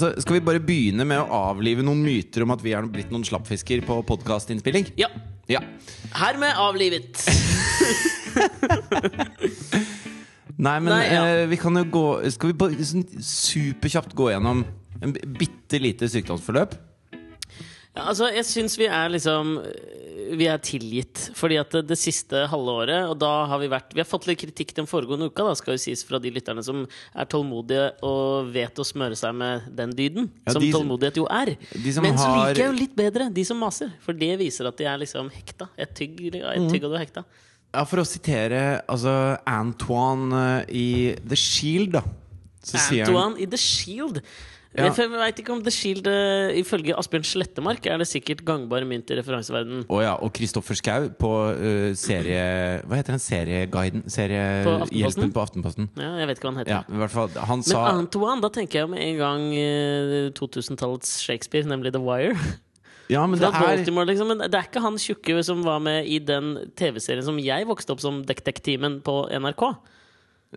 [0.00, 3.10] Altså, Skal vi bare begynne med å avlive noen myter om at vi er blitt
[3.12, 4.86] noen slappfisker på podkastinnspilling?
[4.96, 5.10] Ja.
[5.50, 5.60] Ja.
[6.16, 7.20] Hermed avlivet.
[10.60, 11.20] Nei, men Nei, ja.
[11.24, 14.60] eh, vi kan jo gå Skal vi bare sånn superkjapt gå gjennom
[15.00, 16.74] en bitte lite sykdomsforløp?
[17.96, 19.56] Ja, altså, jeg syns vi er liksom
[20.38, 21.30] Vi er tilgitt.
[21.34, 24.26] Fordi at det, det siste halve året, og da har vi vært Vi har fått
[24.30, 26.84] litt kritikk den foregående uka, da, skal jo sies, fra de lytterne som
[27.14, 30.30] er tålmodige og vet å smøre seg med den dyden.
[30.46, 31.54] Ja, som de- tålmodighet jo er.
[32.00, 33.92] Men så har- liker jeg jo litt bedre de som maser.
[34.00, 35.68] For det viser at de er liksom hekta.
[35.78, 37.24] Et tygg, ja, et tygg og du er hekta.
[37.72, 42.02] Ja, For å sitere altså Antoine eh, i The Shield, da.
[42.62, 44.20] Så Antoine i The Shield.
[44.70, 44.86] Ja.
[44.86, 49.10] Jeg vet ikke om The Shield eh, Ifølge Asbjørn Slettemark er det sikkert gangbar mynt
[49.10, 49.82] i referanseverdenen.
[49.90, 52.44] Oh, ja, og Kristoffer Schau på uh, serie...
[52.86, 53.24] Hva heter den?
[53.24, 54.06] Serieguiden?
[54.06, 55.90] Seriehjelpen på Aftenposten.
[55.98, 56.86] Ja, jeg vet ikke hva han heter.
[56.86, 61.66] Ja, fall Han Men sa Antoine, da tenker jeg med en gang uh, 2000-tallets Shakespeare,
[61.66, 62.38] nemlig The Wire.
[63.10, 64.30] Ja, men det er liksom.
[64.30, 67.96] Men det er ikke han tjukke som var med i den TV-serien som jeg vokste
[67.96, 69.64] opp som Dektektimen på NRK.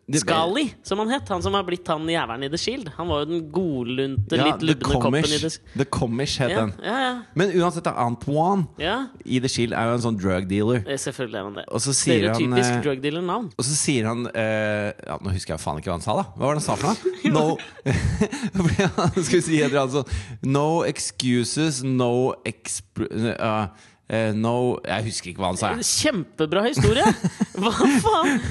[0.08, 1.30] Det- Scali, som han het.
[1.30, 2.89] Han som har blitt han jævelen i The Shield.
[2.97, 6.63] Han var jo den godlunte, ja, litt lubne koppen i The The Commish het ja,
[6.63, 6.73] den.
[6.81, 7.11] ja, ja.
[7.35, 9.08] Men uansett, Antoine ja.
[9.23, 10.81] i The Shield er jo en sånn drug dealer.
[10.88, 11.66] Eh, Selvfølgelig er han det.
[11.69, 13.52] Og så sier han Stereotypisk eh, drug dealer-navn.
[13.53, 16.25] Og så sier han uh, ja, Nå husker jeg faen ikke hva han sa, da.
[16.33, 16.97] Hva var det han sa for noe?
[17.33, 17.57] No
[19.23, 23.03] Skal vi si et eller annet sånn No excuses, no exp...
[23.05, 23.67] uh,
[24.09, 24.55] uh, no
[24.88, 25.73] Jeg husker ikke hva han sa.
[25.80, 27.05] Kjempebra historie!
[27.61, 27.72] Hva
[28.03, 28.41] faen?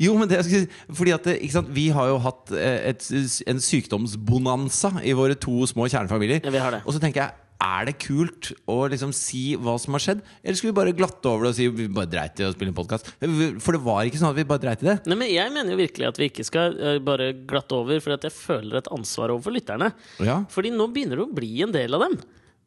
[0.00, 3.04] Jo, men det si Fordi at sant, Vi har jo hatt eh, et,
[3.50, 6.42] en sykdomsbonanza i våre to små kjernefamilier.
[6.44, 6.82] Ja, vi har det.
[6.86, 10.22] Og så tenker jeg er det kult å liksom si hva som har skjedd?
[10.40, 12.72] Eller skulle vi bare glatte over det og si vi bare dreit i å spille
[12.72, 13.10] en podkast?
[13.20, 14.96] For det var ikke sånn at vi bare dreit i det.
[15.10, 18.16] Nei, men Jeg mener jo virkelig at vi ikke skal eh, bare glatte over, for
[18.16, 19.90] jeg føler et ansvar overfor lytterne.
[20.24, 20.40] Ja.
[20.52, 22.16] Fordi nå begynner det å bli en del av dem.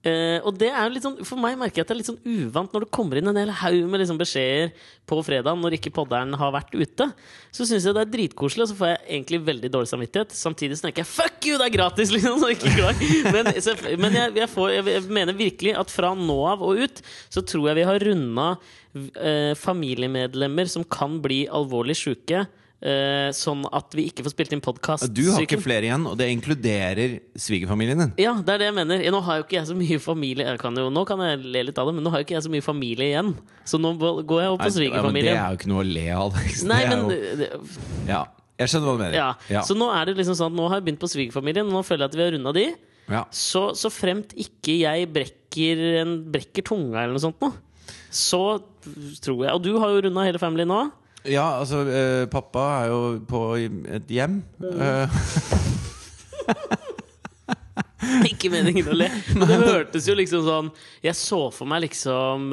[0.03, 2.09] Eh, og det er jo litt sånn, For meg merker jeg at det er litt
[2.09, 4.74] sånn uvant når det kommer inn en hel haug med liksom beskjeder
[5.08, 7.08] på fredag når ikke podderen har vært ute.
[7.56, 10.36] Så syns jeg det er dritkoselig, og så får jeg egentlig veldig dårlig samvittighet.
[10.36, 12.44] Samtidig så tenker jeg 'fuck you, det er gratis!' liksom.
[13.31, 17.00] Men, så, men jeg, jeg, får, jeg, mener virkelig at fra nå av og ut
[17.31, 22.44] så tror jeg vi har runda uh, familiemedlemmer som kan bli alvorlig sjuke.
[22.83, 25.07] Eh, sånn at vi ikke får spilt inn podkast.
[25.16, 28.13] Du har ikke flere igjen, og det inkluderer svigerfamilien din.
[28.21, 29.03] Ja, det er det jeg mener.
[29.16, 31.79] Nå har jo ikke jeg så mye familie kan jo, Nå kan jeg le litt
[31.81, 33.33] av det, men nå har jo ikke jeg så mye familie igjen.
[33.69, 36.07] Så nå går jeg opp Nei, på men det er jo ikke noe å le
[36.13, 36.39] av.
[36.69, 37.61] Nei, er men jo,
[38.09, 38.23] ja.
[38.61, 39.15] Jeg skjønner hva du mener.
[39.17, 39.29] ja.
[39.50, 39.61] Ja.
[39.65, 42.05] Så nå er det liksom sånn Nå har jeg begynt på svigerfamilien, og nå føler
[42.05, 42.65] jeg at vi har runda de.
[43.11, 43.23] Ja.
[43.35, 47.50] Så, så fremt ikke jeg brekker, en, brekker tunga eller noe sånt nå,
[48.13, 48.61] så
[49.23, 50.83] tror jeg Og du har jo runda hele familien nå.
[51.29, 54.41] Ja, altså eh, Pappa er jo på et hjem.
[54.73, 55.19] Eh,
[58.29, 59.07] Ikke meningen å le.
[59.38, 60.67] Men det hørtes jo liksom sånn
[61.06, 62.51] Jeg så for meg liksom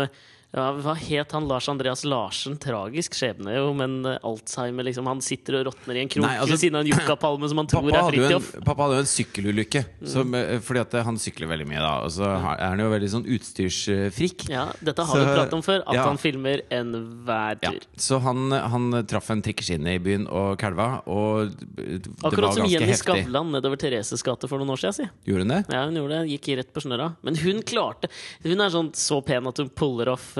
[0.53, 2.56] ja, Hva het han Lars Andreas Larsen?
[2.59, 5.06] Tragisk skjebne, jo, men eh, Alzheimer, liksom.
[5.06, 7.69] Han sitter og råtner i en krok altså, ved siden av en yuccapalme som han
[7.72, 8.49] tror er Fridtjof.
[8.66, 9.84] pappa hadde jo en sykkelulykke.
[10.10, 11.93] Som, eh, fordi at han sykler veldig mye, da.
[12.06, 14.49] Og så er han jo veldig sånn utstyrsfrikk.
[14.50, 16.05] Ja, dette har Så- vi pratet om før, at ja.
[16.09, 17.71] han filmer enhver Ja.
[17.71, 17.81] tur.
[17.97, 22.66] Så han, han traff en trikkeskinne i byen og kalva, og det Akkurat var som
[22.66, 22.93] Jenny.
[22.99, 24.94] Skavlan nedover Thereses gate for noen år siden.
[24.94, 25.09] Si.
[25.31, 25.62] Gjorde hun det?
[25.71, 26.31] Ja, hun gjorde det.
[26.34, 27.12] Gikk rett på snørra.
[27.22, 28.09] Men hun klarte
[28.43, 30.37] Hun er sånn så pen at hun puller off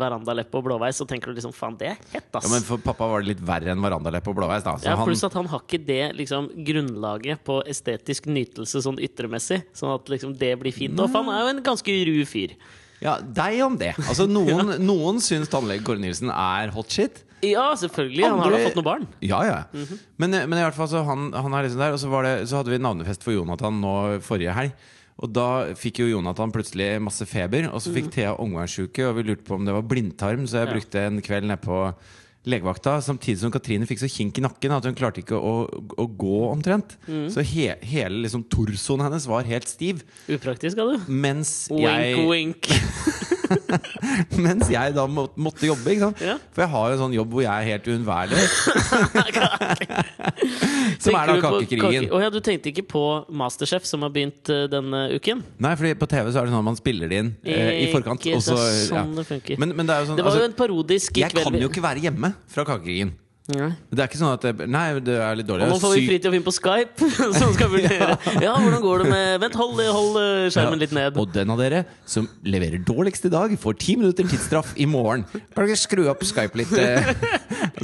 [0.00, 2.46] verandaleppe og blåveis, og tenker du liksom faen, det er hett, ass.
[2.46, 4.76] Ja, men for pappa var det litt verre enn verandalepp og blåveis, da.
[4.78, 9.00] Så Ja, han, Pluss at han har ikke det liksom, grunnlaget på estetisk nytelse sånn
[9.02, 9.62] ytremessig.
[9.76, 10.98] Sånn at liksom, det blir fint.
[11.00, 12.54] Og for han er jo en ganske ru fyr.
[13.00, 13.94] ja, deg om det.
[14.06, 17.22] Altså, noen, noen syns tannlege Kåre Nilsen er hot shit.
[17.40, 18.26] Ja, selvfølgelig.
[18.28, 19.04] Han har da fått noen barn.
[19.24, 19.60] Ja, ja.
[19.72, 20.00] Mhm.
[20.20, 21.94] men, men i hvert fall så han, han er liksom der.
[21.96, 23.94] Og så, var det, så hadde vi navnefest for Jonathan nå
[24.26, 24.74] forrige helg.
[25.20, 29.26] Og da fikk jo Jonathan plutselig masse feber, og så fikk Thea omgangssjuke, og vi
[29.28, 30.72] lurte på om det var blindtarm, så jeg.
[30.72, 31.82] Brukte en kveld nede på
[32.48, 32.96] legevakta.
[33.04, 36.38] Samtidig som Katrine fikk så kink i nakken at hun klarte ikke å, å gå
[36.48, 36.96] omtrent.
[37.06, 37.26] Mm.
[37.32, 40.04] Så he, hele liksom torsoen hennes var helt stiv.
[40.30, 41.10] Upraktisk, hadde du.
[41.12, 42.70] Mens Wink, jeg, wink.
[44.46, 45.98] mens jeg da må, måtte jobbe.
[45.98, 46.36] Ja.
[46.54, 48.40] For jeg har jo en sånn jobb hvor jeg er helt uunnværlig.
[51.00, 52.06] Som er da kakekrigen.
[52.06, 55.42] kake- Oh, ja, du tenkte ikke på Masterchef, som har begynt uh, denne uken?
[55.62, 57.86] Nei, fordi på TV så er det sånn at man spiller det inn uh, i
[57.92, 58.24] forkant.
[58.24, 59.20] Ikke også, det er sånn ja.
[59.20, 59.60] det funker.
[59.62, 61.84] men, men det sånn Det var altså, jo en parodisk Jeg kveld kan jo ikke
[61.84, 63.16] være hjemme fra kakekrigen.
[63.50, 63.70] Ja.
[63.90, 65.64] Det er ikke sånn at det, Nei, det er litt dårlig.
[65.66, 67.06] Og nå får vi Fritid Fridtjof inn på Skype,
[67.40, 71.18] som skal vurdere Ja, hvordan går det med Vent, hold, hold skjermen skjermen litt ned.
[71.18, 75.24] Og den av dere som leverer dårligst i dag, får ti minutter tidsstraff i morgen.
[75.32, 76.70] Kan dere skru opp Skype litt?
[76.78, 77.10] eh?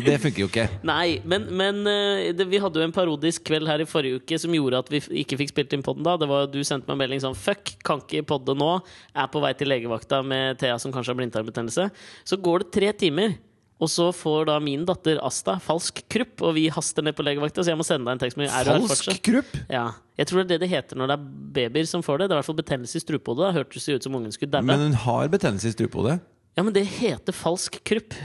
[0.06, 0.68] Det funker jo ikke.
[0.86, 4.38] Nei, men, men eh, det, vi hadde jo en parodisk kveld her i forrige uke
[4.38, 6.14] som gjorde at vi ikke fikk spilt inn podden da.
[6.20, 8.70] Det var Du sendte meg en melding sånn Fuck, kan ikke podde nå.
[9.16, 11.90] Er på vei til legevakta med Thea som kanskje har blindtarmbetennelse.
[12.28, 13.34] Så går det tre timer.
[13.76, 17.60] Og så får da min datter Asta falsk krupp, og vi haster ned på legevakta.
[17.60, 18.86] Så jeg må sende deg en tekstmelding.
[18.88, 19.50] Falsk krupp?
[19.68, 19.90] Ja.
[20.16, 21.26] Jeg tror det er det det heter når det er
[21.58, 22.28] babyer som får det.
[22.30, 23.50] Det er i hvert fall betennelse i strupehodet.
[23.58, 24.64] Hørtes det ut som ungen skulle daue.
[24.64, 26.16] Men hun har betennelse i strupehodet
[26.56, 28.16] Ja, men det heter falsk krupp.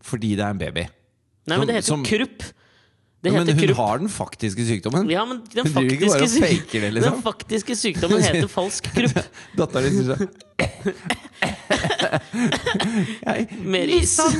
[0.00, 0.86] fordi det er en baby.
[1.46, 2.40] Nei, men det heter Som- krupp.
[3.20, 3.76] Det Ja, men hun krupp.
[3.76, 5.10] har den faktiske sykdommen.
[5.12, 7.12] Ja, men den Hun driver ikke bare faktiske, det, liksom.
[7.20, 9.18] den faktiske sykdommen heter falsk krupp.
[9.60, 10.28] Datteren din sier sånn
[11.70, 13.46] Jeg
[13.88, 14.10] ris.
[14.10, 14.18] is.
[14.20, 14.34] Missan!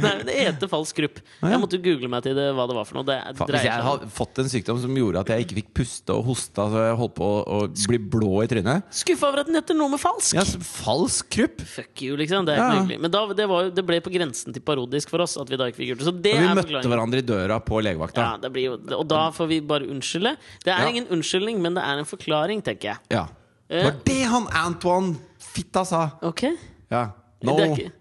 [0.00, 1.18] Nei, men det heter falsk krupp.
[1.42, 1.50] ja.
[1.52, 3.06] Jeg måtte google meg til det, hva det var for noe.
[3.08, 6.14] Det Hvis jeg om hadde fått en sykdom som gjorde at jeg ikke fikk puste
[6.16, 9.58] og hosta, så jeg holdt på å, bli blå i trynet Skuffa over at den
[9.58, 10.36] heter noe med falsk!
[10.38, 11.62] Ja, falsk krupp!
[11.76, 12.46] Fuck you, liksom.
[12.48, 12.70] Det er Ja.
[12.80, 13.00] hyggelig.
[13.04, 15.68] Men da, det, var, det ble på grensen til parodisk for oss at vi da
[15.70, 16.08] ikke fikk gjort det.
[16.10, 18.24] Så det vi er møtte hverandre i døra på legevakta.
[18.26, 20.36] Ja, det blir jo, og da får vi bare unnskylde.
[20.64, 20.88] Det er Ja.
[20.92, 22.98] ingen unnskyldning, men det er en forklaring, tenker jeg.
[23.10, 23.26] Ja.
[23.68, 25.16] Det var det han Antoine
[25.56, 26.04] Fitta sa!
[26.28, 26.46] Ok?
[26.92, 27.06] Ja.
[27.44, 27.92] No, Det er ikke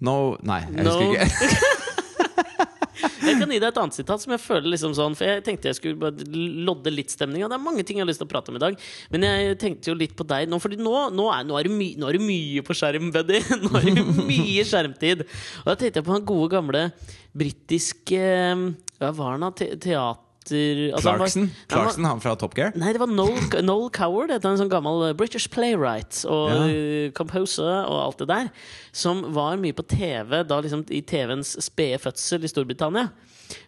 [0.00, 0.14] no
[0.48, 0.94] Nei, jeg No.
[0.96, 1.66] husker ikke.
[3.20, 5.68] Jeg kan gi deg et annet sitat som jeg føler liksom sånn For jeg tenkte
[5.70, 6.24] jeg skulle bare
[6.66, 7.48] lodde litt stemninga.
[7.48, 8.76] Det er mange ting jeg har lyst til å prate om i dag.
[9.12, 11.72] Men jeg tenkte jo litt på deg nå, Fordi nå, nå, er, nå, er, det
[11.76, 13.40] my, nå er det mye på skjerm, buddy.
[13.64, 15.24] Nå er det mye skjermtid.
[15.62, 16.82] Og da tenkte jeg på han gode, gamle
[17.36, 18.24] britiske
[19.00, 19.52] Hva var han da?
[19.62, 20.26] Te teater...
[20.56, 22.72] altså, han var- Clarkson, han var- Clarkson han fra Top Gear.
[22.76, 26.66] Nei, det var Noel, Noel Coward, en sånn gammel eh, British playwright og Ja.
[26.68, 28.50] eh, composer og alt det der.
[28.92, 33.10] Som var mye på TV da liksom i TV-ens spede fødsel i Storbritannia.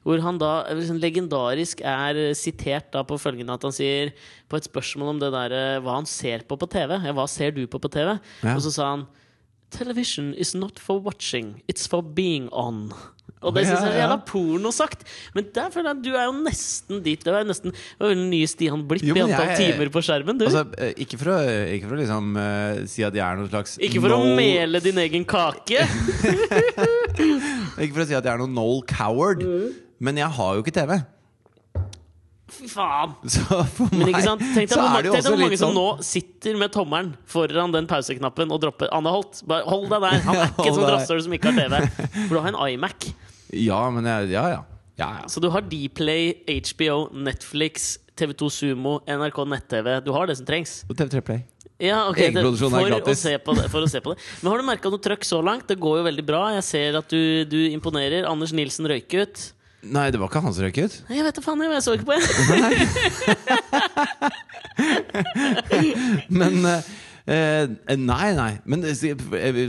[0.06, 4.12] Hvor han da eh, liksom legendarisk er sitert da på følgende at han sier
[4.49, 7.00] på et spørsmål om det der hva han ser på på TV.
[7.05, 8.19] Ja, hva ser du på på TV?
[8.44, 8.55] Ja.
[8.55, 9.06] Og så sa han
[9.70, 12.93] Television is not for watching, it's for being on.
[13.43, 15.00] Og det syns jeg er jævla porno sagt.
[15.34, 17.25] Men der føler jeg at du er jo nesten dit.
[17.25, 20.44] Du er nesten den nye Stian Blipp Jo, i antall jeg- timer på skjermen, du.
[20.46, 21.38] Altså, eh, ikke for å,
[21.75, 24.79] ikke for å liksom uh, si at jeg er noen slags ikke for å mele
[24.84, 25.82] din egen kake.
[27.82, 29.73] Ikke for å si at jeg er noen Noel Coward, Mm.
[30.00, 31.00] men jeg har jo ikke TV.
[32.52, 33.14] Fy faen.
[33.96, 34.43] Men ikke sant?
[34.52, 38.52] Tenk deg hvor mange, tenk mange som sånn nå sitter med tommelen foran den pauseknappen
[38.52, 39.40] og dropper Anne Holt.
[39.49, 40.19] Bare hold deg der.
[40.26, 40.93] Han er ikke sånt deg.
[40.96, 42.04] rasshøl som ikke har TV.
[42.26, 43.08] For du har en iMac.
[43.56, 44.60] Ja, men jeg, ja, ja.
[45.00, 45.31] ja, ja.
[45.32, 46.34] Så du har Dplay,
[46.72, 49.96] HBO, Netflix, TV2 Sumo, NRK nett-TV.
[50.04, 50.82] Du har det som trengs.
[50.88, 51.43] Og TV3 Play.
[51.82, 54.22] Ja, okay, det, for, å det, for å se på det.
[54.38, 55.66] Men har du merka noe trøkk så langt?
[55.66, 56.43] Det går jo veldig bra.
[56.54, 58.28] Jeg ser at du, du imponerer.
[58.28, 59.43] Anders Nilsen røyk ut.
[59.82, 60.94] Nei, det var ikke han som røyk ut.
[61.08, 62.23] Nei, Jeg vet da faen, jeg, jeg så ikke på en.
[66.32, 66.55] Men
[67.26, 67.67] eh,
[67.99, 68.52] Nei, nei.
[68.64, 69.19] Men eh, jeg,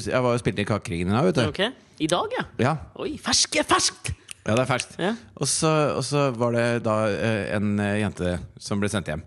[0.07, 1.45] jeg var jo spilt i Kakekrigen i dag, vet du.
[1.49, 1.61] Ok,
[2.03, 2.43] I dag, ja.
[2.61, 4.13] Ja, Oi, fersk, ferskt!
[4.43, 4.97] ja, det er ferskt.
[5.01, 5.13] Ja.
[5.39, 9.23] Og så, og så var det da eh, en eh, jente som ble sendt hjem.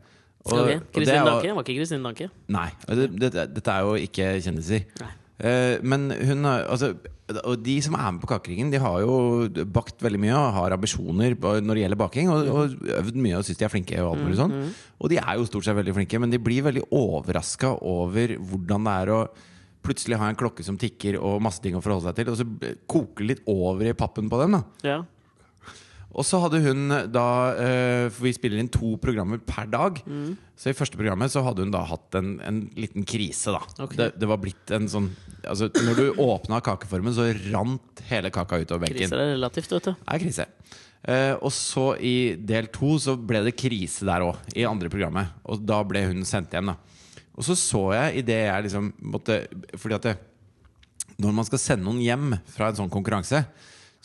[0.47, 1.55] Og, Ok, og det Kristin var- Danke?
[1.56, 2.27] Var ikke Kristin Danke?
[2.55, 2.69] Nei.
[2.87, 4.85] og Det, det, dette er jo ikke kjendiser.
[5.03, 5.12] Nei.
[5.43, 6.93] Eh, men hun har altså,
[7.26, 10.76] Og de som er med på Kakeringen, de har jo bakt veldig mye og har
[10.76, 12.31] ambisjoner når det gjelder baking.
[12.31, 13.98] Og, og øvd mye og syns de er flinke.
[14.05, 14.55] Og alt sånn
[15.01, 18.86] Og de er jo stort sett veldig flinke, men de blir veldig overraska over hvordan
[18.86, 19.20] det er å
[19.86, 22.46] plutselig ha en klokke som tikker og masse ting å forholde seg til, og så
[22.91, 24.56] koker det litt over i pappen på dem.
[24.58, 24.96] da Ja.
[26.17, 27.27] Og så hadde hun da
[27.61, 29.99] eh, For vi spiller inn to programmer per dag.
[30.08, 30.32] Mm.
[30.56, 33.61] Så i første programmet så hadde hun da hatt en, en liten krise, da.
[33.85, 33.99] Okay.
[34.01, 35.11] Det, det var blitt en sånn
[35.46, 39.05] Altså Når du åpna kakeformen, så rant hele kaka utover benken.
[39.05, 39.93] Kriser er relativt, vet du.
[39.93, 40.49] Det er krise.
[41.06, 45.37] Uh, og så i del to så ble det krise der òg, i andre programmet.
[45.46, 46.96] Og da ble hun sendt hjem, da.
[47.37, 49.43] Og så så jeg idet jeg liksom måtte
[49.77, 50.15] Fordi at det,
[51.20, 53.44] når man skal sende noen hjem fra en sånn konkurranse,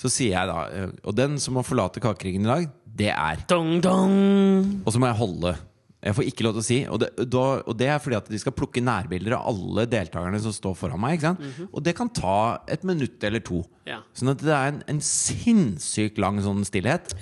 [0.01, 2.70] så sier jeg da eh, Og den som må forlate Kakeringen i dag,
[3.01, 4.15] det er Dong, dong!
[4.81, 5.53] Og så må jeg holde.
[6.01, 6.77] Jeg får ikke lov til å si.
[6.89, 10.39] Og det, da, og det er fordi at de skal plukke nærbilder av alle deltakerne
[10.41, 11.20] som står foran meg.
[11.20, 11.67] Ikke sant?
[11.70, 12.38] Og det kan ta
[12.74, 13.62] et minutt eller to.
[13.86, 14.00] Ja.
[14.17, 17.13] Sånn at det er en, en sinnssykt lang sånn stillhet.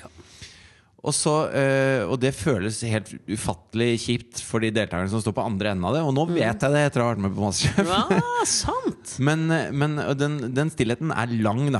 [0.99, 5.45] Og, så, eh, og det føles helt ufattelig kjipt for de deltakerne som står på
[5.47, 6.01] andre enden av det.
[6.03, 7.87] Og nå vet jeg det etter å ha vært med på Masterchef.
[7.87, 8.95] Ja, sant!
[9.25, 11.79] Men, men den, den stillheten er lang, da.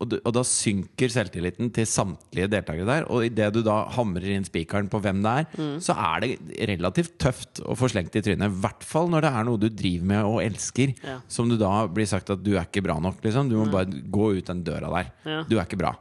[0.00, 3.04] Og, d- og da synker selvtilliten til samtlige deltakere der.
[3.12, 6.30] Og idet du da hamrer inn spikeren på hvem det er, så er det
[6.70, 8.48] relativt tøft å få slengt i trynet.
[8.54, 11.18] I hvert fall når det er noe du driver med og elsker, Ja.
[11.28, 13.20] som du da blir sagt at du er ikke bra nok.
[13.26, 13.50] Liksom.
[13.52, 15.12] Du må bare gå ut den døra der.
[15.28, 15.42] Ja.
[15.50, 15.92] Du er ikke bra.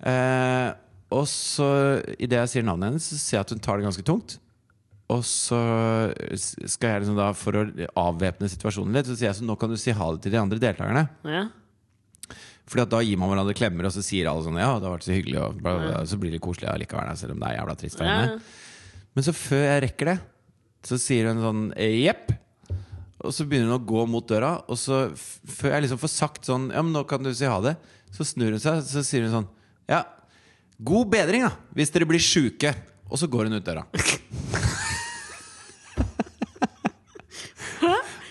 [0.00, 0.68] Eh,
[1.14, 1.68] og så
[2.18, 4.36] idet jeg sier navnet hennes, så ser jeg at hun tar det ganske tungt.
[5.08, 5.58] Og så
[6.68, 7.62] skal jeg liksom da, for å
[7.96, 10.40] avvæpne situasjonen litt, så sier jeg sånn nå kan du si ha det til de
[10.42, 11.06] andre deltakerne.
[11.24, 11.46] Ja.
[12.68, 14.98] Fordi at da gir man hverandre klemmer, og så sier alle sånn Ja, det har
[14.98, 16.02] vært så hyggelig, og bla, bla, bla.
[16.04, 18.02] så blir det koselig allikevel, selv om det er jævla trist.
[18.04, 18.34] Ja.
[19.16, 20.18] Men så før jeg rekker det,
[20.88, 22.28] så sier hun sånn jepp.
[23.24, 26.46] Og så begynner hun å gå mot døra, og så før jeg liksom får sagt
[26.46, 27.74] sånn Ja, men nå kan du si ha det,
[28.14, 29.48] så snur hun seg, så sier hun sånn
[29.90, 30.04] Ja,
[30.78, 32.74] god bedring, da, hvis dere blir sjuke.
[33.08, 33.84] Og så går hun ut døra.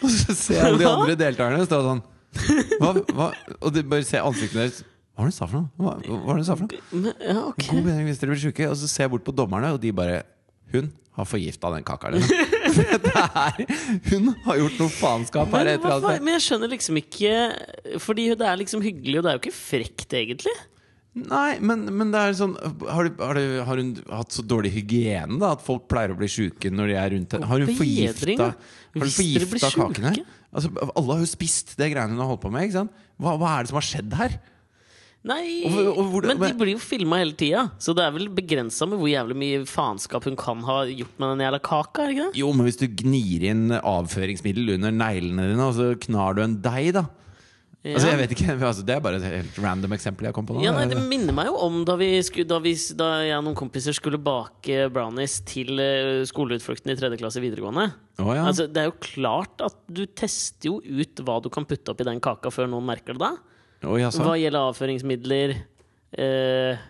[0.04, 2.04] og så ser jeg de andre deltakerne stå sånn
[2.77, 3.27] hva, hva?
[3.63, 4.84] Og de bare ser ansiktene deres.
[5.18, 5.68] Hva var det hun sa for noe?
[5.82, 7.13] Hva, hva var det hun sa for noe?
[7.25, 7.72] Ja, okay.
[7.72, 8.70] God bedring hvis dere blir syke.
[8.70, 10.22] Og så ser jeg bort på dommerne, og de bare
[10.74, 12.13] Hun har forgifta den kaka.
[12.77, 13.63] Er,
[14.12, 15.70] hun har gjort noe faenskap her.
[15.82, 17.32] Men, men jeg skjønner liksom ikke
[18.04, 20.54] Fordi det er liksom hyggelig, og det er jo ikke frekt, egentlig.
[21.18, 24.70] Nei, men, men det er sånn har, du, har, du, har hun hatt så dårlig
[24.76, 27.48] hygiene da at folk pleier å bli sjuke når de er rundt henne?
[27.50, 28.52] Har hun forgifta.
[28.52, 30.14] Har hun forgifta kakene?
[30.54, 32.78] Altså, alle har jo spist det greiene hun har holdt på med.
[33.18, 34.38] Hva, hva er det som har skjedd her?
[35.28, 38.30] Nei, Og og hvor- men de blir jo filma hele tida, så det er vel
[38.32, 42.06] begrensa med hvor jævlig mye faenskap hun kan ha gjort med den jævla kaka.
[42.38, 46.62] Jo, men hvis du gnir inn avføringsmiddel under neglene dine, og så knar du en
[46.62, 47.08] deig, da
[47.96, 50.58] Altså, jeg vet ikke, altså, Det er bare et helt random eksempel jeg kom på
[50.58, 50.63] nå.
[50.65, 53.46] Ja, nei, Det minner meg jo om da, vi skulle, da, vi, da jeg og
[53.48, 57.89] noen kompiser skulle bake brownies til eh, skoleutflukten i tredje klasse videregående.
[58.20, 58.48] Oh, ja.
[58.50, 62.08] Altså, Det er jo klart at du tester jo ut hva du kan putte oppi
[62.08, 63.24] den kaka før noen merker det.
[63.24, 63.36] da
[63.86, 65.51] Oh, ja, Hva gjelder avføringsmidler,
[66.17, 66.86] eh,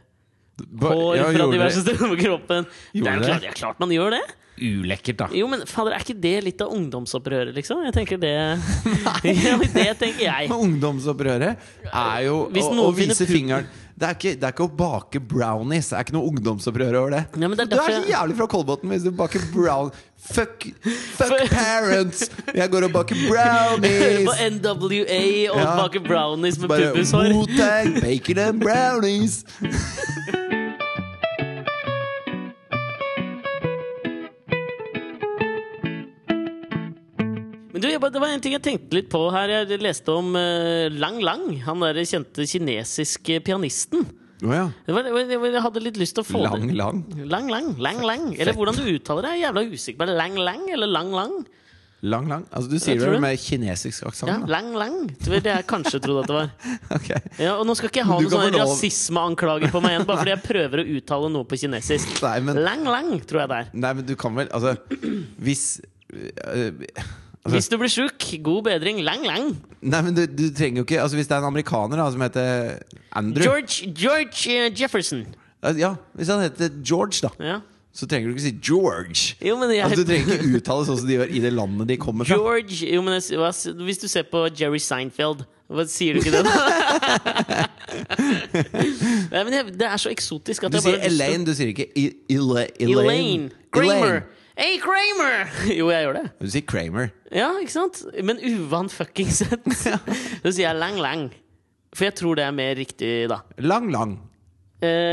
[0.81, 2.67] hår fra diverse steder på kroppen.
[2.93, 4.25] Det er jo klart, det er klart man gjør det!
[4.57, 5.27] Ulekkert, da.
[5.37, 7.83] Jo, men fader, er ikke det litt av ungdomsopprøret, liksom?
[7.85, 8.33] Jeg tenker det
[9.47, 10.47] ja, Det tenker jeg.
[10.49, 14.73] Men ungdomsopprøret er jo å, å vise fingeren det er, ikke, det er ikke å
[14.77, 15.87] bake brownies.
[15.89, 17.21] Det er ikke noe ungdomsopprør over det.
[17.33, 19.89] Ja, men det er du er så jævlig fra Kolbotn hvis du baker brown
[20.21, 20.67] Fuck,
[21.17, 22.27] fuck parents!
[22.53, 24.27] Jeg går og baker brownies!
[24.27, 24.35] På!
[24.53, 25.21] NWA
[25.55, 25.75] og Ja.
[25.81, 29.41] baker brownies med Bare bacon and brownies!
[37.77, 39.51] Men du, bare, det var en ting jeg tenkte litt på her.
[39.53, 41.43] Jeg leste om eh, Lang Lang.
[41.67, 44.07] Han der kjente kinesiske pianisten.
[44.41, 44.63] Oh, ja.
[44.89, 47.03] Jeg hadde litt lyst til å få Lang, det lang.
[47.29, 47.69] Lang Lang.
[47.77, 48.25] Lang Lang.
[48.34, 50.07] Eller hvordan du uttaler det, jeg er jævla usikker på.
[50.17, 51.38] Lang Lang eller Lang Lang?
[52.05, 52.48] Lang, lang.
[52.50, 54.29] Altså, du sier det med kinesisk aksent.
[54.34, 54.98] Ja, Lang Lang.
[55.13, 56.74] Det var det jeg kanskje trodde at det var.
[56.98, 57.22] okay.
[57.41, 60.34] Ja, og nå skal ikke jeg ha noen sånne rasismeanklager på meg igjen, bare fordi
[60.34, 62.17] jeg prøver å uttale noe på kinesisk.
[62.25, 63.72] Nei, men, Lang Lang, tror jeg det er.
[63.86, 64.74] nei, men du kan vel Altså,
[65.46, 65.65] hvis
[66.13, 66.86] øh,
[67.47, 68.99] altså, Hvis du blir sjuk, god bedring.
[69.07, 69.47] Lang Lang.
[69.81, 72.21] Nei, men du, du trenger jo ikke Altså Hvis det er en amerikaner da som
[72.25, 72.77] heter
[73.15, 75.25] Andrew George, George eh, Jefferson.
[75.79, 77.57] Ja, hvis han heter George, da, Ja.
[77.95, 79.35] så trenger du ikke si George.
[79.41, 81.87] Jo, men jeg, Altså Du trenger ikke uttale sånn som de gjør i det landet
[81.89, 82.37] de kommer fra.
[82.37, 83.39] George jo, men jeg,
[83.87, 87.65] hvis du ser på Jerry Seinfeld hva, Sier du ikke det, da?
[89.33, 91.53] Nei, men jeg, det er så eksotisk at Du jeg sier bare lyst Elaine, du
[91.57, 92.69] sier ikke I- Elaine.
[92.79, 93.49] Elaine.
[93.75, 94.21] Kramer.
[94.57, 95.51] Hey, Kramer!
[95.77, 96.23] Jo, jeg gjør det.
[96.41, 97.11] Du sier Kramer.
[97.29, 97.99] Ja, ikke sant?
[98.25, 99.67] Men uvant fucking sett.
[100.41, 101.27] Så sier jeg Lang Lang.
[101.93, 103.43] For jeg tror det er mer riktig, da.
[103.61, 104.15] Lang, lang.
[104.17, 104.26] Eh,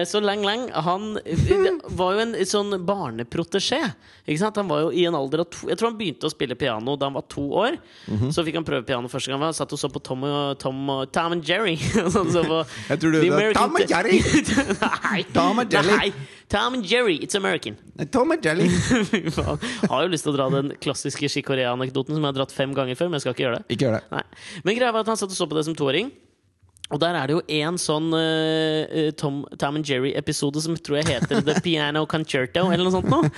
[0.05, 3.79] Så Lang Lang han eh, var jo en sånn barneprotesjé.
[4.27, 7.09] Han var jo i en alder to Jeg tror han begynte å spille piano da
[7.09, 7.79] han var to år.
[8.13, 8.29] Mhm.
[8.35, 9.41] Så fikk han prøve piano første gang.
[9.41, 11.79] Han satt og så på Tom og, Tom og Tom and Jerry.
[11.81, 14.21] Så han så på Jeg tror du det Tom and Jerry.
[14.85, 15.25] Nei.
[15.33, 15.97] Tom and Jerry.
[15.97, 16.13] Nei.
[16.53, 17.77] Tom and Jerry, it's American.
[18.13, 18.45] Tom and.
[18.45, 19.33] Fy.
[19.89, 22.99] Har jo lyst til å dra den klassiske Chicorea-anekdoten som jeg har dratt fem ganger
[22.99, 23.67] før, men jeg skal ikke gjøre det.
[23.75, 24.05] Ikke gjør det.
[24.13, 24.23] Nei.
[24.67, 26.13] Men greia var at han satt og så på det som toåring.
[26.93, 31.15] Og der er det jo en sånn uh, Tom, Tom and Jerry-episode som tror jeg
[31.15, 33.31] heter The Piano Concerto, eller noe sånt noe.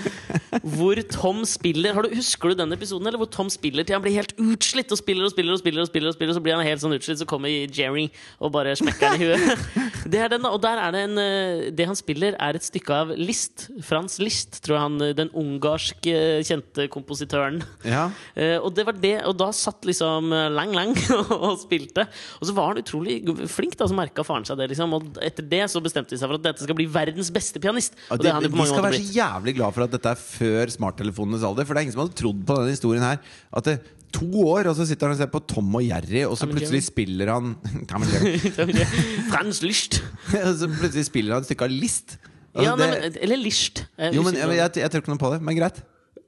[0.74, 3.06] Hvor Tom spiller har du, Husker du den episoden?
[3.06, 5.84] Eller hvor Tom spiller til han blir helt utslitt og spiller og spiller og spiller,
[5.84, 8.08] og spiller, og spiller og så blir han helt sånn utslitt, så kommer Jerry
[8.42, 9.66] og bare smekker han i huet.
[10.12, 10.44] Det er den.
[10.46, 13.68] Og der er det en eh, Det han spiller, er et stykke av Liszt.
[13.82, 17.62] Frans Liszt, tror jeg han Den ungarsk eh, kjente kompositøren.
[17.86, 18.08] Ja.
[18.36, 20.94] Uh, og det var det, og da satt liksom Lang Lang
[21.36, 22.06] og spilte.
[22.40, 23.18] Og så var han utrolig
[23.50, 24.70] flink, da, så merka faren seg det.
[24.72, 27.62] liksom Og etter det så bestemte de seg for at dette skal bli verdens beste
[27.62, 27.98] pianist.
[28.08, 31.46] Ja, det han de skal være så jævlig glad for at dette er før smarttelefonenes
[31.46, 31.68] alder.
[31.68, 33.20] For det er ingen som hadde trodd på denne historien her.
[33.56, 33.76] At det
[34.16, 36.84] to år, og så sitter han og ser på Tom og Jerry, og så plutselig
[36.86, 37.56] spiller han
[39.32, 40.00] Frans Liszt.
[40.46, 42.16] Og så plutselig spiller han et stykke av List.
[42.56, 43.84] Altså, Ja, nei, det, men, eller Liszt.
[43.98, 45.82] Jeg jo, men jeg, jeg, jeg tror ikke noe på det, men greit.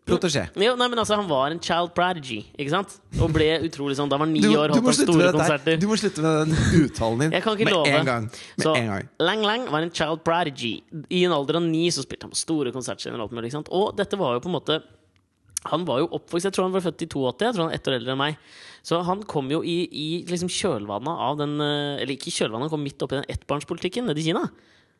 [0.09, 0.43] Protégé.
[0.57, 2.97] jo, nei, men altså, Han var en child prodigy, ikke sant?
[3.21, 5.77] Og ble utrolig sånn Da han var ni Du, år, holdt han store konserter.
[5.81, 7.97] du må slutte med den uttalen din Jeg kan ikke med love.
[8.01, 8.29] en gang.
[8.57, 9.09] Med så en gang.
[9.21, 10.75] Lang Lang var en child prodigy.
[11.11, 13.21] I en alder av ni så spilte han på store konsertscener.
[13.21, 13.69] Og, ikke sant?
[13.71, 14.81] og dette var jo på en måte
[15.73, 17.45] Han var jo oppvokst Jeg tror han var født i 82.
[17.49, 18.37] Jeg tror han er ett år eldre enn meg.
[18.89, 22.75] Så han kom jo i, i liksom kjølvannet av den eh, Eller ikke kjølvannet, han
[22.77, 24.45] kom midt oppi den ettbarnspolitikken nede i Kina.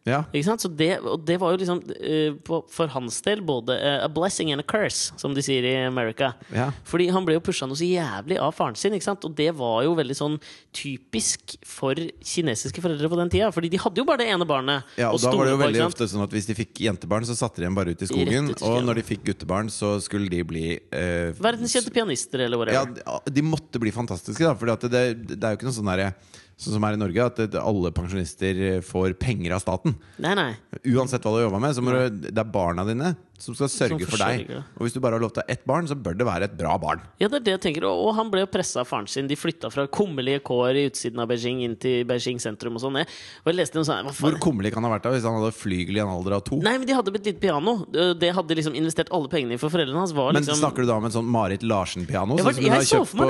[0.09, 0.23] Ja.
[0.59, 2.37] Så det, og det var jo liksom eh,
[2.73, 6.33] for hans del både eh, a blessing and a curse, som de sier i America.
[6.55, 6.71] Ja.
[6.89, 9.27] Fordi han ble jo pusha noe så jævlig av faren sin, ikke sant?
[9.29, 10.39] og det var jo veldig sånn
[10.77, 13.51] typisk for kinesiske foreldre på den tida.
[13.55, 14.89] Fordi de hadde jo bare det ene barnet.
[14.99, 17.27] Ja, og, og da var det jo veldig ofte sånn at Hvis de fikk jentebarn,
[17.29, 18.51] så satte de dem bare ut i skogen.
[18.53, 22.61] Ut i Og når de fikk guttebarn, så skulle de bli eh, Verdenskjente pianister, eller
[22.61, 24.55] hva ja, de måtte bli fantastiske, da.
[24.59, 26.13] For det, det er jo ikke noe sånn derre
[26.59, 29.95] Sånn som er i Norge, at alle pensjonister får penger av staten.
[30.19, 30.51] Nei, nei.
[30.91, 33.71] Uansett hva du har jobba med, så må du, det er barna dine som skal
[33.71, 34.51] sørge for deg.
[34.77, 36.49] Og hvis du bare har lov til å ha ett barn, så bør det være
[36.49, 37.05] et bra barn.
[37.23, 37.87] Ja, det er det jeg tenker.
[37.91, 39.29] Og han ble jo pressa av faren sin.
[39.31, 42.99] De flytta fra kummerlige kår i utsiden av Beijing inn til Beijing sentrum og sånn.
[42.99, 45.55] Og jeg leste noe sånn Hvor kummerlig kan han ha vært da hvis han hadde
[45.55, 46.59] flygel i en alder av to?
[46.65, 47.79] Nei, men de hadde et lite piano.
[48.19, 50.57] Det hadde liksom investert alle pengene i, for foreldrene hans var liksom...
[50.57, 52.39] Men snakker du da om en sånn Marit Larsen-piano?
[52.43, 53.27] Sånn for som hun har kjøpt på,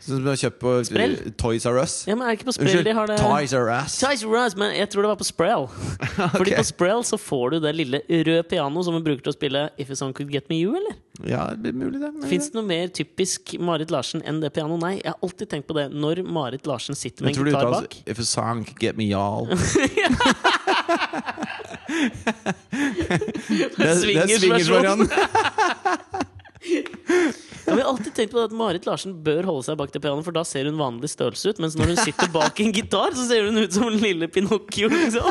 [0.00, 1.14] sånn som du har kjøpt på Sprell.
[1.40, 1.94] Toys R Us?
[2.08, 3.96] Ja, men er det ikke på Sprell de har det Toys R Us.
[4.00, 5.66] Toys R Us, men jeg tror det var på Sprell.
[6.38, 9.36] Fordi på Sprell så får du det lille røde pianoet som vi bruker til å
[9.36, 9.49] spille
[9.80, 10.94] If a Song Could Get Me You, eller?
[11.26, 12.10] Ja, det er mulig, det.
[12.30, 12.56] Fins det.
[12.56, 14.80] noe mer typisk Marit Larsen enn det pianoet?
[14.82, 15.86] Nei, jeg har alltid tenkt på det.
[15.92, 17.92] Når Marit Larsen sitter med en gitar uttales bak.
[18.06, 19.46] If a song could get me y'all.
[23.76, 25.08] det, er swingersversjonen.
[27.70, 30.26] Jeg har alltid tenkt på det at Marit Larsen bør holde seg bak det pianoet,
[30.26, 31.62] for da ser hun vanlig størrelse ut.
[31.62, 34.90] Mens når hun sitter bak en gitar, så ser hun ut som en lille Pinocchio.
[34.92, 35.28] Liksom.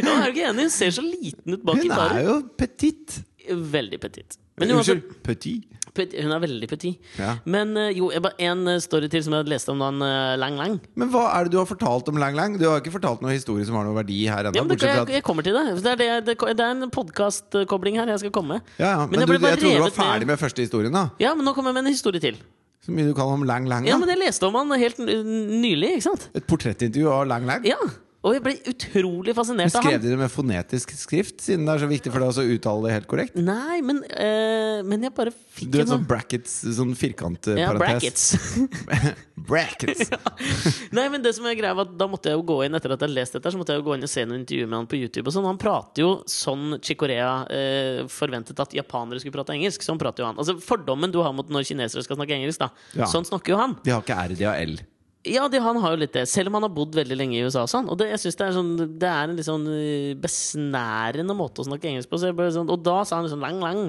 [0.00, 0.68] Ja, er ikke enig?
[0.68, 2.14] Hun ser så liten ut bak gitaren.
[2.14, 3.18] Hun er jo petit.
[3.48, 4.36] Veldig petit.
[4.58, 5.64] Men uansett, Unnskyld, petit.
[5.94, 6.12] petit.
[6.22, 6.98] Hun er veldig petit.
[7.18, 7.32] Ja.
[7.44, 9.98] Men eh, jo, en eh, story til som jeg leste om han
[10.38, 10.76] Lang Lang.
[10.96, 12.56] Men hva er det du har fortalt om Lang Lang?
[12.58, 14.56] Du har ikke fortalt noen historie som har noen verdi her ennå.
[14.56, 15.64] Ja, det, jeg, jeg kommer til det.
[15.82, 18.74] Det er, det, det, det er en podkastkobling her jeg skal komme med.
[18.78, 19.06] ja, ja.
[19.06, 20.92] Men Men, jeg du, jeg trodde du var revet med- ferdig med første historien.
[20.94, 22.38] da Ja, men nå kommer jeg med en historie til.
[22.84, 23.86] Så mye du kan om Lang Lang.
[23.88, 25.94] Ja, men Jeg leste om han helt nylig.
[25.96, 26.28] ikke sant?
[26.36, 27.64] Et portrettintervju av Lang Lang.
[27.64, 27.78] Ja,
[28.24, 30.02] Og jeg ble utrolig fascinert av skrev han.
[30.02, 32.94] de det med fonetisk skrift, siden det er så viktig for deg å uttale det
[32.94, 33.36] helt korrekt?
[33.36, 37.58] Nei, men, eh, men jeg bare fikk Du vet sånn brackets, sånn firkantparentes?
[37.60, 39.18] ja, brackets.
[39.50, 40.08] brackets.
[40.96, 42.94] Nei, men det som er greia var at Da måtte jeg jo gå inn etter
[42.94, 44.70] at jeg hadde lest dette Så måtte jeg jo gå inn og se noen intervjuer
[44.70, 45.26] med han på YouTube.
[45.28, 49.84] Og sånn Han prater jo sånn Chikorea eh, forventet at japanere skulle prate engelsk.
[49.84, 52.72] Sånn prater jo han Altså Fordommen du har mot når kinesere skal snakke engelsk, da.
[52.96, 53.10] Ja.
[53.10, 53.76] Sånn snakker jo han.
[53.84, 54.78] De har ikke R, de har L.
[55.24, 56.26] Ja, de, han har jo litt det.
[56.28, 57.64] Selv om han har bodd veldig lenge i USA.
[57.70, 57.88] Sånn.
[57.88, 61.64] Og det, jeg synes det, er sånn, det er en litt sånn eh, besnærende måte
[61.64, 62.20] å snakke engelsk på.
[62.20, 63.86] Sånn, og da sa han sånn lang, lang.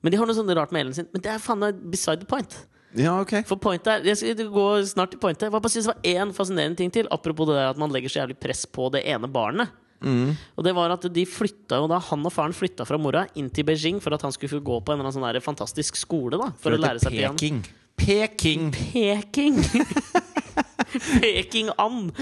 [0.00, 1.10] Men de har noe sånn rart med L-en sin.
[1.12, 2.56] Men det er faen meg beside the point.
[2.98, 5.46] Ja, ok For pointet er, Jeg skal gå snart til pointet.
[5.46, 7.10] Jeg bare synes det var én fascinerende ting til.
[7.12, 9.76] Apropos det der at man legger så jævlig press på det ene barnet.
[10.00, 13.50] Og det var at de flytta jo da Han og faren flytta fra mora inn
[13.52, 16.40] til Beijing for at han skulle få gå på en eller annen sånn fantastisk skole.
[16.40, 17.36] da For å lære seg piano.
[17.36, 17.60] Peking.
[18.00, 18.70] Peking.
[18.72, 19.60] Peking!
[21.22, 22.12] Peking-and!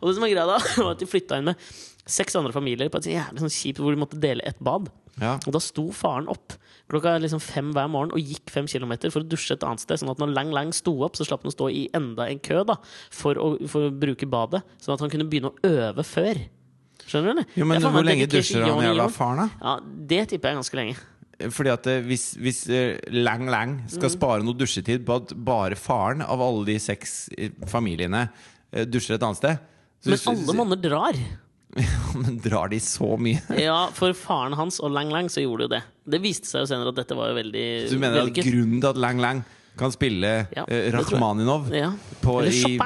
[0.00, 1.70] og det som er greia da, var at de flytta inn med
[2.10, 4.88] seks andre familier på et jævlig sånn kjipt hvor de måtte dele et bad.
[5.20, 5.36] Ja.
[5.44, 6.56] Og da sto faren opp
[6.90, 10.00] klokka liksom fem hver morgen og gikk fem kilometer for å dusje et annet sted.
[10.00, 12.40] Sånn at når Lang Lang sto opp, så slapp han å stå i enda en
[12.42, 12.78] kø da
[13.14, 14.64] for å, for å bruke badet.
[14.82, 16.40] Sånn at han kunne begynne å øve før.
[17.04, 17.32] Skjønner du?
[17.36, 17.54] eller?
[17.58, 19.62] Jo, men hvor lenge dusjer han jævla faren, da?
[19.62, 19.76] Ja,
[20.10, 20.98] Det tipper jeg ganske lenge.
[21.50, 24.14] Fordi at eh, hvis, hvis eh, Lang Lang skal Mm.
[24.18, 28.26] spare noe dusjetid på at bare faren av alle de seks eh, familiene
[28.86, 29.58] dusjer et annet sted
[30.00, 31.16] så Men alle monner drar.
[32.20, 33.40] Men drar de så mye?
[33.66, 35.82] Ja, for faren hans og Lang Lang så gjorde de jo det.
[36.16, 38.80] Det viste seg jo senere at dette var jo veldig Så du mener at grunnen
[38.80, 39.42] til at Lang Lang
[39.80, 40.88] kan spille Ja, eh.
[40.92, 41.92] Rakhmaninov Ja.
[42.20, 42.76] på, Eller i!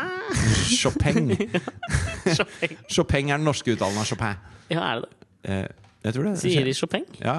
[0.74, 1.32] Chopin
[2.36, 2.76] Chopin.
[2.90, 4.36] Chopin er den norske uttalen av Chopin.
[4.72, 5.14] Ja, er det det?
[5.44, 5.66] Eh,
[6.04, 6.34] jeg tror det.
[6.42, 7.04] Sier de Chopin?
[7.20, 7.36] Ja.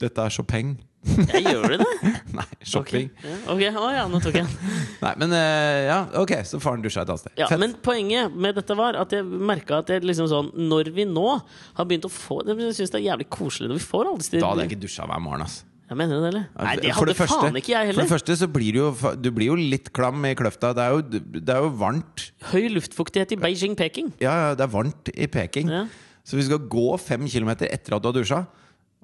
[0.00, 0.78] Dette er Chopin.
[1.00, 2.10] Jeg gjør det det?
[2.36, 3.06] Nei, shopping.
[3.48, 4.74] Ok, ja, ok, å ja, nå tok jeg den.
[5.04, 7.32] Nei, men uh, ja, ok, så faren dusja et annet sted.
[7.40, 7.60] Ja, Fett.
[7.62, 11.24] men poenget med dette var at jeg merka at jeg liksom sånn Når vi nå
[11.38, 14.42] har begynt å få Jeg syns det er jævlig koselig når vi får alle disse
[14.42, 15.46] Da hadde jeg ikke dusja hver morgen.
[15.48, 15.56] ass
[15.88, 16.44] Jeg mener det, eller?
[16.52, 17.98] Nei, det hadde hadde første- faen ikke jeg heller.
[18.02, 20.74] For det første så blir du jo Du blir jo litt klam i kløfta.
[20.76, 22.28] Det er jo, det er jo varmt.
[22.52, 24.12] Høy luftfuktighet i Beijing-Peking.
[24.20, 25.72] Ja, ja, det er varmt i Peking.
[25.72, 25.86] Ja.
[26.28, 28.44] Så vi skal gå fem kilometer etter at du har dusja.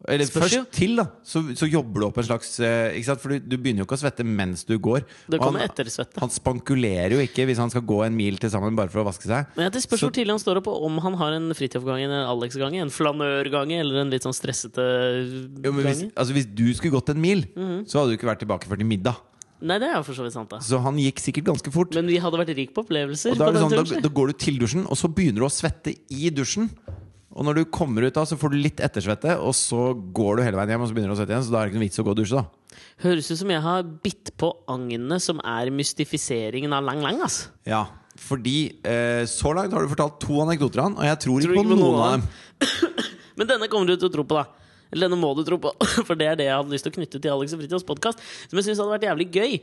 [0.07, 1.07] Eller Spørs først til, da.
[1.25, 3.23] Så, så jobber du opp en slags eh, Ikke sant?
[3.23, 5.07] For du, du begynner jo ikke å svette mens du går.
[5.33, 6.21] Det kommer han, ettersvette.
[6.21, 9.07] han spankulerer jo ikke hvis han skal gå en mil til sammen bare for å
[9.09, 9.49] vaske seg.
[9.57, 12.15] Men det spørs hvor tidlig han står opp, og om han har en fritidsoppgang, en
[12.29, 14.85] Alex-gange, en flanørgange eller en litt sånn stressete
[15.65, 17.87] Jo, hvis, altså, hvis du skulle gått en mil, Mhm.
[17.89, 19.17] så hadde du ikke vært tilbake før til middag.
[19.65, 20.59] Nei, det er for så vidt sant, da.
[20.61, 21.95] Så han gikk sikkert ganske fort.
[21.97, 23.33] Men vi hadde vært rik på opplevelser.
[23.33, 25.53] Og da, på sånn, da, da går du til dusjen, og så begynner du å
[25.53, 26.69] svette i dusjen.
[27.37, 30.45] Og når du kommer ut da, så får du litt ettersvette, og så går du
[30.47, 31.45] hele veien hjem og så begynner du å svette igjen.
[31.45, 32.41] Så da er det ikke noe vits å gå og dusje.
[32.41, 37.21] da Høres ut som jeg har bitt på agnet som er mystifiseringen av Lang Lang.
[37.27, 37.39] ass.
[37.69, 37.85] Ja,
[38.17, 41.59] fordi eh, så langt har du fortalt to anekdoter, av han, og jeg tror, Tror
[41.59, 42.29] ikke på noen av dem.
[43.37, 44.66] Men denne kommer du til å tro på, da.
[44.93, 45.73] Eller denne må du tro på,
[46.07, 48.23] for det er det jeg hadde lyst til å knytte til Alex og Fritjofs podkast.
[48.47, 49.57] Som jeg syns hadde vært jævlig gøy.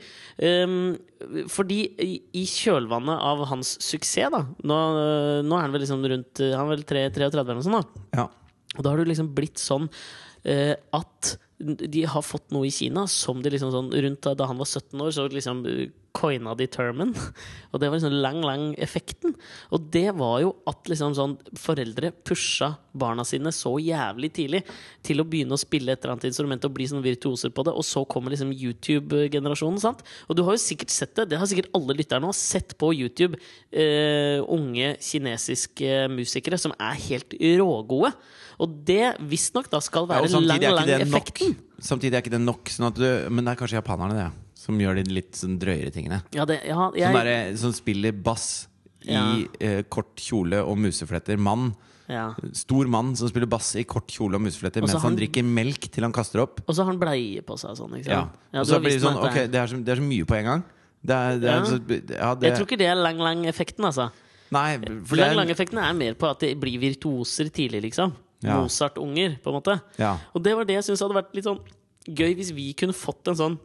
[0.44, 6.02] Um, fordi i, kjølvannet av hans suksess, da Nå, øh, nå er han vel liksom
[6.04, 8.04] rundt øh, Han er vel 3, 33 eller noe sånt, da.
[8.20, 8.26] Ja.
[8.74, 11.34] Og da har det liksom blitt sånn uh, at
[11.64, 15.02] de har fått noe i Kina som de liksom sånn Rundt da, han var 17
[15.02, 17.12] år, så liksom eh, coina de termen.
[17.74, 19.34] Og det var liksom lang, lang effekten.
[19.74, 24.62] Og det var jo at liksom sånn foreldre pusha barna sine så jævlig tidlig
[25.06, 27.74] til å begynne å spille et eller annet instrument og bli sånn virtuoser på det.
[27.74, 29.82] Og så kommer liksom YouTube-generasjonen.
[29.82, 30.06] sant?
[30.30, 31.32] Og du har jo sikkert sett det.
[31.34, 33.42] Det har sikkert alle lytterne nå sett på YouTube.
[33.74, 38.14] eh, unge kinesiske musikere som er helt rågode.
[38.62, 41.08] Og det visstnok da skal være ja, lang, lang det nok.
[41.08, 41.56] effekten.
[41.84, 44.30] Samtidig er ikke det nok sånn du, Men det er kanskje japanerne det
[44.64, 46.22] som gjør de litt sånn drøyere tingene.
[46.36, 48.68] Ja, det, ja, Som, jeg, bare, som spiller bass
[49.04, 49.18] i
[49.60, 51.40] eh, kort kjole og musefletter.
[51.42, 51.74] Mann.
[52.08, 52.30] ja.
[52.56, 55.90] Stor mann som spiller bass i kort kjole og musefletter mens han han- drikker melk
[55.92, 56.64] til han kaster opp.
[56.64, 57.98] Og så har han bleie på seg sånn.
[58.06, 58.30] Ja.
[58.54, 60.40] Ja, så blir det sånn okay, det er- det så, det er så mye på
[60.40, 60.64] en gang.
[61.04, 61.80] Det er, det er så,
[62.16, 64.12] ja, det, Jeg tror ikke det er lang, lang effekten, altså.
[64.54, 68.14] Nei, Lang, er er mer på at de blir virtuoser tidlig, liksom.
[68.44, 68.60] Ja.
[68.62, 69.78] Mozart-unger, på en måte.
[69.98, 70.18] ja.
[70.36, 71.62] Og det var det jeg syns hadde vært litt sånn
[72.04, 73.60] gøy hvis vi kunne fått en sånn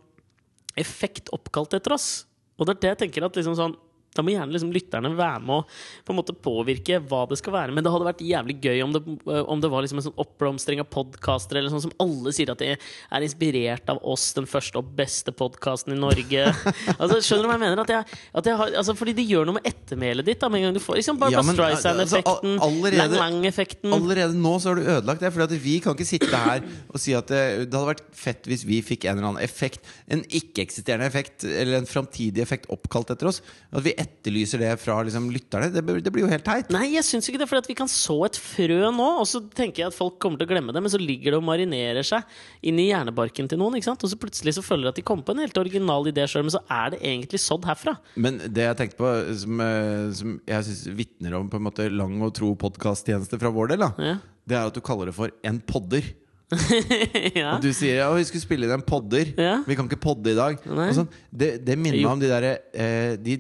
[0.78, 2.24] effekt oppkalt etter oss.
[2.58, 3.76] Og det er det jeg tenker at liksom sånn
[4.16, 5.64] da må gjerne liksom lytterne være med å
[6.06, 7.74] på en måte påvirke hva det skal være.
[7.74, 9.02] Men det hadde vært jævlig gøy om det,
[9.38, 12.62] om det var liksom en sånn oppblomstring av podkaster eller sånn som alle sier at
[12.62, 16.48] de er inspirert av oss, den første og beste podkasten i Norge.
[17.00, 17.82] altså, skjønner du hva jeg mener?
[17.84, 20.40] At jeg, at jeg har, altså, fordi de gjør noe med ettermælet ditt.
[20.42, 23.94] Da, med en gang du får liksom Barbara Ja, Streisand-effekten, altså, allerede- Lang-Lang-effekten.
[23.94, 25.32] Allerede nå så har du ødelagt det.
[25.36, 28.64] For vi kan ikke sitte her og si at det, det hadde vært fett hvis
[28.66, 29.86] vi fikk en eller annen effekt.
[30.10, 33.42] En ikke-eksisterende effekt, eller en framtidig effekt oppkalt etter oss.
[33.70, 35.68] At vi etterlyser det fra liksom, lytterne.
[35.74, 36.70] Det, det blir jo helt teit.
[36.74, 39.82] Nei, jeg syns ikke det, for vi kan så et frø nå, og så tenker
[39.84, 42.22] jeg at folk kommer til å glemme det, men så ligger det og marinerer seg
[42.68, 45.34] inn i hjernebarken til noen, og så plutselig så føler de at de kom på
[45.34, 47.96] en helt original idé sjøl, men så er det egentlig sådd herfra.
[48.16, 51.90] Men det jeg tenkte på, som, eh, som jeg syns vitner om på en måte
[51.92, 54.16] lang og tro podkasttjeneste fra vår del, da, Ja.
[54.48, 56.06] det er at du kaller det for en podder.
[57.36, 57.50] ja.
[57.56, 59.32] Og du sier ja, vi skulle spille inn en podder.
[59.36, 59.58] Ja.
[59.68, 60.60] Vi kan ikke podde i dag.
[60.96, 63.34] Sånn, det, det minner meg om de derre eh, de,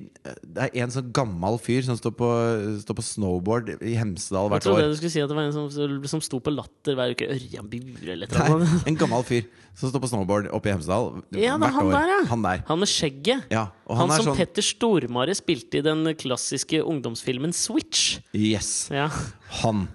[0.44, 2.28] Det er en sånn gammel fyr som står på,
[2.84, 4.60] står på snowboard i Hemsedal hvert år.
[4.60, 4.92] Jeg trodde år.
[4.92, 7.30] du skulle si at det var en som, som sto på Latter hver uke.
[7.38, 8.68] Ørjan Bure eller noe.
[8.88, 11.92] en gammel fyr som står på snowboard oppe i Hemsedal Ja, er hvert han år.
[11.94, 12.20] der, ja.
[12.32, 12.64] Han der.
[12.68, 13.44] Han med skjegget.
[13.54, 18.18] Ja, og Han, han, er som sånn Petter Stormare spilte i den klassiske ungdomsfilmen Switch.
[18.36, 19.08] Yes, Ja.
[19.62, 19.86] han.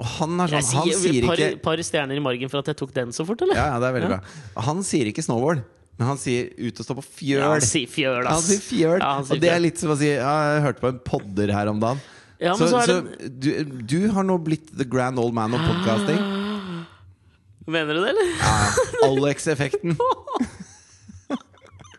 [0.00, 2.70] Og han er sånn, sier, Han sier par, ikke par stjerner i margen for at
[2.72, 3.58] jeg tok den så fort, eller?
[3.58, 4.16] Ja, ja, det er veldig Ja.
[4.22, 4.62] bra.
[4.68, 5.60] Han sier ikke snowboard,
[5.98, 8.98] men han sier ut og stå på Ja, han sier fjøl, Han sier fjøl.
[9.02, 11.52] Ja, han sier og det er litt som å si Jeg hørte på en podder
[11.52, 12.00] her om dagen.
[12.40, 13.50] Ja, så så så det du,
[13.86, 16.18] du har nå blitt the grand old man of podcasting.
[17.68, 18.32] Mener du det, eller?
[18.40, 19.94] Ja, Alex-effekten.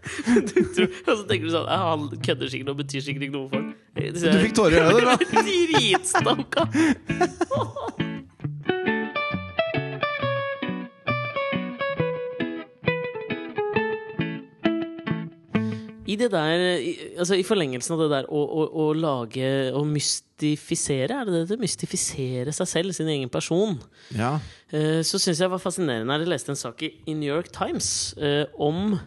[0.75, 3.49] Tror- Og så tenker du sånn ja, Han kødder sikkert og betyr sikkert ikke noe
[3.51, 3.69] for ham.
[3.93, 5.15] Du fikk tårer i øynene, da.
[5.47, 6.67] Dritstanka!
[16.03, 16.61] I det der
[17.21, 21.57] Altså i forlengelsen av det der å, å, å lage Å mystifisere, er det det?
[21.61, 23.77] Mystifisere seg selv, sin egen person.
[24.17, 24.33] Ja.
[24.73, 27.29] Eh, så syns jeg det var fascinerende da jeg leste en sak i, i New
[27.29, 27.87] York Times
[28.19, 28.97] eh, om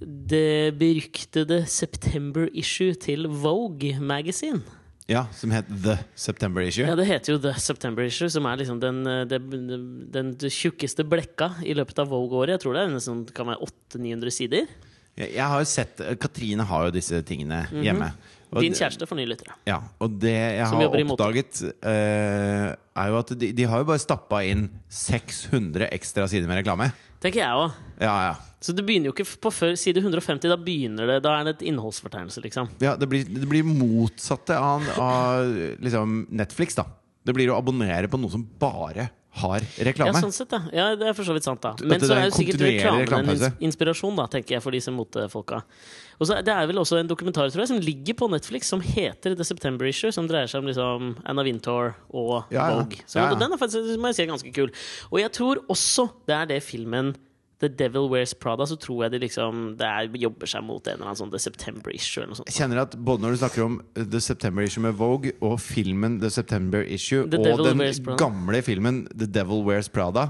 [0.00, 4.60] det beryktede September-issue til Vogue Magazine.
[5.08, 6.84] ja, som het The September Issue.
[6.84, 11.04] Ja, Det heter jo The September Issue, som er liksom den, eh, den, den tjukkeste
[11.08, 12.58] blekka i løpet av Vogue-året.
[12.58, 14.66] Jeg tror det er en sånn, kan være 800-900 sider.
[15.16, 18.12] Jeg, jeg har jo sett Katrine har jo disse tingene hjemme.
[18.12, 19.54] Og Din kjæreste for nye lyttere.
[19.68, 23.88] Ja, og det jeg Som har oppdaget, uh, er jo at de, de har jo
[23.90, 26.88] bare stappa inn 600 ekstra sider med reklame.
[27.22, 27.76] Tenker jeg òg.
[28.00, 28.36] Ja, ja.
[28.62, 30.48] Så det begynner jo ikke på før side 150.
[30.50, 32.70] Da begynner det, da er det et innholdsfortegnelse, liksom.
[32.82, 35.52] ja det, blir, det blir motsatte av, av
[35.84, 36.88] liksom Netflix, da.
[37.26, 39.10] Det blir å abonnere på noe som bare
[39.42, 40.20] har Ja, reklame.
[40.22, 40.60] sånn sett, ja.
[40.72, 40.86] ja.
[40.98, 41.74] Det er for så vidt sant, da.
[41.80, 45.62] Men det så er jo sikkert reklamen en inspirasjon, da, tenker jeg, for disse motefolka.
[46.18, 48.80] Og så Det er vel også en dokumentar tror jeg, som ligger på Netflix som
[48.82, 52.74] heter The September Issue, som dreier seg om liksom Anna Wintour og Ja, ja.
[52.82, 52.98] Vogue.
[53.06, 53.38] Så Ja, ja.
[53.38, 54.70] Den er faktisk må jeg si, ganske kul.
[55.12, 57.14] Og jeg tror også det er det filmen
[57.58, 60.94] The Devil Wears Prada, så tror jeg de liksom Det er, jobber seg mot en
[60.94, 62.50] eller annen sånn The September Issue eller noe sånt.
[62.52, 66.20] Jeg kjenner at Både når du snakker om The September Issue med Vogue, og filmen
[66.22, 70.28] The September Issue, The og Devil den gamle filmen The Devil Wears Prada,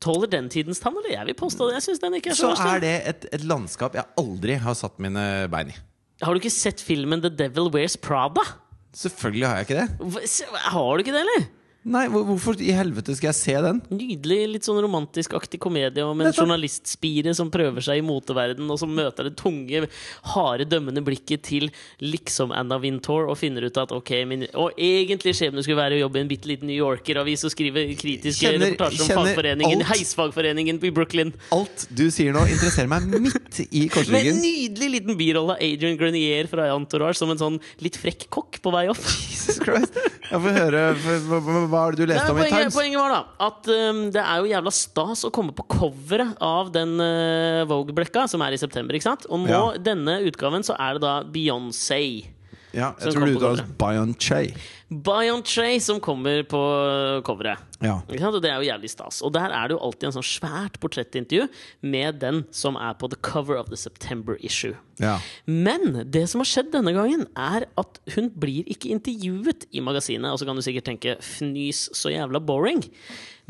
[0.00, 1.12] Tåler den tidens tann, eller?
[1.12, 1.74] Jeg vil påstå det.
[1.76, 4.76] Jeg synes den ikke er så, Så er det et, et landskap jeg aldri har
[4.78, 5.76] satt mine bein i.
[6.24, 8.40] Har du ikke sett filmen The Devil Wears Prada?
[8.96, 10.30] Selvfølgelig har jeg ikke det.
[10.72, 11.44] Har du ikke det, eller?
[11.88, 13.78] Nei, Hvorfor i helvete skal jeg se den?
[13.88, 16.42] Nydelig, litt sånn romantisk-aktig komedie om en Dette.
[16.42, 19.86] journalistspire som prøver seg i moteverden, og som møter det tunge,
[20.34, 21.70] harde, dømmende blikket til
[22.04, 26.02] liksom Anna Wintour og finner ut at ok, min, og egentlig skjebnen skulle være å
[26.02, 29.88] jobbe i en bitte liten New Yorker-avis og skrive kritiske Kjenner- reportasjer om fagforeningen, alt.
[29.94, 31.32] heisfagforeningen i Brooklyn.
[31.56, 35.96] Alt du sier nå, interesserer meg midt i Med en nydelig liten birolle av Adrian
[35.96, 39.00] Grenier fra Entourage som en sånn litt frekk kokk på vei opp.
[39.32, 39.96] Jesus Christ.
[40.30, 41.40] Jeg får høre hva,
[41.70, 42.74] hva, er det du leste Nei, om i Times?
[42.76, 46.72] poenget var da at um, det er jo jævla stas å komme på coveret av
[46.74, 48.94] den uh, Vogue-blekka, som er i september.
[48.98, 49.24] ikke sant?
[49.30, 49.62] Og nå, Ja.
[49.78, 52.02] denne utgaven, så er det da Beyoncé.
[52.76, 54.42] Ja, jeg tror på uttales Beyoncé.
[54.90, 56.60] Beyoncé som kommer på
[57.26, 57.62] coveret.
[57.80, 58.00] Ja.
[58.10, 59.20] Det er jo jævlig stas.
[59.22, 61.46] Og der er det jo alltid en sånn svært portrettintervju
[61.86, 64.76] med den som er på the cover of the September issue.
[65.00, 65.18] ja.
[65.46, 70.30] Men det som har skjedd denne gangen, er at hun blir ikke intervjuet i magasinet.
[70.30, 72.84] Og så kan du sikkert tenke 'fnys, så jævla boring'.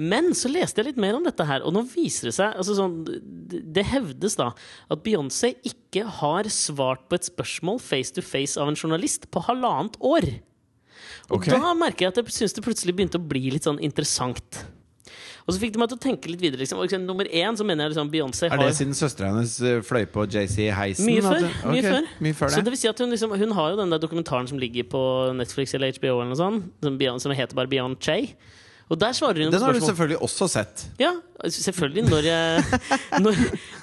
[0.01, 2.77] Men så leste jeg litt mer om dette her, og nå viser det seg altså
[2.79, 4.51] sånn, det, det hevdes da
[4.89, 9.43] at Beyoncé ikke har svart på et spørsmål face to face av en journalist på
[9.51, 10.29] halvannet år.
[11.31, 11.53] Og okay.
[11.53, 14.63] da merker jeg at jeg syns det plutselig begynte å bli litt sånn interessant.
[15.47, 16.61] Og så fikk det meg til å tenke litt videre.
[16.63, 16.79] Liksom.
[16.85, 19.81] Liksom, Nummer én så mener jeg liksom Beyoncé har Er det siden søstera hennes eh,
[19.83, 21.09] fløy på JC Heisen?
[21.09, 21.41] mye før.
[21.43, 22.09] det- Mye før.
[22.21, 22.65] Mye før Så det.
[22.65, 25.03] det vil si at hun, liksom, hun har jo den der dokumentaren som ligger på
[25.35, 28.37] Netflix eller HBO, eller noe sånt, som, som heter bare Beyoncé.
[28.91, 29.91] Og der svarer hun Den har du spørsmål.
[29.93, 30.81] selvfølgelig også sett.
[30.99, 31.13] Ja,
[31.47, 32.03] selvfølgelig.
[32.11, 32.65] Når jeg,
[33.25, 33.37] når,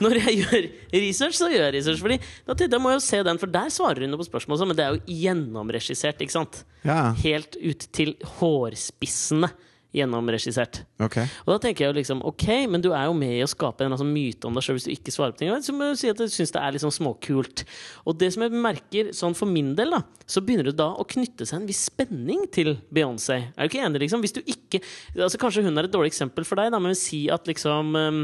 [0.03, 2.01] når jeg gjør research, så gjør jeg research.
[2.03, 2.17] Fordi
[2.47, 4.75] da da må jeg jo se den, for der svarer hun på spørsmål, også, men
[4.77, 6.19] det er jo gjennomregissert.
[6.21, 6.59] ikke sant?
[6.83, 9.49] Ja, Helt ut til hårspissene
[9.95, 10.81] gjennomregissert.
[11.01, 11.25] Okay.
[11.45, 13.85] Og da tenker jeg jo liksom Ok, men du er jo med i å skape
[13.85, 15.53] en altså, myte om deg sjøl hvis du ikke svarer på ting.
[15.63, 17.63] Så må jeg si at jeg syns det er sånn småkult.
[18.05, 21.05] Og det som jeg merker sånn for min del, da, så begynner det da å
[21.07, 23.39] knytte seg en viss spenning til Beyoncé.
[23.55, 24.23] Er du ikke enig, liksom?
[24.25, 24.81] Hvis du ikke
[25.15, 28.23] Altså Kanskje hun er et dårlig eksempel for deg, da, men si at liksom um,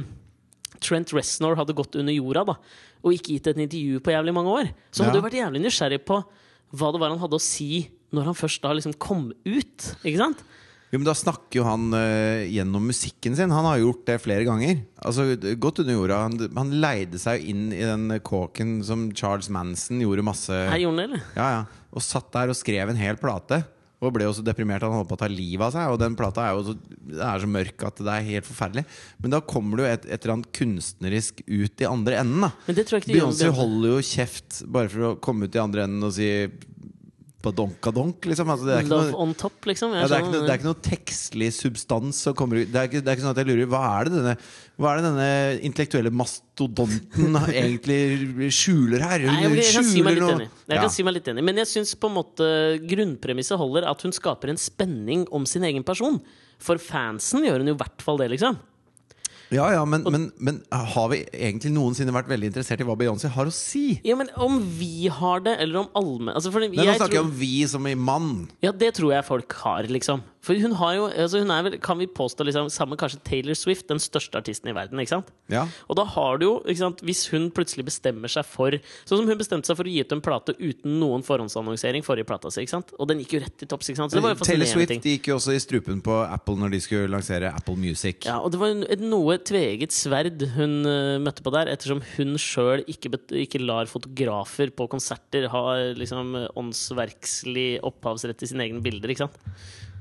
[0.83, 2.57] Trent Reznor hadde gått under jorda da
[3.03, 5.19] og ikke gitt et intervju på jævlig mange år, så hadde Ja.
[5.19, 6.21] du vært jævlig nysgjerrig på
[6.73, 9.87] hva det var han hadde å si når han først da liksom kom ut.
[10.05, 10.43] Ikke sant?
[10.93, 13.49] Jo, men Da snakker jo han uh, gjennom musikken sin.
[13.49, 14.83] Han har gjort det flere ganger.
[15.01, 15.25] Altså,
[15.57, 16.19] Godt under jorda.
[16.27, 21.07] Han, han leide seg inn i den kåken som Charles Manson gjorde masse han det,
[21.07, 21.23] eller?
[21.33, 21.87] Ja, ja.
[21.93, 23.63] Og satt der og skrev en hel plate.
[24.03, 25.93] Og ble jo så deprimert han holdt på å ta livet av seg.
[25.95, 26.75] Og den plata er jo så,
[27.09, 28.83] det er så mørk at det er helt forferdelig.
[29.23, 32.45] Men da kommer det jo et, et eller annet kunstnerisk ut i andre enden.
[32.45, 33.49] da Men det tror jeg ikke Beyoncé.
[33.55, 36.29] holder jo kjeft bare for å komme ut i andre enden og si
[37.43, 38.49] badonka-donk, liksom.
[38.53, 39.91] Altså, det er Love noe on top, liksom.
[39.97, 42.69] Ja, det, er noe, det er ikke noe tekstlig substans som kommer ut.
[42.71, 44.35] Det er ikke, det er ikke sånn at jeg lurer Hva er det denne,
[44.87, 45.27] er det denne
[45.69, 49.25] intellektuelle mastodonten egentlig skjuler her?
[49.27, 50.49] Nei, jeg, jeg kan si meg litt enig.
[50.63, 50.81] Jeg Ja.
[50.85, 52.49] kan si meg litt enig Men jeg syns på en måte
[52.87, 56.21] grunnpremisset holder at hun skaper en spenning om sin egen person.
[56.63, 58.55] For fansen gjør hun jo i hvert fall det, liksom.
[59.53, 63.29] Ja, ja, men, men, men har vi egentlig noensinne vært veldig interessert i hva Beyoncé
[63.33, 63.99] har å si?
[64.07, 67.25] Ja, men om vi har det, eller om allmenn altså, nå jeg snakker jeg tror-
[67.27, 68.47] om vi som i mann.
[68.65, 70.23] Ja, det tror jeg folk har, liksom.
[70.43, 73.55] For hun har jo altså Hun er vel, kan vi påstå, liksom, sammen kanskje Taylor
[73.55, 74.99] Swift, den største artisten i verden.
[74.99, 75.29] ikke sant?
[75.47, 75.67] Ja.
[75.87, 78.75] Og da har du jo, ikke sant, hvis hun plutselig bestemmer seg for
[79.07, 82.27] Sånn som hun bestemte seg for å gi ut en plate uten noen forhåndsannonsering forrige
[82.27, 82.91] plata si, ikke sant?
[82.99, 84.11] Og den gikk jo rett til topps, ikke sant?
[84.43, 85.01] Taylor Swift ting.
[85.01, 88.25] gikk jo også i strupen på Apple når de skulle lansere Apple Music.
[88.27, 88.83] Ja, og det var en-
[89.43, 93.11] et tveegget sverd hun eh, møtte på der, ettersom hun sjøl ikke,
[93.43, 95.63] ikke lar fotografer på konserter ha
[95.99, 99.39] liksom åndsverkslig opphavsrett til sine egne bilder, ikke sant?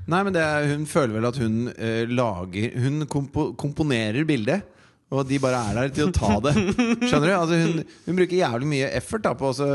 [0.09, 4.65] Nei, men det er, hun føler vel at hun eh, lager Hun kompo, komponerer bildet.
[5.13, 6.53] Og de bare er der til å ta det.
[7.07, 7.33] Skjønner du?
[7.35, 9.71] Altså hun, hun bruker jævlig mye effort da, på å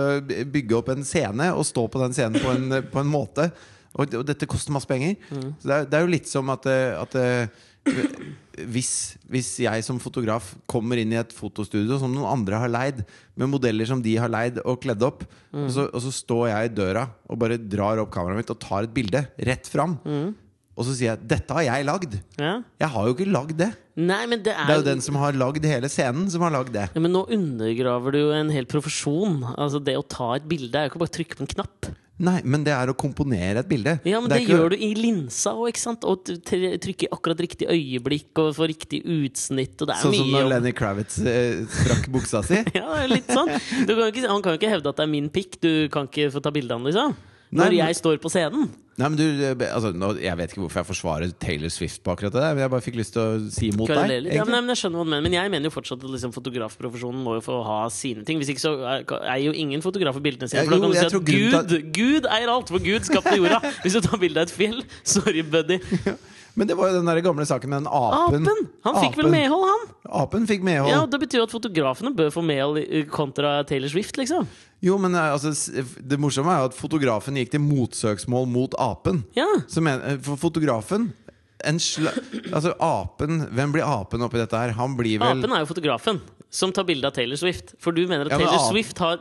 [0.51, 3.47] bygge opp en scene og stå på den scenen på en, på en måte.
[3.95, 5.15] Og, og dette koster masse penger.
[5.31, 7.65] Så det er, det er jo litt som at, eh, at eh,
[8.75, 8.91] hvis,
[9.31, 13.05] hvis jeg som fotograf kommer inn i et fotostudio som noen andre har leid,
[13.39, 15.23] med modeller som de har leid og kledd opp,
[15.55, 18.61] og, så, og så står jeg i døra og bare drar opp kameraet mitt og
[18.63, 19.99] tar et bilde rett fram,
[20.79, 22.13] og så sier jeg 'dette har jeg lagd'.
[22.39, 22.53] Ja.
[22.79, 23.73] Jeg har jo ikke lagd det.
[23.99, 26.53] Nei, men det er, Det er jo den som har lagd hele scenen, som har
[26.55, 26.85] lagd det.
[26.95, 29.41] ja, Men nå undergraver du jo en hel profesjon.
[29.59, 31.89] Altså Det å ta et bilde er jo ikke bare å trykke på en knapp.
[32.19, 33.93] Nei, men det er å komponere et bilde.
[34.09, 36.03] Ja, men Det, gjør du i linsa òg, ikke sant?
[36.09, 39.77] Og t- t- trykke i akkurat riktig øyeblikk og få riktig utsnitt.
[39.81, 40.49] Og det er Sånn som mye når.
[40.57, 42.59] Lenny Kravitz eh, sprakk buksa si.
[42.81, 43.53] Ja, er litt sånn.
[43.87, 45.61] Du kan ikke, han kan jo ikke hevde at det er min pikk.
[45.63, 47.15] Du kan ikke få ta bilde av den, liksom.
[47.53, 48.67] Nei, Når men- jeg står på scenen.
[48.99, 49.25] Nei, men du,
[49.69, 52.65] altså, nå, Jeg vet ikke hvorfor jeg forsvarer Taylor Swift på akkurat det der, men
[52.65, 54.27] jeg bare fikk lyst til å si imot deg.
[54.35, 56.35] Ja, men, men jeg skjønner hva du mener Men jeg mener jo fortsatt at liksom,
[56.35, 58.43] fotografprofesjonen må jo få ha sine ting.
[58.43, 60.67] Hvis ikke så er, er jo ingen fotografer bildene sine.
[60.67, 63.63] Ja, jo, si at Gud, Gud eier alt, for Gud skapte jorda.
[63.85, 65.79] Hvis du tar bilde av et fjell, sorry, buddy.
[66.59, 68.49] Men det var jo den der gamle saken med den apen.
[68.49, 68.71] Apen!
[68.87, 69.85] Han fikk vel medhold, han.
[70.25, 70.91] Apen fikk medhold.
[70.91, 74.49] Ja, og Det betyr jo at fotografene bør få medhold kontra Taylor Swift, liksom.
[74.83, 75.53] Jo, men eh, altså,
[75.99, 79.23] det morsomme er jo at fotografen gikk til motsøksmål mot apen.
[79.39, 79.47] Ja.
[79.71, 81.13] Så men, eh, for fotografen
[81.67, 82.13] en sla,
[82.55, 84.77] Altså, apen Hvem blir apen oppi dette her?
[84.79, 87.75] Han blir vel Apen er jo fotografen som tar bilde av Taylor Swift.
[87.83, 89.19] For du mener at Ja, men Taylor Swift har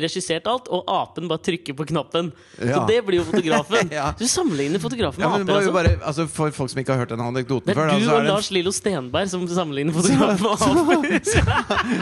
[0.00, 2.30] regissert alt, og apen bare trykker på knappen.
[2.56, 3.90] Så det blir jo fotografen.
[4.00, 4.12] Ja.
[4.16, 5.72] Du sammenligner fotografen med aper, altså.
[5.74, 8.04] bare, altså For folk som ikke har hørt den anekdoten Det før, er da, du
[8.04, 11.20] så, og er det, Lars Lillo Stenberg som sammenligner fotografen med aper.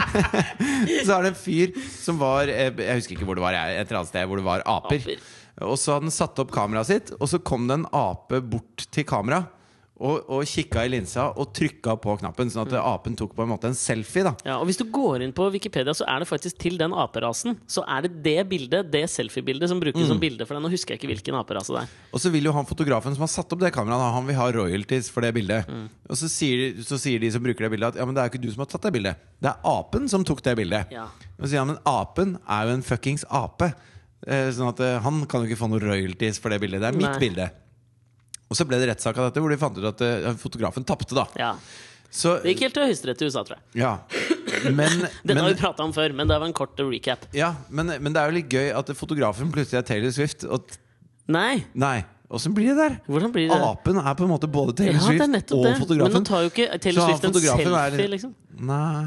[1.07, 3.81] så er det en fyr som var eh, Jeg husker ikke hvor det var, et
[3.83, 5.01] eller annet sted hvor det var aper.
[5.01, 5.23] Aper.
[5.65, 8.85] Og så hadde han satt opp kameraet sitt, og så kom det en ape bort
[8.93, 9.43] til kamera
[9.99, 13.49] og, og kikka i linsa og trykka på knappen, sånn at apen tok på en
[13.51, 14.23] måte en selfie.
[14.23, 16.93] da Ja, og Hvis du går inn på Wikipedia, så er det faktisk til den
[16.95, 17.57] aperasen.
[17.67, 20.07] Så er det det bildet, det selfiebildet som brukes Mm.
[20.07, 20.63] som bilde for den.
[20.63, 21.89] Nå husker jeg ikke hvilken aperase det er.
[22.13, 24.47] Og så vil jo han fotografen som har satt opp det kameraet, han vil ha
[24.55, 25.67] royalties for det bildet.
[25.67, 25.89] Mm.
[26.09, 28.29] Og så sier, så sier de som bruker det bildet, at ja, men det er
[28.29, 29.15] jo ikke du som har tatt det bildet.
[29.43, 30.91] Det er apen som tok det bildet.
[30.95, 31.09] Ja.
[31.37, 33.73] Og så sier han, men apen er jo en fuckings ape.
[34.27, 36.81] Eh, sånn at eh, han kan jo ikke få noe royalties for det bildet.
[36.83, 37.19] Det er mitt Nei.
[37.19, 37.49] bilde.
[38.49, 41.13] Og så ble det rettssak av dette, hvor de fant ut at eh, fotografen tapte,
[41.17, 41.27] da.
[41.37, 41.53] ja.
[42.09, 43.83] Så, Det gikk helt til Høyesterett i USA, tror jeg.
[43.83, 43.91] ja.
[44.73, 44.95] Men,
[45.29, 47.27] Den har men, vi prata om før, men det var en kort recap.
[47.37, 50.47] ja, men, men det er jo litt gøy at fotografen plutselig er Taylor Swift.
[50.49, 50.65] Og,
[51.29, 51.99] Nei, nei,
[52.33, 52.95] åssen blir det der?
[53.05, 53.59] hvordan blir det?
[53.61, 55.69] Apen er på en måte både Ja, Taylor det er Swift nettopp og det.
[55.69, 56.25] Men nå fotografen.
[56.31, 58.33] tar jo ikke Så Taylor han Swift en fotografen er- selfie, liksom.
[58.73, 59.05] Nei.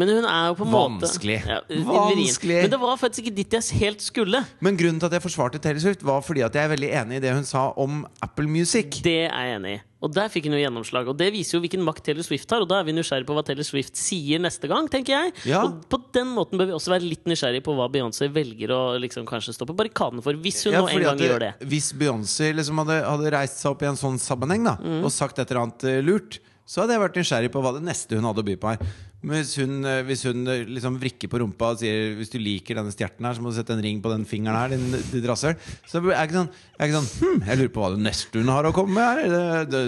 [0.00, 1.36] Men hun er jo på en måte Vanskelig.
[1.44, 1.58] Ja.
[1.90, 2.56] Vanskelig.
[2.64, 4.40] Men det var faktisk ikke dit jeg helt skulle.
[4.64, 7.20] Men grunnen til at jeg forsvarte Taylor Swift, var fordi at jeg er veldig enig
[7.20, 9.02] i det hun sa om Apple Music.
[9.04, 9.80] Det er jeg enig i.
[10.00, 11.10] Og der fikk hun jo gjennomslag.
[11.12, 12.62] Og det viser jo hvilken makt Taylor Swift har.
[12.64, 15.34] Og da er vi nysgjerrig på hva Taylor Swift sier neste gang, tenker jeg.
[15.52, 15.60] Ja.
[15.66, 18.80] Og på den måten bør vi også være litt nysgjerrig på hva Beyoncé velger å
[19.02, 21.52] liksom kanskje stå på barrikaden for, hvis hun Ja, nå en gang det- gjør det.
[21.68, 25.04] Hvis Beyoncé liksom hadde, hadde reist seg opp i en sånn sammenheng da Mm.
[25.04, 27.82] og sagt et eller annet eh, lurt, så hadde jeg vært nysgjerrig på hva det
[27.84, 28.78] neste hun hadde å by på her.
[29.20, 32.78] Hvis hun, eh, hvis hun eh, liksom vrikker på rumpa og sier Hvis du liker
[32.78, 35.26] denne stjerten her, så må du sette en ring på den fingeren her, din, din.
[35.36, 38.40] Så er jeg ikke sånn, jeg ikke sånn hm, Jeg lurer på hva det neste
[38.40, 39.66] hun har å komme med her.
[39.68, 39.82] Det,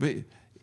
[0.00, 0.14] det,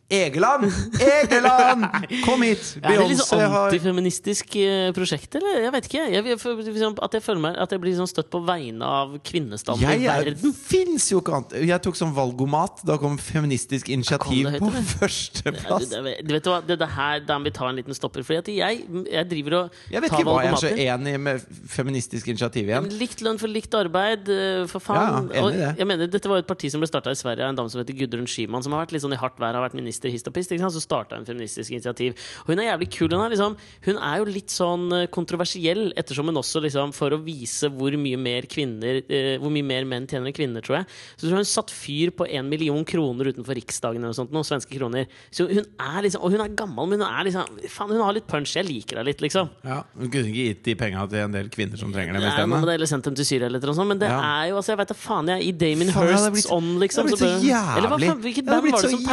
[0.09, 0.65] Egeland!
[0.99, 1.83] Egeland!
[2.25, 2.63] Kom hit!
[2.83, 5.59] Er det litt sånn antifeministisk eh, prosjekt, eller?
[5.67, 6.05] Jeg vet ikke.
[6.15, 8.85] Jeg, jeg, for- eksempel, at jeg føler meg At jeg blir sånn støtt på vegne
[8.89, 10.55] av kvinnestanden i Jeg er, verden.
[10.57, 11.53] fins jo ikke annet.
[11.69, 12.81] Jeg tok sånn valgomat.
[12.89, 14.81] Da kom Feministisk initiativ kom det på det?
[14.89, 15.89] Ja, førsteplass.
[15.91, 18.25] du, det, du vet du hva, det, det her må vi ta en liten stopper.
[18.25, 18.81] Fordi at jeg,
[19.13, 20.95] jeg driver og Jeg vet tar ikke hva jeg er så valgomater.
[20.95, 21.45] enig med
[21.75, 22.89] Feministisk initiativ igjen.
[22.99, 24.99] Likt lønn for likt arbeid, eh, for faen.
[24.99, 25.69] Ja, enig i og det.
[25.83, 27.69] jeg mener, dette var jo et parti som ble starta i Sverige av en dame
[27.71, 30.11] som heter Gudrun Schyman, som har vært litt sånn i hardt vær, har vært minister
[30.13, 30.49] hist og pist.
[30.49, 32.15] Så starta en feministisk initiativ.
[32.45, 33.09] Og hun er jævlig kul.
[33.11, 37.11] Hun er, liksom, hun er jo litt sånn eh, kontroversiell, ettersom hun også liksom, for
[37.15, 40.79] å vise hvor mye mer kvinner eh, Hvor mye mer menn tjener enn kvinner, tror
[40.81, 40.89] jeg.
[41.15, 44.33] Så tror jeg hun satt fyr på en million kroner utenfor Riksdagen eller noe sånt,
[44.35, 45.09] noen svenske kroner.
[45.31, 48.15] Så hun er liksom Og hun er gammel, men hun er liksom Faen, hun har
[48.15, 48.55] litt punch.
[48.55, 49.49] Jeg liker henne litt, liksom.
[49.65, 52.89] Ja, Hun kunne ikke gitt de penga til en del kvinner som trenger det, eller
[52.89, 53.89] sendt dem til Syria eller noe sånt.
[53.89, 54.19] Men det Ja.
[54.19, 55.47] er jo altså, Jeg vet da faen, jeg.
[55.49, 57.09] I Damien Hirsts ånd, liksom.
[57.09, 57.77] Det har blitt så jævlig.
[57.77, 59.05] Eller hva faen, Hvilket band var det så som?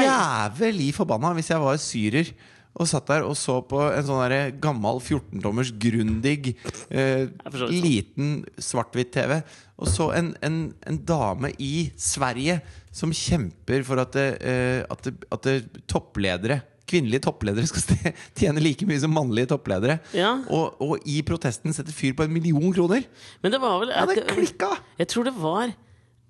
[0.76, 2.36] Jævlig forbanna hvis jeg var syrer
[2.76, 6.52] og satt der og så på en sånn gammel 14-tommers Grundig,
[6.90, 7.24] eh,
[7.72, 9.38] liten svart-hvitt-TV,
[9.80, 12.58] og så en, en, en dame i Sverige
[12.92, 18.62] som kjemper for at, det, eh, at, det, at det, toppledere Kvinnelige toppledere skal tjene
[18.62, 19.96] like mye som mannlige toppledere.
[20.14, 20.36] Ja.
[20.54, 23.08] Og, og i protesten setter fyr på en million kroner!
[23.42, 24.68] Men det var vel Ja, det klikka!
[25.00, 25.72] Jeg tror det var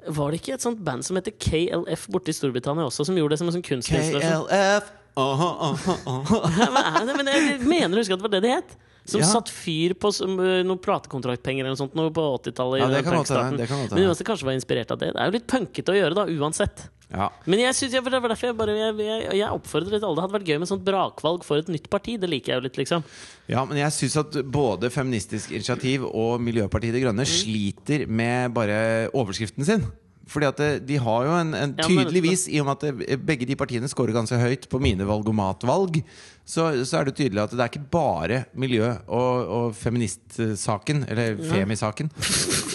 [0.08, 3.34] Var det ikke et sånt band som heter KLF borte i Storbritannia også, som gjorde
[3.34, 4.46] det som en sånn kunstinstallasjon?
[4.48, 6.40] KLF aha, aha, aha.
[7.00, 7.14] Er det?
[7.16, 8.76] Men jeg mener å huske at det var det det het.
[9.06, 9.26] Som Ja.
[9.30, 12.80] satt fyr på noen platekontraktpenger eller noe sånt noe på 80-tallet.
[12.82, 15.12] Ja, det kan godt hende, det kan godt Men uansett kanskje var inspirert av det.
[15.14, 16.82] Det er jo litt punkete å gjøre, da, uansett.
[17.14, 17.28] Ja.
[17.46, 20.16] Men jeg synes, jeg, det var derfor jeg bare Jeg, jeg, jeg oppfordrer alle.
[20.18, 22.16] Det hadde vært gøy med sånt brakvalg for et nytt parti.
[22.18, 23.04] Det liker jeg jo litt, liksom.
[23.46, 27.30] Ja, men jeg syns at både Feministisk initiativ og Miljøpartiet De Grønne Mm.
[27.30, 28.80] sliter med bare
[29.14, 29.86] overskriften sin.
[30.26, 33.46] Fordi at eh, de har jo en, en Tydeligvis, i og med at eh, begge
[33.46, 36.00] de partiene scorer ganske høyt på mine valgomatvalg,
[36.46, 41.38] så, så er det tydelig at det er ikke bare miljø- og, og feministsaken, eller
[41.50, 42.10] femisaken,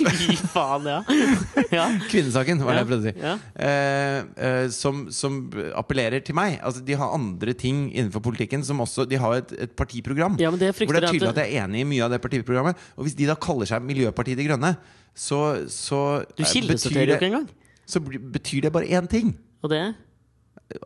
[0.01, 0.99] Fy faen, ja.
[1.77, 1.83] ja.
[2.09, 3.33] kvinnesaken, var det jeg prøvde å si, Ja.
[3.67, 5.37] eh, eh, som, som
[5.77, 6.57] appellerer til meg.
[6.65, 10.39] Altså, de har andre ting innenfor politikken som også De har et, et partiprogram.
[10.41, 12.21] Ja, men det Hvor det er tydelig at jeg er enig i mye av det
[12.23, 12.81] partiprogrammet.
[12.97, 14.73] Og hvis de da kaller seg Miljøpartiet De Grønne,
[15.15, 15.41] så,
[15.71, 15.99] så
[16.37, 17.49] Du eh, kildesorterer jo ikke engang.
[17.85, 19.33] så betyr det bare én ting.
[19.61, 19.81] Og det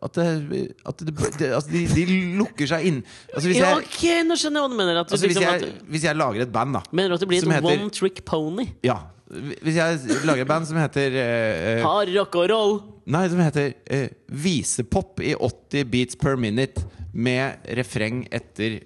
[0.02, 2.96] At, det, at det, det, altså de, de lukker seg inn.
[3.32, 4.96] Altså Ja, jeg, ok, nå skjønner jeg hva du mener.
[4.96, 7.28] Du altså hvis liksom, jeg, hvis jeg lager et band, da mener du at det
[7.30, 8.66] blir et heter- one trick pony?
[8.82, 8.96] Ja.
[9.30, 12.76] Hvis jeg lager et band som heter uh, Hard rock og roll!
[13.06, 14.08] Nei, som heter uh,
[14.42, 16.82] Visepop i 80 beats per minute
[17.14, 18.80] med refreng etter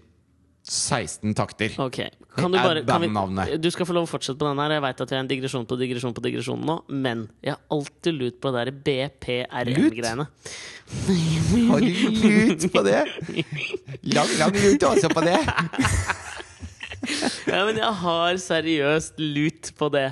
[0.71, 1.73] 16 takter.
[1.83, 2.11] Okay.
[2.37, 3.57] kan du bare kan vi.
[3.59, 4.77] Du skal få lov å fortsette på den her.
[4.77, 7.63] Jeg vet at jeg er en digresjon på digresjon på digresjon nå, men jeg har
[7.75, 10.29] alltid lurt på det der BPRM-greiene.
[11.73, 11.91] Har du
[12.23, 13.01] lut på det?
[14.15, 15.39] Lang, lang lut også på det.
[17.51, 20.11] Ja, men jeg har seriøst lut på det.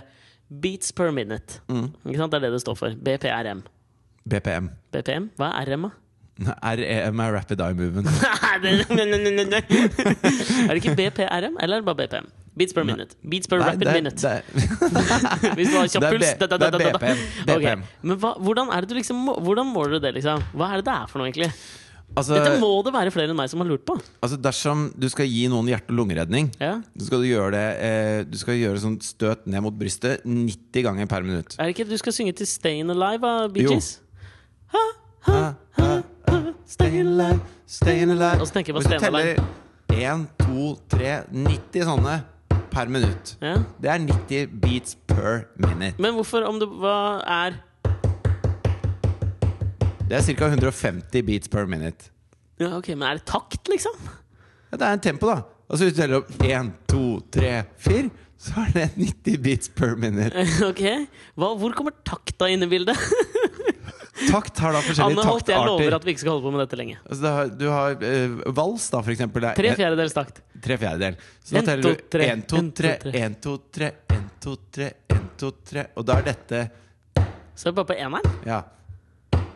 [0.48, 1.60] Beats per minute.
[1.68, 1.90] Mm.
[2.08, 2.32] Ikke sant?
[2.32, 2.98] Det er det det står for.
[3.04, 3.62] BPRM.
[4.28, 4.70] BPM.
[4.94, 5.30] BPM?
[5.38, 6.07] Hva er RM, da?
[6.38, 8.08] REM er Rapid Eye Movement.
[9.38, 12.28] Er det ikke BPRM, eller er bare BPM?
[12.58, 13.14] Beats per minute.
[13.30, 14.18] Beats per Nei, rapid det minute.
[14.18, 14.38] det
[15.58, 16.24] Hvis du har kjapp puls.
[16.24, 16.78] B- det er da, da.
[16.98, 17.20] BPM.
[17.54, 17.74] Okay.
[18.02, 20.42] Men hva, hvordan er det du liksom Hvordan måler du det, liksom?
[20.58, 21.50] Hva er det det er for noe, egentlig?
[22.18, 23.94] altså, Dette må det være flere enn meg som har lurt på.
[24.24, 26.72] altså, dersom du skal gi noen hjerte- og lungeredning, Ja.
[26.98, 30.82] så skal du gjøre det eh, Du skal gjøre sånn støt ned mot brystet 90
[30.88, 31.54] ganger per minutt.
[31.60, 33.78] Er det ikke du skal synge til Stayin' Alive av Bee Jo.
[34.74, 34.84] Ha,
[35.28, 35.38] Ha,
[35.78, 35.86] ha,
[36.48, 38.40] ha, Stay alive, stayin' alive.
[38.40, 39.34] Og så tenker jeg på Hvis du Stay Alive.
[39.36, 42.16] teller 1, 2, 3 90 sånne
[42.70, 43.32] per minutt.
[43.42, 43.54] Ja.
[43.82, 45.94] Det er 90 beats per minute.
[45.98, 47.56] Men hvorfor, om det Hva er
[50.08, 50.46] Det er ca.
[50.48, 52.10] 150 beats per minute.
[52.60, 53.92] Ja, ok, Men er det takt, liksom?
[54.72, 55.42] Ja, det er en tempo, da.
[55.70, 59.96] Altså Hvis du teller opp 1, 2, 3, 4, så er det 90 beats per
[60.00, 60.32] minute.
[60.70, 60.82] ok
[61.36, 62.96] Hva, Hvor kommer takta inn i bildet?
[64.26, 66.62] Takt har da forskjellige Anne Holt, jeg lover at vi ikke skal holde på med
[66.64, 66.96] dette lenge.
[67.06, 69.46] Altså, har, du har uh, vals, da, for eksempel.
[69.50, 70.40] Er Tre fjerdedels takt.
[70.64, 71.18] Tre fjerdedel.
[71.44, 72.28] Så da teller du tre.
[72.34, 72.94] 1, 2, En, to, tre.
[73.22, 76.62] 1, 2, 3, 1, 2, 3, 1, 2, 3 Og da er dette
[77.54, 78.38] Så er det bare på eneren.
[78.48, 78.60] ja,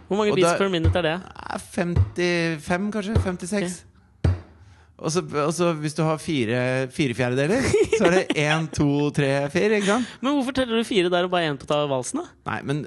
[0.09, 1.17] Hvor mange beats per minute er det?
[1.57, 3.15] er 55, kanskje?
[3.27, 3.77] 56?
[5.03, 6.59] Og så, og så hvis du har fire,
[6.95, 7.65] fire fjerdedeler,
[7.99, 9.81] så er det 1, 2, 3, 4.
[9.81, 10.13] Ikke sant?
[10.23, 12.31] Men hvorfor teller du fire der og bare én på ta valsen, da?
[12.53, 12.85] Nei, men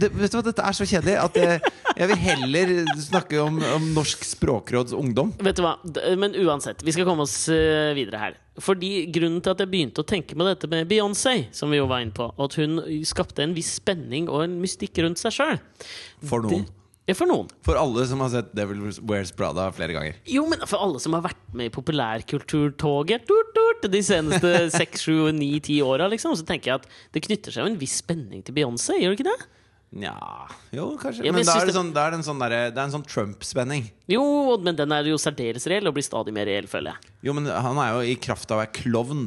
[0.00, 2.74] det, vet du hva, dette er så kjedelig at jeg, jeg vil heller
[3.04, 5.34] snakke om, om Norsk språkråds ungdom.
[5.44, 5.76] Vet du hva,
[6.18, 8.38] Men uansett, vi skal komme oss eh, videre her.
[8.60, 11.88] Fordi Grunnen til at jeg begynte å tenke på dette med Beyoncé, som vi jo
[11.88, 15.36] var inne på, og at hun skapte en viss spenning og en mystikk rundt seg
[15.36, 15.60] sjøl
[16.28, 16.64] For noen.
[17.10, 17.48] For noen.
[17.66, 20.20] For alle som har sett Devil Wears Prada flere ganger.
[20.30, 25.02] Jo, men for alle som har vært med i populærkulturtoget tut, tut, de seneste seks,
[25.08, 26.86] sju, ni, ti åra, liksom, så tenker jeg at
[27.16, 29.50] det knytter seg jo en viss spenning til Beyoncé, gjør det ikke det?
[29.92, 30.14] Nja
[30.72, 31.26] Jo, kanskje.
[31.26, 33.90] Ja, men men da er det, sånn, da er det en sånn, en sånn Trump-spenning.
[34.08, 34.22] Jo,
[34.62, 37.12] men den er jo særdeles reell, og blir stadig mer reell, føler jeg.
[37.28, 39.26] Jo, men han er jo i kraft av å være klovn.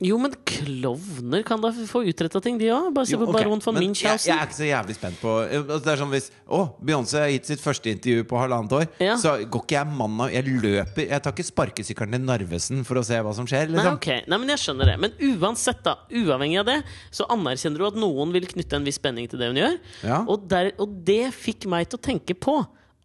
[0.00, 2.88] Jo, men klovner kan da få utretta ting, de òg.
[2.96, 3.44] Bare se på okay.
[3.44, 6.12] Baron von men jeg, jeg er ikke så jævlig spent på altså, Det er sånn
[6.14, 8.86] hvis Å, Beyoncé har gitt sitt første intervju på halvannet år.
[9.02, 9.18] Ja.
[9.20, 13.00] Så går ikke jeg mann av Jeg løper Jeg tar ikke sparkesykkelen til Narvesen for
[13.00, 13.68] å se hva som skjer.
[13.76, 14.24] Nei, okay.
[14.24, 14.96] Nei, men jeg skjønner det.
[15.04, 16.78] Men uansett, da, uavhengig av det,
[17.12, 19.76] så anerkjenner du at noen vil knytte en viss spenning til det hun gjør.
[20.00, 20.22] Ja.
[20.24, 22.56] Og, der, og det fikk meg til å tenke på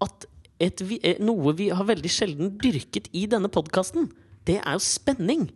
[0.05, 0.27] at
[0.63, 4.07] et, eh, noe vi har veldig sjelden dyrket i denne podkasten,
[4.45, 5.47] det er jo spenning.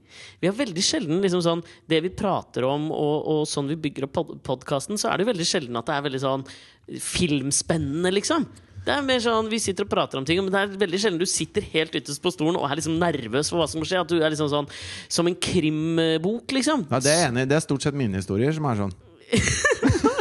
[0.42, 1.60] Vi har veldig sjelden liksom sånn
[1.90, 5.30] Det vi prater om, og, og sånn vi bygger opp pod podkasten, så er det
[5.30, 6.48] veldig sjelden at det er veldig sånn
[6.90, 8.48] filmspennende, liksom.
[8.86, 11.22] Det er mer sånn, Vi sitter og prater om ting, men det er veldig sjelden
[11.22, 14.02] du sitter helt ytterst på stolen og er liksom nervøs for hva som må skje.
[14.02, 14.70] At du er liksom sånn
[15.12, 16.88] Som en krimbok, liksom.
[16.90, 17.46] Ja, det er enig.
[17.52, 18.96] Det er stort sett mine historier som er sånn.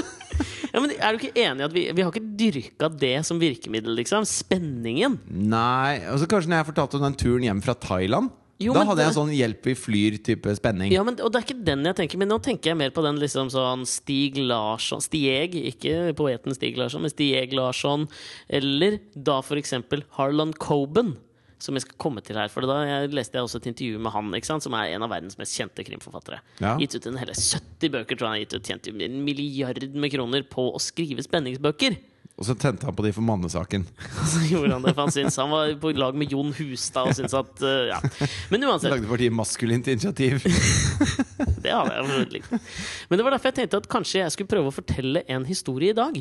[0.68, 3.40] Ja, men Er du ikke enig i at vi, vi har ikke dyrka det som
[3.40, 4.26] virkemiddel, liksom?
[4.28, 5.16] Spenningen.
[5.26, 8.30] Nei Og så kanskje når jeg fortalte om den turen hjem fra Thailand.
[8.58, 10.90] Jo, da hadde jeg sånn 'hjelp vi flyr'-type spenning.
[10.90, 13.04] Ja, men, og det er ikke den jeg tenker, men nå tenker jeg mer på
[13.06, 18.08] den liksom sånn Stig Larsson Stieg, ikke poeten Stig Larsson, men Stieg Larsson.
[18.50, 21.14] Eller da for eksempel Harlan Coben,
[21.62, 22.50] som jeg skal komme til her.
[22.50, 25.14] For da jeg leste jeg også et intervju med han, sant, som er en av
[25.14, 26.42] verdens mest kjente krimforfattere.
[26.58, 26.74] Ja.
[26.82, 28.68] Gitt ut en hele 70 bøker, tror jeg han har gitt ut.
[28.68, 31.98] Tjent en milliard med kroner på å skrive spenningsbøker.
[32.38, 33.82] Og så tente han på de for mannesaken.
[34.32, 37.16] Så gjorde han det, for han syntes han var på lag med Jon Hustad og
[37.18, 37.98] syntes at uh, Ja.
[38.52, 38.92] Men uansett.
[38.92, 40.44] Lagde partiet Maskulint initiativ.
[41.64, 42.52] Det hadde jeg likt.
[43.10, 45.90] Men det var derfor jeg tenkte at kanskje jeg skulle prøve å fortelle en historie
[45.90, 46.20] i dag.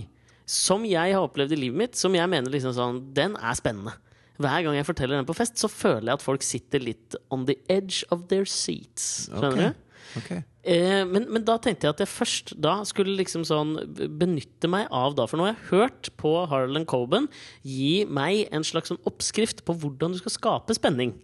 [0.49, 3.93] Som jeg har opplevd i livet mitt, som jeg mener liksom sånn Den er spennende.
[4.41, 7.45] Hver gang jeg forteller den på fest, så føler jeg at folk sitter litt on
[7.49, 9.27] the edge of their seats.
[9.29, 9.73] Skjønner okay.
[9.73, 10.19] du?
[10.21, 10.31] Ok.
[10.67, 13.77] Eh, men, men da tenkte jeg at jeg først da skulle liksom sånn
[14.19, 17.29] benytte meg av da, For nå har jeg hørt på Harlan Coben
[17.63, 21.15] gi meg en slags sånn oppskrift på hvordan du skal skape spenning.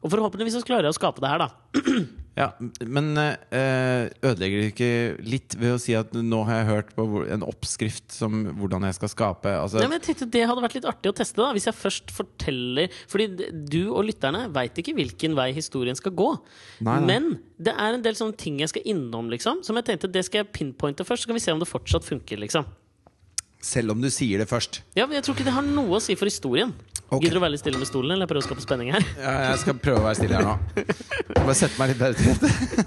[0.00, 1.80] Og forhåpentligvis så klarer jeg å skape det her, da.
[2.38, 2.52] Ja,
[2.86, 4.90] men eh, ødelegger det ikke
[5.26, 8.96] litt ved å si at nå har jeg hørt på en oppskrift som hvordan jeg
[9.00, 11.50] skal skape altså, Nei, men jeg tenkte Det hadde vært litt artig å teste, da
[11.56, 16.28] hvis jeg først forteller Fordi du og lytterne veit ikke hvilken vei historien skal gå.
[16.86, 17.08] Nei, nei.
[17.10, 19.64] Men det er en del sånne ting jeg skal innom, liksom.
[19.66, 22.06] Som jeg tenkte det skal jeg pinpointe først, så kan vi se om det fortsatt
[22.06, 22.40] funker.
[22.40, 22.68] liksom
[23.60, 24.82] Selv om du sier det først.
[24.96, 26.72] Ja, men Jeg tror ikke det har noe å si for historien.
[27.10, 27.24] Ok.
[27.24, 29.04] Gidder du å være litt stille med stolen, eller prøve å skape spenning her?
[29.18, 30.52] Ja, jeg skal prøve å være stille her nå.
[31.34, 32.84] Bare sette meg litt bedre til rette.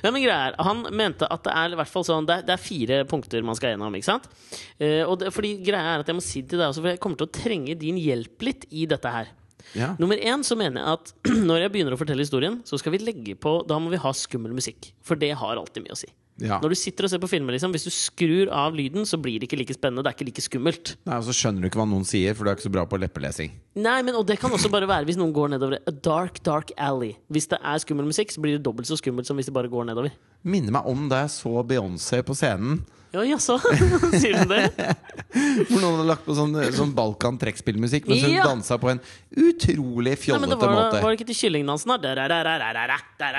[0.00, 2.44] Ja, men greia er, Han mente at det er i hvert fall sånn Det er,
[2.48, 3.94] det er fire punkter man skal gjennom.
[3.94, 4.26] ikke sant?
[4.80, 6.90] Uh, og det, fordi greia er at Jeg må si det til deg også, for
[6.90, 9.30] jeg kommer til å trenge din hjelp litt i dette her.
[9.76, 9.92] Ja.
[10.00, 11.14] Nummer én så mener jeg at
[11.52, 14.14] når jeg begynner å fortelle historien, så skal vi legge på Da må vi ha
[14.16, 14.90] skummel musikk.
[15.04, 16.10] For det har alltid mye å si.
[16.40, 16.58] Ja.
[16.62, 19.38] Når du sitter og ser på filmer, liksom, hvis du skrur av lyden, så blir
[19.40, 20.04] det ikke like spennende.
[20.06, 20.94] Det er ikke like skummelt.
[21.08, 22.86] Nei, Og så skjønner du ikke hva noen sier, for du er ikke så bra
[22.88, 23.52] på leppelesing.
[23.80, 26.72] Nei, men Og det kan også bare være hvis noen går nedover a dark, dark
[26.76, 27.14] alley.
[27.30, 29.70] Hvis det er skummel musikk, så blir det dobbelt så skummelt som hvis det bare
[29.72, 30.10] går nedover.
[30.42, 32.80] Minner meg om da jeg så Beyoncé på scenen.
[33.12, 33.56] Ja, jaså?
[34.22, 34.68] Sier du det?
[35.70, 38.44] Hvor noen hadde lagt på sånn, sånn Balkan trekkspillmusikk mens hun Ja.
[38.46, 39.00] dansa på en
[39.34, 41.00] utrolig fjollete måte.
[41.02, 42.14] var det ikke til kyllingdansen, da?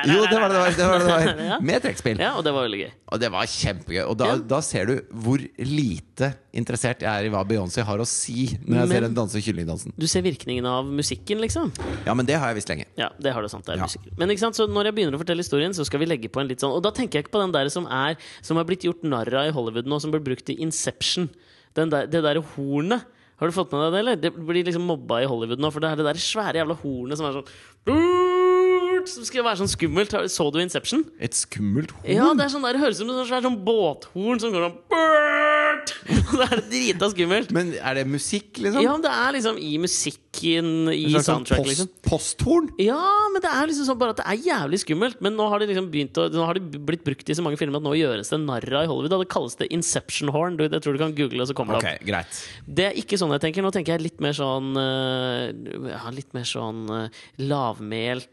[0.07, 0.99] Jo, det var det det var.
[1.07, 1.61] Det var.
[1.72, 2.19] Med trekkspill.
[2.19, 2.91] Ja, og det var veldig gøy.
[3.11, 4.03] Og det var kjempegøy.
[4.07, 4.93] Og da, da ser du
[5.24, 9.05] hvor lite interessert jeg er i hva Beyoncé har å si når jeg Men- ser
[9.07, 9.95] henne danse kyllingdansen.
[9.99, 11.72] Du ser virkningen av musikken, liksom.
[12.05, 12.86] Ja, men det har jeg visst lenge.
[12.99, 13.65] Ja, det har du sant.
[13.65, 13.88] Det er Ja.
[14.19, 16.41] Men ikke sant, så når jeg begynner å fortelle historien, så skal vi legge på
[16.43, 18.65] en litt sånn Og da tenker jeg ikke på den der som er Som har
[18.67, 21.30] blitt gjort narr av i Hollywood nå, som blir brukt i Inception.
[21.78, 23.05] Den der, det derre hornet.
[23.41, 24.18] Har du fått med deg det, eller?
[24.22, 27.18] Det blir liksom mobba i Hollywood nå, for det er det der svære jævla hornet
[27.18, 30.14] som er sånn Som skal være sånn skummelt.
[30.30, 31.07] Så du Inception?
[31.18, 32.12] Et skummelt horn.
[32.14, 34.68] Ja, det er sånn der, det høres ut som et svært sånn båthorn som går
[34.68, 34.78] sånn
[36.22, 37.52] Og så er det drita skummelt.
[37.56, 38.82] Men er det musikk, liksom?
[38.86, 41.91] Ja, det er liksom i musikken, i En slags sånn soundtrack, post, liksom.
[42.08, 42.70] posthorn?
[42.82, 43.02] Ja,
[43.34, 45.22] men det er liksom sånn bare at det er jævlig skummelt.
[45.24, 47.60] Men nå har det liksom begynt å, Nå har det blitt brukt i så mange
[47.62, 49.14] filmer at nå gjøres det narr av i Hollywood.
[49.14, 49.22] Da.
[49.22, 50.58] Det kalles det Inception Horn.
[50.60, 52.06] Du, det tror du kan google, og så kommer det opp.
[52.10, 52.43] greit.
[52.66, 53.66] Det er ikke sånn jeg tenker.
[53.66, 58.30] Nå tenker jeg litt mer sånn øh, ja, Litt mer sånn øh, lavmælt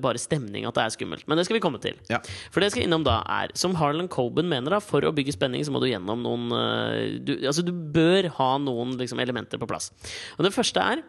[0.00, 1.26] bare stemning at det er skummelt.
[1.30, 1.98] Men det skal vi komme til.
[2.10, 2.20] Ja.
[2.50, 5.34] For det jeg skal innom da, er som Harlan Coben mener, da, for å bygge
[5.36, 9.60] spenning, så må du gjennom noen øh, du, Altså, du bør ha noen liksom, elementer
[9.60, 9.90] på plass.
[10.38, 11.02] Og det første er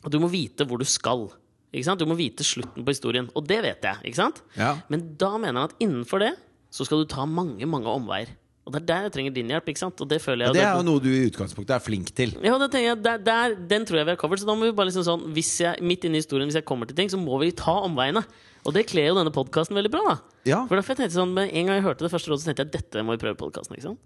[0.00, 1.28] at du må vite hvor du skal.
[1.70, 2.00] Ikke sant?
[2.02, 3.28] Du må vite slutten på historien.
[3.38, 4.10] Og det vet jeg.
[4.10, 4.30] ikke?
[4.58, 4.74] Ja.
[4.90, 6.34] Men da mener han at innenfor det
[6.70, 8.30] så skal du ta mange, mange omveier.
[8.68, 9.70] Og det er der jeg trenger din hjelp.
[9.72, 10.00] ikke sant?
[10.04, 12.34] Og det føler jeg det er jo noe du i utgangspunktet er flink til.
[12.44, 14.42] ja, det tenker jeg, der, der, Den tror jeg vi har covered.
[14.42, 16.68] Så da må vi bare liksom sånn hvis jeg, Midt inne i historien, hvis jeg
[16.68, 18.22] kommer til ting, så må vi ta omveiene.
[18.68, 20.04] Og det kler jo denne podkasten veldig bra.
[20.12, 20.60] da Ja.
[20.68, 22.66] For derfor jeg tenkte sånn, Med en gang jeg hørte det første rådet, så tenkte
[22.66, 23.96] jeg dette må vi prøve podkasten.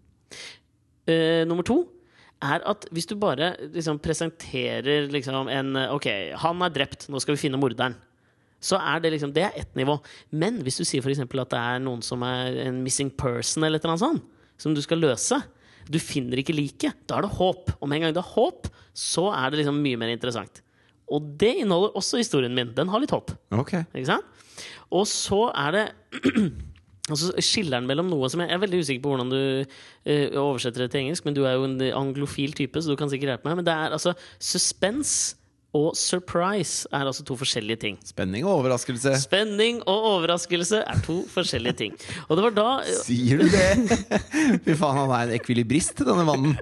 [1.05, 1.83] Uh, nummer to
[2.45, 6.07] er at hvis du bare liksom presenterer liksom en Ok,
[6.41, 7.97] han er drept, nå skal vi finne morderen.
[8.65, 9.99] Så er det liksom Det er ett nivå.
[10.31, 11.21] Men hvis du sier f.eks.
[11.21, 14.31] at det er noen som er en missing person, eller et eller annet sånt,
[14.61, 15.41] som du skal løse
[15.85, 16.97] Du finner ikke liket.
[17.09, 17.75] Da er det håp.
[17.77, 20.63] Og med en gang det er håp, så er det liksom mye mer interessant.
[21.13, 22.71] Og det inneholder også historien min.
[22.73, 23.35] Den har litt håp.
[23.53, 23.75] Ok.
[23.93, 24.47] Ikke sant?
[24.95, 25.85] Og så er det
[27.05, 29.41] Altså skilleren skiller den mellom noe som jeg, jeg er veldig usikker på hvordan du
[29.61, 33.11] uh, oversetter det til engelsk, men du er jo en anglofil type, så du kan
[33.13, 33.59] sikkert hjelpe meg.
[33.59, 35.37] Men det er altså suspense
[35.75, 37.97] og surprise er altså to forskjellige ting.
[38.07, 39.17] Spenning og overraskelse.
[39.25, 41.97] Spenning og overraskelse er to forskjellige ting.
[42.29, 42.67] Og det var da
[43.01, 43.99] Sier du det?
[44.65, 46.55] Fy faen, han er en ekvilibrist, denne mannen.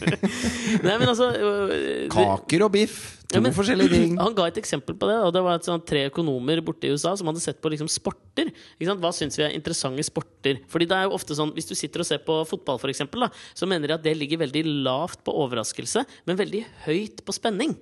[0.84, 2.98] Nei, men altså øh, Kaker og biff.
[3.32, 4.18] To Ja, men- forskjellige ting.
[4.24, 5.16] Han ga et eksempel på det.
[5.24, 7.88] Og det var et sånn, tre økonomer borte i USA som hadde sett på liksom,
[7.88, 8.50] sporter.
[8.82, 10.60] Hva syns vi er interessante sporter?
[10.68, 13.24] Fordi det er jo ofte sånn, Hvis du sitter og ser på fotball, for eksempel,
[13.24, 17.32] da, så mener de at det ligger veldig lavt på overraskelse, men veldig høyt på
[17.32, 17.72] spenning.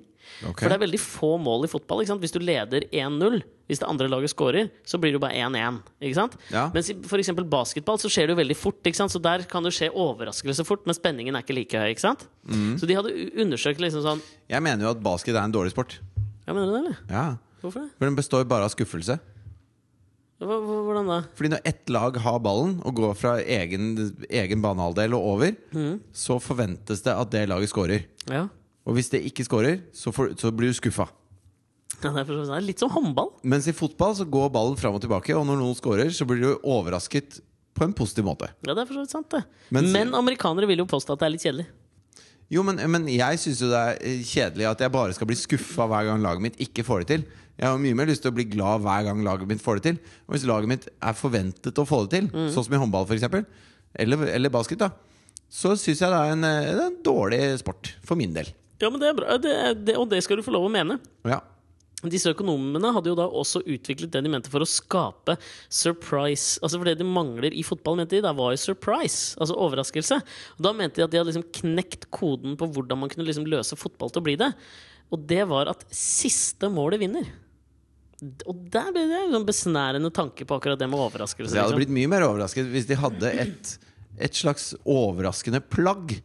[0.46, 0.60] Ok.
[0.62, 2.04] For det er veldig få mål i fotball.
[2.22, 3.40] Hvis du leder 1-0,
[3.70, 5.80] hvis det andre laget scorer, så blir det jo bare 1-1.
[6.00, 6.36] Ikke sant?
[6.52, 6.68] Ja.
[6.74, 8.80] Mens i for eksempel basketball så skjer det jo veldig fort.
[8.86, 9.12] Ikke sant?
[9.14, 11.90] Så der kan det skje overraskelse fort, men spenningen er ikke like høy.
[11.94, 12.26] Ikke sant?
[12.48, 12.78] Mm.
[12.80, 13.12] Så de hadde
[13.42, 15.98] undersøkt liksom sånn Jeg mener jo at basket er en dårlig sport.
[16.46, 16.96] Ja, mener du det, eller?
[17.10, 17.26] Ja.
[17.60, 17.90] Hvorfor det?
[17.98, 19.18] For den består bare av skuffelse.
[20.40, 21.18] Hvordan da?
[21.36, 23.90] Fordi når ett lag har ballen og går fra egen,
[24.30, 26.00] egen banehalvdel og over, Mm.
[26.16, 28.06] så forventes det at det laget scorer.
[28.26, 28.46] Ja.
[28.90, 31.06] Og hvis det ikke scorer, så, får- så blir du skuffa.
[32.02, 33.28] Ja, det er litt som håndball.
[33.46, 36.40] Mens i fotball så går ballen fram og tilbake, og når noen scorer, så blir
[36.42, 37.38] du overrasket
[37.76, 38.48] på en positiv måte.
[38.66, 39.42] Ja, det er for så vidt sant, det.
[39.70, 41.66] Mens- Men amerikanere vil jo påstå at det er litt kjedelig.
[42.50, 45.36] Jo, men, men jeg syns jo det er eh, kjedelig at jeg bare skal bli
[45.38, 47.26] skuffa hver gang laget mitt ikke får det til.
[47.60, 49.84] Jeg har mye mer lyst til å bli glad hver gang laget mitt får det
[49.90, 50.00] til.
[50.26, 52.48] Og hvis laget mitt er forventet å få det til, Mm.
[52.50, 53.44] sånn som i håndball f.eks.,
[54.00, 54.88] eller, eller basket, da,
[55.50, 57.92] så syns jeg det er, en, eh, det er en dårlig sport.
[58.02, 58.50] For min del.
[58.80, 59.54] Ja, men det er bra, det,
[59.84, 60.96] det, og det skal du få lov å mene.
[61.28, 61.40] Ja.
[62.08, 65.34] disse økonomene hadde jo da også utviklet det de mente for å skape
[65.68, 66.56] surprise.
[66.64, 69.34] Altså For det de mangler i fotball, mente de, da var jo surprise.
[69.36, 70.16] Altså overraskelse.
[70.56, 73.44] Og da mente de at de hadde liksom knekt koden på hvordan man kunne liksom
[73.52, 74.48] løse fotball til å bli det.
[75.12, 77.28] Og det var at siste målet vinner.
[78.48, 81.52] Og der ble det en sånn besnærende tanke på akkurat det med overraskelse.
[81.52, 81.84] Jeg hadde Liksom.
[81.84, 83.70] blitt mye mer overrasket hvis de hadde et,
[84.20, 86.16] et slags overraskende plagg.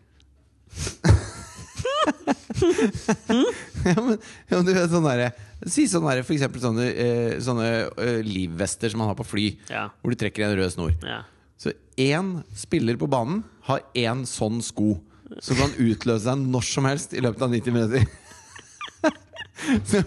[3.86, 4.18] ja, men,
[4.50, 5.32] ja, men du vet sånn derre
[5.68, 9.46] Si sånn der, for eksempel sånne, eh, sånne eh, livvester som man har på fly,
[9.72, 9.88] Ja.
[10.02, 10.92] hvor du trekker i en rød snor.
[11.02, 11.22] Ja.
[11.58, 14.98] Så én spiller på banen har én sånn sko
[15.42, 18.06] som kan utløse seg når som helst i løpet av 90 minutter.
[19.90, 20.02] Så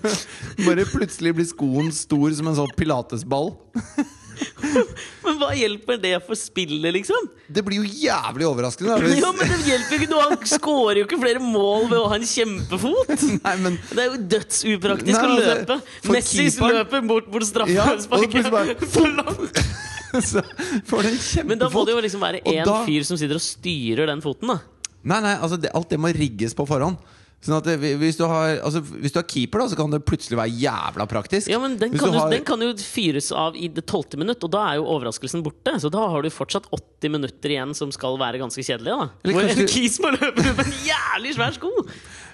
[0.66, 3.55] bare plutselig blir skoen stor som en sånn pilatesball.
[5.24, 7.28] Men hva hjelper det for spillet, liksom?
[7.49, 8.95] Det blir jo jævlig overraskende.
[8.95, 10.22] Da, hvis- Ja, men det hjelper jo ikke noe!
[10.28, 13.12] Han skårer jo ikke flere mål ved å ha en kjempefot!
[13.45, 15.78] Nei, men Det er jo dødsupraktisk Nei, å altså, løpe.
[16.07, 18.41] for Messi keeperen- løper bort mot straffesparket.
[18.45, 19.62] Ja, bare- for langt.
[20.30, 20.41] så
[20.89, 21.49] får du en kjempefot.
[21.53, 24.22] Men da må det jo liksom være én da- fyr som sitter og styrer den
[24.24, 24.61] foten, da.
[25.09, 26.97] Nei, nei, altså det, alt det må rigges på forhånd.
[27.39, 30.01] Sånn at det, hvis, du har, altså, hvis du har keeper, da, så kan det
[30.09, 31.47] plutselig være jævla praktisk.
[31.53, 34.51] Ja, men den kan, har- den kan jo fyres av i det tolvte minutt, og
[34.51, 35.76] da er jo overraskelsen borte.
[35.78, 38.91] Så da har du fortsatt 80 minutter igjen som skal være ganske kjedelige.
[38.91, 41.70] da Eller Hvor kanskje en keys kis må løpe med en jævlig svær sko!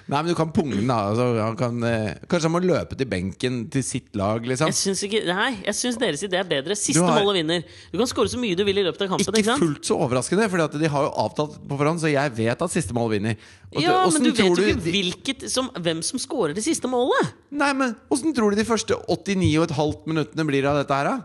[0.07, 0.99] Nei, men du kan punge den, da.
[1.09, 4.69] Altså, han kan, eh, kanskje han må løpe til benken til sitt lag, liksom.
[4.69, 6.75] Jeg syns ikke, nei, jeg syns deres idé er bedre.
[6.77, 7.63] Siste Du har- målet vinner.
[7.91, 9.25] Du kan skåre så mye du vil i løpet av kampen.
[9.25, 9.63] Ikke Ikke sant?
[9.63, 12.93] fullt så overraskende, for de har jo avtalt på forhånd, så jeg vet at siste
[12.93, 13.35] mål vinner.
[13.73, 16.19] Og det- Ja, hvordan men du vet tror jo ikke de- hvilket som, hvem som
[16.19, 17.33] scorer det siste målet.
[17.51, 21.21] Nei, men Åssen tror du de første 89,5 minuttene blir av dette her, da?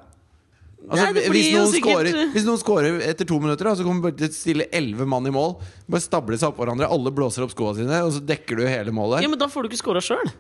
[0.89, 4.17] Altså, Nei, hvis, noen scorer, hvis noen scorer etter to minutter, da, så kommer bare
[4.17, 5.59] til å stille elleve mann i mål.
[5.91, 8.95] Bare stable seg opp hverandre, alle blåser opp skoene sine, og så dekker du hele
[8.97, 9.21] målet.
[9.23, 10.33] Ja, Men da får du ikke scora sjøl.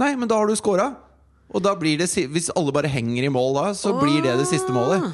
[0.00, 0.90] Nei, men da har du scora.
[1.54, 4.48] Og da blir det, hvis alle bare henger i mål da, så blir det det
[4.50, 5.06] siste målet.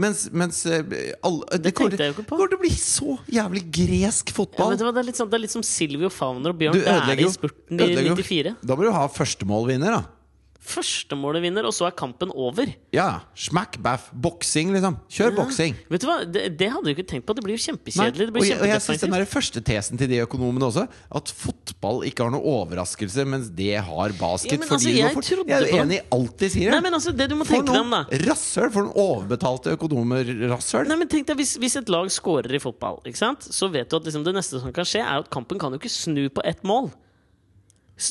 [0.00, 0.84] Mens, mens eh,
[1.26, 2.36] alle, det, kommer, tenkte jeg jo ikke på.
[2.38, 4.76] kommer til å bli så jævlig gresk Ja, fotball.
[4.78, 7.82] det, er litt sånn, det er litt som Silvio Fauner og Bjørn Dæhlie i spurten
[7.82, 8.54] i 94.
[8.62, 10.19] Da må du ha førstemålvinner, da.
[10.60, 12.68] Førstemålet vinner, og så er kampen over.
[12.94, 14.98] Ja, smack, baff, boksing, liksom.
[15.10, 15.78] Kjør boksing.
[15.90, 17.36] Vet du hva, Det, det hadde du ikke tenkt på.
[17.36, 18.28] Det blir jo kjempekjedelig.
[18.28, 21.32] Det og jeg, og jeg synes den der første tesen til de økonomene også, at
[21.32, 24.54] fotball ikke har noen overraskelse, mens det har basket.
[24.54, 26.74] Ja, men altså, jeg jeg er jo enig i alt de sier.
[26.76, 28.70] Nei, men altså, det du må tenke deg om, da rasshøl!
[28.74, 30.88] For noen overbetalte økonomer rasshøl!
[30.90, 33.48] Nei, men tenk deg, hvis, hvis et lag scorer i fotball, ikke sant?
[33.50, 35.80] så vet du at liksom det neste som kan skje, er at kampen kan jo
[35.80, 36.90] ikke snu på ett mål.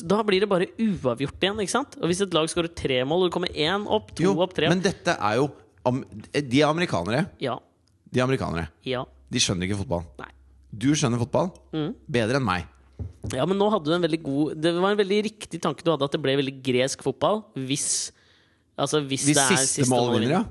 [0.06, 1.60] Da blir det bare uavgjort igjen.
[1.64, 1.96] ikke sant?
[2.00, 4.52] Og Hvis et lag skårer tre mål, og det kommer én opp, to Jo, opp,
[4.54, 5.48] tre opp men dette er jo
[6.32, 7.24] De er amerikanere.
[7.40, 7.56] Ja.
[8.12, 8.68] De er amerikanere.
[8.84, 9.04] Ja.
[9.30, 10.04] De skjønner ikke fotball.
[10.20, 10.30] Nei.
[10.70, 11.94] Du skjønner fotball Mm.
[12.08, 12.66] bedre enn meg.
[13.32, 15.90] Ja, men nå hadde du en veldig god Det var en veldig riktig tanke du
[15.90, 18.12] hadde, at det ble veldig gresk fotball hvis
[18.78, 20.44] Altså hvis, Hvis det er siste mål vinner, ja.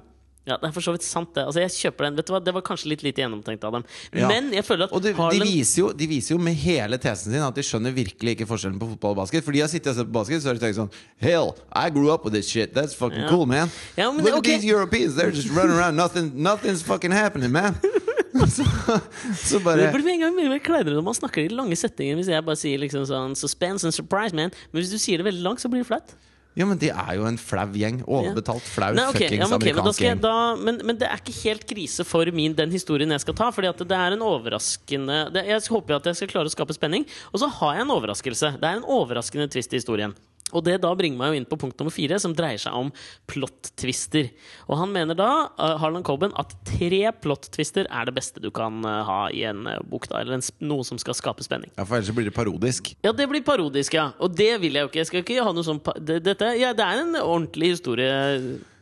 [0.50, 1.44] Ja, det er for så vidt sant, det.
[1.46, 2.16] Altså, jeg kjøper den.
[2.18, 3.84] Vet du hva, Det var kanskje litt lite gjennomtenkt av dem.
[4.18, 4.28] Ja.
[4.32, 7.32] Men jeg føler at Og de, de, viser jo, de viser jo med hele tesen
[7.36, 9.46] sin at de skjønner virkelig ikke forskjellen på fotball og basket.
[9.46, 10.90] For de har sittet og sett på basket, så har de tenkt sånn
[11.22, 12.74] Hell, I grew up with this shit.
[12.74, 13.30] That's fucking Ja.
[13.30, 13.70] cool, man.
[13.96, 15.14] Ja, men Look det- at these Europeans.
[15.16, 15.96] They're just running around.
[15.98, 17.76] Nothing, nothing's fucking happening, man.
[18.48, 18.64] så,
[19.36, 22.16] så Det blir med en gang mye mer kleinere når man snakker i lange setninger.
[22.20, 24.52] Hvis jeg bare sier liksom sånn suspense and surprise, man.
[24.72, 26.16] Men hvis du sier det veldig langt, så blir det flaut.
[26.58, 28.00] Ja, men de er jo en flau gjeng.
[28.10, 30.24] Overbetalt, flau, Nei, okay, fuckings ja, men, ok, men, da amerikansk gjeng.
[30.24, 33.52] da, men, men det er ikke helt krise for min, den historien jeg skal ta.
[33.56, 37.06] Fordi det er en overraskende det, Jeg håper at jeg skal klare å skape spenning.
[37.32, 38.56] Og så har jeg en overraskelse.
[38.60, 40.18] Det er en overraskende twist i historien.
[40.54, 42.92] Og det da bringer meg jo inn på punkt nummer fire, som dreier seg om
[43.30, 44.30] plot-twister.
[44.70, 45.30] Og han mener da,
[45.60, 49.66] uh, Harlan Coben, at tre plot-twister er det beste du kan uh, ha i en
[49.68, 50.08] uh, bok.
[50.12, 51.72] da Eller en, noe som skal skape spenning.
[51.78, 52.94] Ja, for ellers blir det parodisk.
[53.06, 54.10] Ja, det blir parodisk, ja.
[54.20, 55.02] Og det vil jeg jo ikke.
[55.04, 58.12] Jeg skal ikke ha noe sånn pa det, dette, ja, det er en ordentlig historie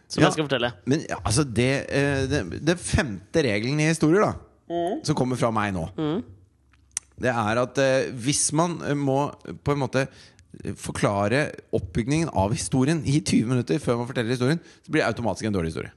[0.07, 0.27] som Ja.
[0.29, 0.71] jeg skal fortelle.
[0.87, 4.33] Men ja, altså, det, eh, det, det femte regelen i historier, da,
[4.67, 4.99] Mm.
[5.07, 5.85] som kommer fra meg nå,
[7.17, 9.31] det er at eh, hvis man eh, må
[9.63, 10.17] på en måte eh,
[10.79, 15.47] forklare oppbygningen av historien i 20 minutter før man forteller historien, så blir det automatisk
[15.49, 15.91] en dårlig historie.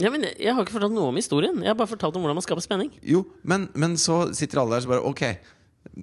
[0.00, 1.58] Ja, men jeg, jeg har ikke fortalt noe om historien.
[1.62, 2.88] Jeg har bare fortalt om hvordan man skaper spenning.
[3.06, 5.22] Jo, men, men så sitter alle der så bare Ok,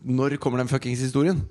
[0.07, 1.41] når kommer den fuckings historien?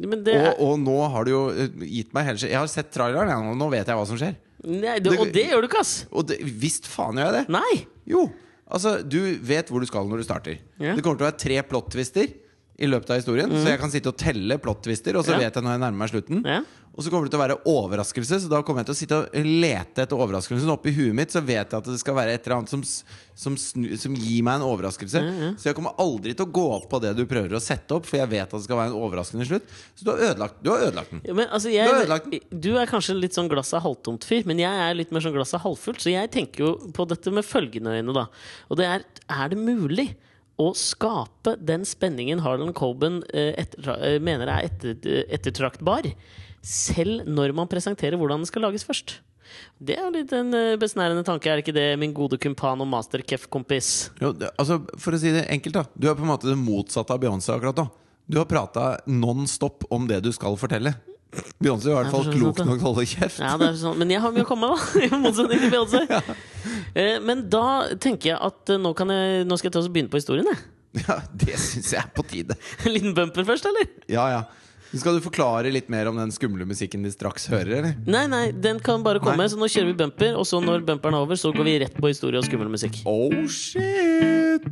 [0.00, 2.88] Men det Og, og nå har du jo eh, gitt meg hele Jeg har sett
[2.94, 4.32] traileren, ja, og nå vet jeg hva som skjer.
[4.64, 5.92] nei, det- og det gjør du ikke, ass!
[6.10, 7.44] Og det, visst faen gjør jeg det!
[7.52, 7.74] Nei!
[8.10, 8.24] Jo,
[8.66, 10.56] altså Du vet hvor du skal når du starter.
[10.80, 10.96] Ja.
[10.96, 12.32] Det kommer til å være tre plot-twister.
[12.78, 13.50] I løpet av historien.
[13.54, 15.40] Så jeg kan sitte og telle plot-twister, og så Mm.
[15.40, 15.44] Ja.
[15.48, 16.42] vet jeg når jeg nærmer meg slutten.
[16.44, 16.62] Ja.
[16.94, 19.16] Og så kommer det til å være overraskelse, så da kommer jeg til å sitte
[19.18, 20.70] og lete etter overraskelsen.
[20.70, 22.82] Oppi huet mitt så vet jeg at det skal være et eller annet som,
[23.34, 25.22] som, snu, som gir meg en overraskelse.
[25.58, 28.06] Så jeg kommer aldri til å gå opp på det du prøver å sette opp,
[28.06, 29.66] for jeg vet at det skal være en overraskende slutt.
[29.98, 31.22] Så du har ødelagt, du har ødelagt den.
[31.26, 32.60] Ja, men, altså, Du har ødelagt den.
[32.60, 35.62] du er kanskje litt sånn glasset halvtomt fyr, men jeg er litt mer sånn glasset
[35.66, 35.98] halvfullt.
[35.98, 38.26] Så jeg tenker jo på dette med følgende øyne, da.
[38.70, 40.14] Og det er er det mulig
[40.60, 46.10] å skape den spenningen Harlan Coben eh, eh, mener er etter, ettertraktbar,
[46.64, 49.18] selv når man presenterer hvordan den skal lages først?
[49.78, 52.82] Det er jo litt en eh, besnærende tanke, er det ikke det, min gode kumpan
[52.82, 53.90] og master-kef-kompis?
[54.22, 55.84] Altså, for å si det enkelt, da.
[55.94, 57.88] Du er på en måte det motsatte av Beyoncé akkurat nå.
[58.24, 60.94] Du har prata non stop om det du skal fortelle.
[61.62, 62.66] Beyoncé er i hvert fall klok det.
[62.68, 63.40] nok til å holde kjeft.
[63.42, 63.96] Ja, det sånn.
[64.00, 65.04] Men jeg har mye å komme med, da.
[65.06, 66.02] I motsetning til Beyoncé.
[66.94, 67.64] Eh, Men da
[68.00, 70.50] tenker jeg at eh, nå, kan jeg, nå skal jeg ta og begynne på historien.
[70.52, 70.64] Jeg.
[71.08, 72.54] Ja, Det syns jeg er på tide.
[72.86, 73.88] En liten bumper først, eller?
[74.06, 74.42] Ja, ja.
[74.94, 77.96] Skal du forklare litt mer om den skumle musikken de straks hører, eller?
[78.06, 79.40] Nei, nei, den kan bare komme.
[79.42, 79.48] Nei.
[79.50, 81.98] Så nå kjører vi bumper, og så når bumperen er over, så går vi rett
[81.98, 83.00] på historie og skummel musikk.
[83.10, 84.70] Oh shit!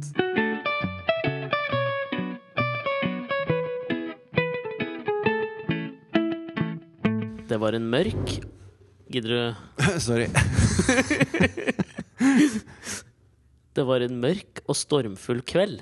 [7.53, 8.38] Det var en mørk
[9.12, 9.40] Gidder du
[10.07, 10.28] Sorry.
[13.72, 15.80] Det var en mørk og stormfull kveld.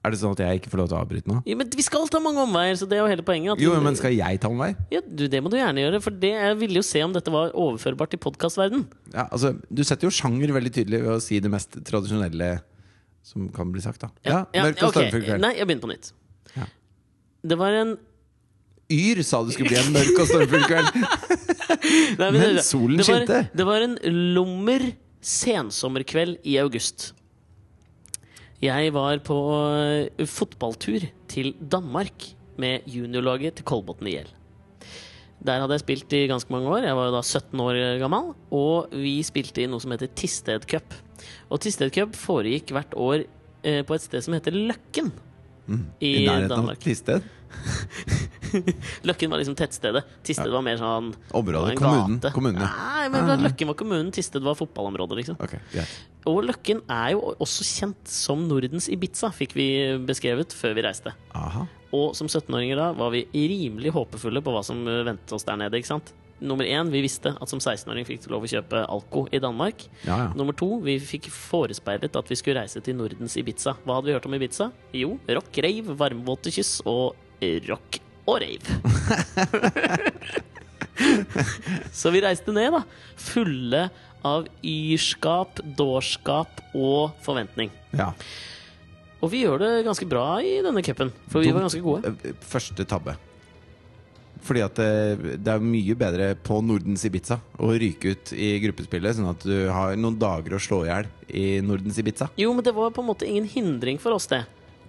[0.00, 1.40] Er det sånn at jeg ikke får lov til å avbryte nå?
[1.44, 3.60] Ja, men vi skal ta mange omveier, så det er jo hele poenget.
[3.60, 4.70] Jo, men skal jeg ta omvei?
[4.94, 7.34] ja, du, Det må du gjerne gjøre, for det, jeg ville jo se om dette
[7.34, 8.86] var overførbart til podkastverden.
[9.10, 12.52] Ja, altså, du setter jo sjanger veldig tydelig ved å si det mest tradisjonelle
[13.26, 14.14] som kan bli sagt, da.
[14.24, 14.94] Ja, Mørk og okay.
[14.94, 15.44] stormfull kveld.
[15.44, 16.12] Nei, jeg begynner på nytt.
[16.54, 16.70] Ja.
[17.50, 17.98] Det var en
[18.90, 20.96] Yr sa det skulle bli en mørk og stormfull kveld.
[22.20, 23.40] Nei, Men det- solen det var, skinte.
[23.56, 23.94] Det var en
[24.34, 24.88] lummer
[25.22, 27.12] sensommerkveld i august.
[28.60, 29.36] Jeg var på
[30.18, 32.26] eh, fotballtur til Danmark
[32.60, 34.28] med juniorlaget til Kolbotn IL.
[35.40, 36.82] Der hadde jeg spilt i ganske mange år.
[36.84, 38.34] Jeg var jo da 17 år gammel.
[38.52, 40.92] Og vi spilte i noe som heter Tisted Cup.
[41.48, 43.22] Og Tisted Cup foregikk hvert år
[43.64, 45.12] eh, på et sted som heter Løkken.
[45.14, 45.28] I,
[45.70, 45.82] Mm.
[46.02, 46.80] I nærheten av Danmark.
[46.82, 47.22] Tisted.
[49.08, 50.04] Løkken var liksom tettstedet.
[50.26, 51.74] Tisted var mer sånn Området.
[51.74, 52.18] en Kommunen.
[52.20, 52.32] gate.
[52.36, 52.68] Kommune.
[52.68, 55.40] Nei, men Løkken var kommunen, Tisted var fotballområdet, liksom.
[55.42, 55.90] Ok, yeah.
[56.28, 59.68] Og Løkken er jo også kjent som Nordens Ibiza, fikk vi
[60.06, 61.14] beskrevet før vi reiste.
[61.36, 61.66] Aha.
[61.96, 65.80] Og som 17-åringer da var vi rimelig håpefulle på hva som ventet oss der nede.
[65.80, 66.12] ikke sant?
[66.40, 69.82] Nummer én, vi visste at som 16-åring fikk du lov å kjøpe alko i Danmark.
[70.06, 70.28] Ja, ja.
[70.38, 73.74] Nummer to, vi fikk forespeilet at vi skulle reise til Nordens Ibiza.
[73.84, 74.70] Hva hadde vi hørt om Ibiza?
[74.96, 77.18] Jo, rock, rave, varmvåte kyss og
[77.68, 78.00] rock
[78.30, 78.70] og rave.
[81.92, 82.82] Så vi reiste ned, da.
[83.20, 83.86] Fulle
[84.26, 87.70] av yrskap, dårskap og forventning.
[87.96, 88.12] ja.
[89.20, 92.08] Og vi gjør det ganske bra i denne cupen, for vi var ganske gode.
[92.24, 93.12] Eh, Første tabbe.
[94.40, 99.18] Fordi at det, det er mye bedre på Nordens Ibiza å ryke ut i gruppespillet,
[99.18, 102.30] sånn at du har noen dager å slå i hjel i Nordens Ibiza.
[102.40, 104.40] Jo, men det var på en måte ingen hindring for oss, det.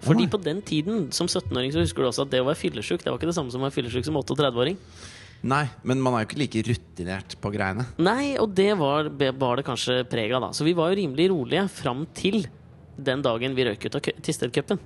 [0.02, 3.04] Fordi på den tiden, som 17-åring, så husker du også at det å være fyllesyk,
[3.04, 4.80] det var ikke det samme som å være fyllesyk som 38-åring.
[5.52, 7.88] Nei, men man er jo ikke like rutinert på greiene.
[8.02, 10.52] Nei, og det var, var det kanskje preg av, da.
[10.54, 12.44] Så vi var jo rimelig rolige fram til
[13.02, 14.82] den dagen vi røyk ut av Tistedcupen.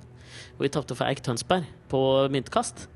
[0.56, 2.00] Hvor vi tapte for Eik Tønsberg på
[2.32, 2.86] myntkast.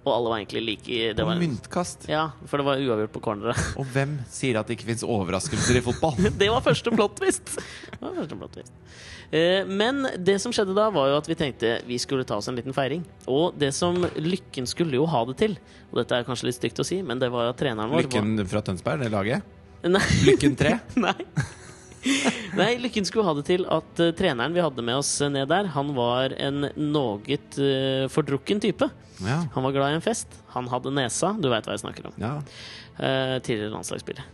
[0.00, 2.06] Og alle var egentlig like det Og var, myntkast.
[2.08, 3.60] Ja, for det var uavgjort på corneret.
[3.80, 6.16] Og hvem sier at det ikke fins overraskelser i fotball?
[6.40, 7.52] Det var første plot twist!
[7.92, 8.72] Det var første plot twist.
[9.30, 12.48] Eh, Men det som skjedde da, var jo at vi tenkte vi skulle ta oss
[12.48, 13.04] en liten feiring.
[13.28, 15.58] Og det som Lykken skulle jo ha det til,
[15.92, 18.38] og dette er kanskje litt stygt å si, men det var at treneren vår Lykken
[18.48, 19.56] fra Tønsberg, det laget?
[19.84, 20.02] Nei.
[20.26, 20.74] Lykken 3?
[21.06, 21.16] Nei.
[22.60, 25.50] Nei, Lykken skulle ha det til at uh, treneren vi hadde med oss eh, ned
[25.52, 28.88] der, han var en noe uh, fordrukken type.
[29.20, 29.42] Ja.
[29.54, 30.38] Han var glad i en fest.
[30.54, 32.20] Han hadde nesa, du veit hva jeg snakker om.
[32.20, 32.38] ja.
[33.00, 34.24] Eh, tidligere landslagsspiller.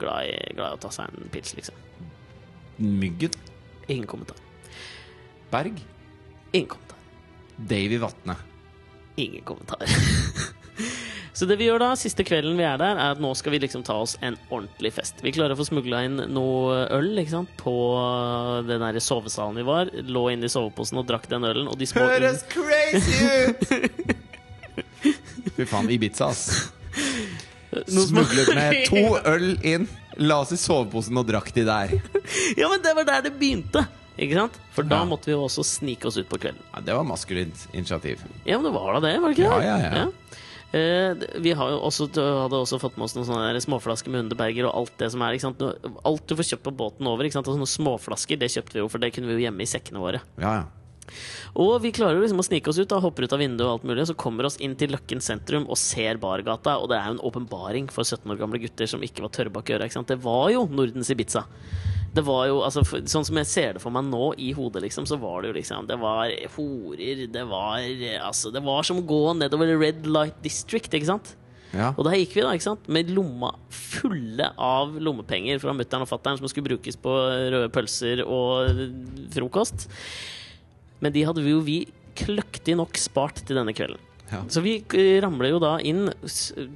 [0.00, 1.76] Glad i, glad i å ta seg en pils, liksom.
[2.82, 3.36] Myggen.
[3.86, 4.40] Ingen kommentar.
[5.52, 5.78] Berg.
[6.50, 6.98] Ingen kommentar.
[7.56, 8.36] Davy Vatne.
[9.22, 9.86] Ingen kommentar.
[11.36, 13.58] Så det vi gjør da, siste kvelden vi er der, er at nå skal vi
[13.60, 15.18] liksom ta oss en ordentlig fest.
[15.20, 17.50] Vi klarer å få smugla inn noe øl ikke sant?
[17.60, 17.74] på
[18.64, 19.90] den der sovesalen vi var.
[20.08, 23.20] Lå inne i soveposen og drakk den ølen, og de små Høres crazy
[23.50, 23.68] ut!
[25.56, 26.72] Fy faen, Ibiza, ass.
[27.92, 29.84] Smuglet med to øl inn,
[30.22, 31.92] la oss i soveposen og drakk de der.
[32.56, 33.84] Ja, men det var der det begynte!
[34.16, 34.54] Ikke sant?
[34.72, 35.04] For da Ja.
[35.04, 36.62] måtte vi jo også snike oss ut på kvelden.
[36.72, 38.22] Ja, det var maskulint initiativ.
[38.48, 39.66] Ja, men det var da det, var det ikke det?
[39.68, 39.90] ja, ja.
[39.92, 40.04] ja.
[40.08, 40.44] d-
[41.42, 44.82] vi har jo også, hadde også fått med oss noen sånne småflasker med Underberger og
[44.82, 45.38] alt det som er.
[45.40, 47.28] Alt du får kjøpt på båten over.
[47.32, 50.24] Sånne småflasker, det kjøpte vi jo, for det kunne vi jo gjemme i sekkene våre.
[50.42, 50.66] Ja, ja.
[51.56, 53.72] Og vi klarer jo liksom å snike oss ut, da, hopper ut av vinduet og
[53.76, 56.76] alt mulig, og så kommer oss inn til Løkken sentrum og ser bargata.
[56.82, 59.54] Og det er jo en åpenbaring for 17 år gamle gutter som ikke var tørre
[59.54, 59.88] bak øra.
[59.88, 61.46] Det var jo Nordens Ibiza.
[62.16, 64.82] Det var jo, altså, for, Sånn som jeg ser det for meg nå i hodet,
[64.86, 67.82] liksom, så var det jo liksom Det var horer, det var
[68.22, 71.34] Altså, det var som å gå nedover Red Light District, ikke sant?
[71.76, 71.90] Ja.
[71.96, 72.88] Og der gikk vi da, ikke sant?
[72.92, 77.12] med lomma fulle av lommepenger fra mutter'n og fatter'n som skulle brukes på
[77.52, 78.80] røde pølser og
[79.34, 79.88] frokost.
[81.04, 81.78] Men de hadde vi jo vi
[82.16, 84.00] kløktig nok spart til denne kvelden.
[84.26, 84.40] Ja.
[84.50, 86.08] Så vi eh, ramler jo da inn.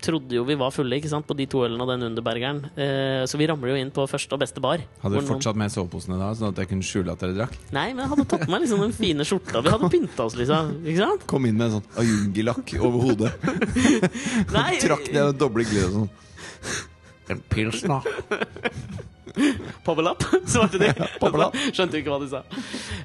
[0.05, 1.27] Trodde jo vi var fulle ikke sant?
[1.27, 2.61] på de to ølene og den Underbergeren.
[2.79, 4.85] Eh, så vi ramler jo inn på første og beste bar.
[5.03, 7.57] Hadde du noen- fortsatt med soveposene da, sånn at jeg kunne skjule at dere drakk?
[7.75, 9.65] Nei, men jeg hadde tatt på meg liksom den fine skjorta.
[9.67, 10.71] Vi hadde pynta oss, liksom.
[10.85, 11.27] Ikke sant?
[11.35, 13.35] Kom inn med en sånn ayungilakk over hodet.
[14.57, 16.11] Nei, Trakk ned den doble glidet sånn.
[17.31, 17.99] En pils nå.
[19.87, 20.89] Poppelapp, svarte de.
[21.23, 21.55] poppelapp.
[21.75, 22.41] Skjønte ikke hva de sa.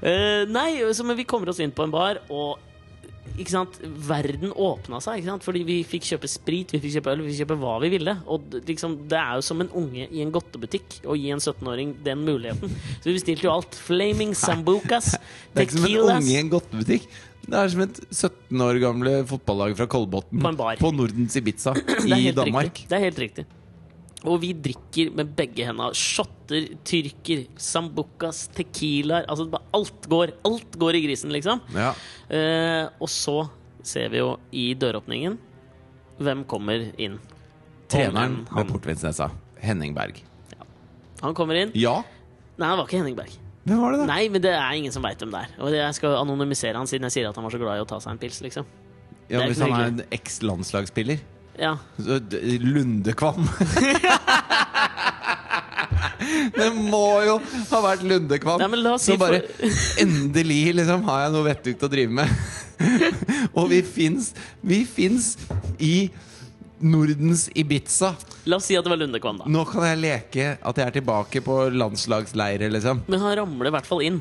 [0.01, 2.57] Eh, nei, så, men vi kommer oss inn på en bar, og
[3.51, 3.79] sant?
[3.83, 5.19] verden åpna seg.
[5.19, 5.45] Ikke sant?
[5.45, 8.17] Fordi vi fikk kjøpe sprit, vi fikk kjøpe øl, vi fikk kjøpe hva vi ville.
[8.31, 11.95] Og liksom, det er jo som en unge i en godtebutikk å gi en 17-åring
[12.05, 12.73] den muligheten.
[12.99, 13.77] Så vi bestilte jo alt.
[13.85, 15.15] Flaming sambucas,
[15.51, 17.09] Det er ikke som en unge i en godtebutikk.
[17.45, 21.75] Det er som et 17 år gamle fotballag fra Kolbotn På på Nordens Ibiza
[22.09, 22.71] i Danmark.
[22.71, 22.89] Riktig.
[22.89, 23.45] Det er helt riktig.
[24.25, 25.91] Og vi drikker med begge hendene.
[25.95, 29.25] Shotter, tyrker, sambucas, tequilaer.
[29.29, 30.33] Altså alt går.
[30.47, 31.61] Alt går i grisen, liksom.
[31.75, 31.91] Ja.
[32.29, 33.49] Eh, og så
[33.85, 35.37] ser vi jo i døråpningen
[36.19, 37.19] hvem kommer inn.
[37.91, 39.29] Treneren Han- med Portvinsnesa,
[39.61, 40.21] Henning Berg.
[41.21, 41.71] Han kommer inn.
[41.75, 42.01] Ja,
[42.57, 43.31] Nei, han var ikke Henning Berg.
[43.65, 44.05] hvem var det, da?
[44.07, 45.49] Nei, men det er ingen som veit hvem det er.
[45.59, 47.87] Og jeg skal anonymisere han siden jeg sier at han var så glad i å
[47.87, 48.65] ta seg en pils, liksom.
[49.29, 51.19] Ja, hvis han er en eks-landslagsspiller.
[51.59, 51.77] Ja.
[51.97, 53.45] Lundekvam.
[56.55, 57.37] det må jo
[57.71, 58.61] ha vært Lundekvam.
[58.61, 62.29] Nei, si Så bare for- Endelig liksom har jeg noe vettugt å drive med.
[63.57, 64.33] Og vi fins
[64.65, 65.33] Vi fins
[65.79, 66.09] i
[66.85, 68.11] Nordens Ibiza.
[68.51, 69.47] La oss si at det var Lundekvam, da.
[69.49, 72.99] Nå kan jeg leke at jeg er tilbake på landslagsleire, liksom.
[73.09, 74.19] Men han ramler i hvert fall inn.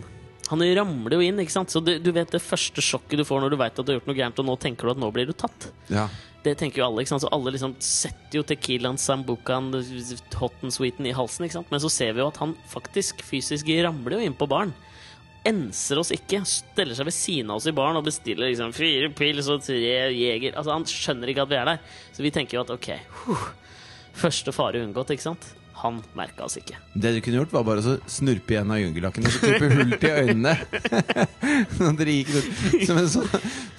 [0.53, 1.72] Han ramler jo inn, ikke sant?
[1.74, 3.99] Så du, du vet det første sjokket du får når du vet at du har
[3.99, 5.66] gjort noe gærent, og nå tenker du at nå blir du tatt.
[5.93, 6.07] Ja.
[6.45, 7.03] Det tenker jo alle.
[7.03, 7.25] ikke sant?
[7.25, 9.71] Så alle liksom setter jo tequilaen, sambucaen,
[10.37, 11.47] hot and sweeten i halsen.
[11.47, 11.71] ikke sant?
[11.73, 14.75] Men så ser vi jo at han faktisk fysisk ramler jo inn på baren.
[15.45, 19.11] Enser oss ikke, steller seg ved siden av oss i baren og bestiller liksom fire
[19.17, 19.81] pils og tre
[20.13, 20.53] jeger.
[20.53, 21.83] Altså Han skjønner ikke at vi er der.
[22.13, 22.91] Så vi tenker jo at ok,
[23.25, 23.51] huh,
[24.25, 25.53] første fare unngått, ikke sant?
[25.85, 26.78] Han merka oss ikke.
[26.97, 29.93] Det du kunne gjort, var bare å snurpe igjen av jungellakken og så klippe hull
[30.01, 30.55] til øynene.
[31.76, 33.28] Sånn dere gikk rundt som en sånn,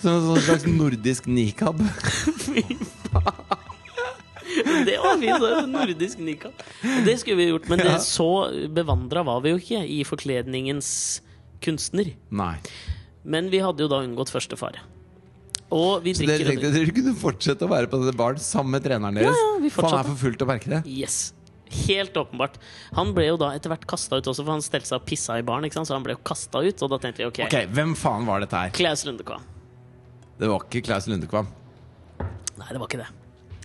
[0.04, 1.82] som en sånn slags nordisk nikab.
[1.82, 1.90] Det
[2.22, 2.92] var fint!
[4.86, 4.98] det
[5.42, 6.66] var Nordisk nikab.
[7.06, 8.30] Det skulle vi gjort, men det, så
[8.72, 10.90] bevandra var vi jo ikke i forkledningens
[11.66, 12.14] kunstner.
[12.30, 12.58] Nei.
[13.26, 14.84] Men vi hadde jo da unngått første fare.
[15.66, 19.34] Så dere tenkte dere kunne fortsette å være på denne baren sammen med treneren deres?
[19.34, 20.84] Ja, ja, vi For han er for fullt å merke det.
[20.86, 21.34] Yes.
[21.86, 22.60] Helt åpenbart.
[22.96, 25.40] Han ble jo da etter hvert kasta ut også, for han stelte seg og pissa
[25.40, 25.66] i baren.
[25.74, 28.46] Så han ble jo kasta ut, og da tenkte vi ok, Ok, Hvem faen var
[28.46, 28.74] dette her?
[28.76, 29.44] Klaus Lundekvam.
[30.40, 31.48] Det var ikke Klaus Lundekvam.
[32.56, 33.12] Nei, det var ikke det.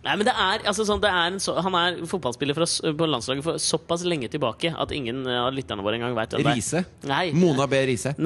[0.01, 2.65] Nei, men det er, altså, sånn, det er en så, Han er fotballspiller fra,
[2.97, 6.55] på landslaget for såpass lenge tilbake at ingen av lytterne våre engang veit hvem det
[6.55, 6.57] er.
[6.57, 6.85] Riise.
[7.11, 7.83] Nei, Mona B.
[7.91, 8.15] Riise.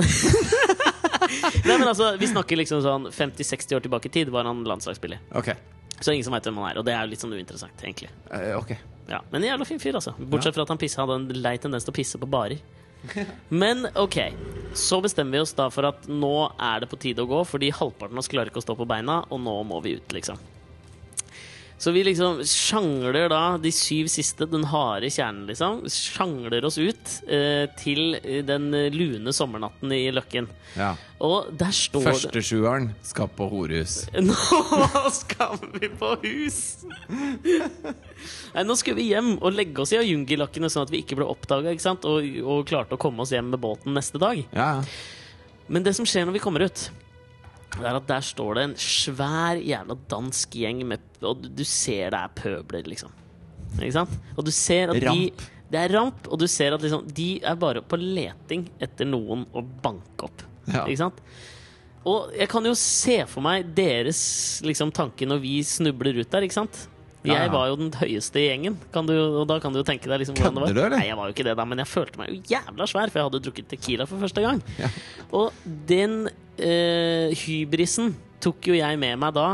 [1.64, 5.24] Nei, men altså, Vi snakker liksom sånn 50-60 år tilbake i tid var han landslagsspiller.
[5.34, 5.50] Ok.
[5.98, 8.10] Så ingen som veit hvem han er, og det er jo litt sånn uinteressant, egentlig.
[8.30, 8.74] Uh, ok.
[9.10, 10.14] Ja, Men en jævla fin fyr, altså.
[10.18, 12.62] Bortsett fra at han pisse, hadde en lei tendens til å pisse på barer.
[13.62, 14.16] Men ok,
[14.72, 17.72] så bestemmer vi oss da for at nå er det på tide å gå, fordi
[17.74, 20.40] halvparten av oss klarer ikke å stå på beina, og nå må vi ut, liksom.
[21.84, 25.82] Så vi liksom sjangler da de syv siste, den harde kjernen, liksom.
[25.92, 28.16] Sjangler oss ut eh, til
[28.48, 30.48] den lune sommernatten i Løkken.
[30.78, 30.94] Ja.
[31.20, 33.98] Og der står det Førstesjueren skal på horehus.
[34.30, 36.62] Nå skal vi på hus!
[37.12, 41.28] Nei, Nå skulle vi hjem og legge oss i Ajungilakkene, sånn at vi ikke ble
[41.28, 44.40] oppdaga og, og klarte å komme oss hjem med båten neste dag.
[44.56, 45.24] Ja, ja.
[45.68, 46.88] Men det som skjer når vi kommer ut,
[47.74, 52.10] det er at der står det en svær jævla dansk gjeng med Og du- ser
[52.10, 53.10] det er pøbler, liksom.
[53.80, 54.10] Ikke sant?
[54.36, 55.16] Og du ser at Ramp.
[55.16, 59.04] de Det er ramp, og du ser at liksom, de er bare på leting etter
[59.08, 60.42] noen å banke opp.
[60.68, 60.84] Ja.
[60.84, 61.20] Ikke sant?
[62.06, 66.42] Og jeg kan jo se for meg deres liksom, tanke når vi snubler ut der,
[66.46, 66.86] ikke sant?
[67.24, 67.38] Ja.
[67.40, 70.10] Jeg var jo den høyeste i gjengen, kan du, og da kan du jo tenke
[70.10, 70.74] deg liksom hvordan det var.
[70.76, 70.96] Du.
[70.98, 73.20] Nei, jeg var jo ikke det da, men jeg følte meg jo jævla svær, for
[73.20, 74.60] jeg hadde drukket Tequila for første gang.
[74.76, 74.90] Ja.
[75.40, 76.18] Og den
[76.58, 78.12] eh, hybrisen
[78.44, 79.48] tok jo jeg med meg da,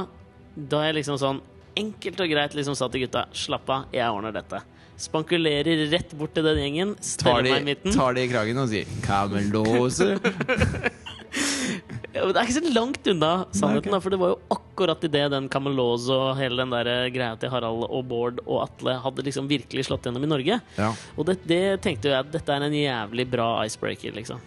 [0.58, 1.38] da jeg liksom sånn
[1.78, 4.64] enkelt og greit liksom sa til gutta slapp av, jeg ordner dette.
[5.00, 7.94] Spankulerer rett bort til den gjengen, steller de, meg i midten.
[7.94, 10.18] tar de i kragen og sier 'Kamellose'.
[12.10, 14.02] Det er ikke så langt unna sannheten, okay.
[14.02, 17.86] for det var jo akkurat idet den Camelose og hele den der greia til Harald
[17.86, 20.60] og Bård og Atle hadde liksom virkelig slått gjennom i Norge.
[20.78, 20.90] Ja.
[21.14, 24.42] Og det, det tenkte jeg at dette er en jævlig bra icebreaker, liksom.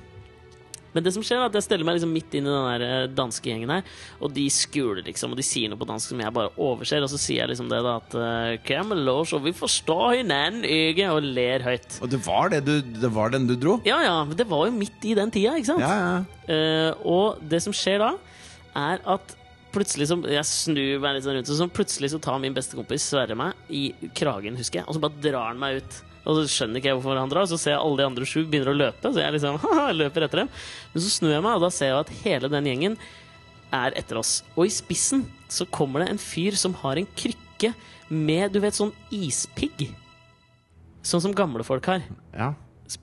[0.93, 2.87] Men det som skjer er at jeg steller meg liksom midt inn i den der
[2.87, 3.85] eh, danske gjengen her,
[4.23, 7.11] og de skuler liksom, og de sier noe på dansk som jeg bare overser, og
[7.11, 8.17] så sier jeg liksom det da at
[8.67, 11.09] Camelot, Camelose, og vi forstår hinanden, ikke?
[11.13, 11.99] Og ler høyt.
[12.01, 13.77] Og det var, det du, det var den du dro?
[13.87, 15.83] Ja ja, det var jo midt i den tida, ikke sant?
[15.83, 16.17] Ja, ja.
[16.43, 18.13] Uh, og det som skjer da,
[18.75, 19.37] er at
[19.73, 23.07] plutselig så Jeg snur meg litt sånn rundt, og så plutselig så tar min bestekompis
[23.09, 26.01] Sverre meg i kragen, husker jeg, og så bare drar han meg ut.
[26.23, 28.45] Og så skjønner ikke jeg hvorfor han drar, så ser jeg alle de andre sju
[28.45, 29.11] begynner å løpe.
[29.11, 30.53] Så jeg liksom haha, løper etter dem.
[30.93, 32.97] Men så snur jeg meg, og da ser jeg at hele den gjengen
[33.73, 34.37] er etter oss.
[34.55, 37.73] Og i spissen så kommer det en fyr som har en krykke
[38.13, 39.89] med, du vet, sånn ispigg.
[41.03, 42.53] Sånn som gamle folk har ja.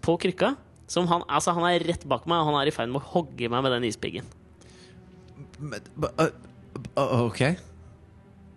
[0.00, 0.54] på krykka.
[0.90, 3.10] Som han, altså han er rett bak meg, og han er i ferd med å
[3.12, 4.30] hogge meg med den ispiggen.
[6.96, 7.42] Ok.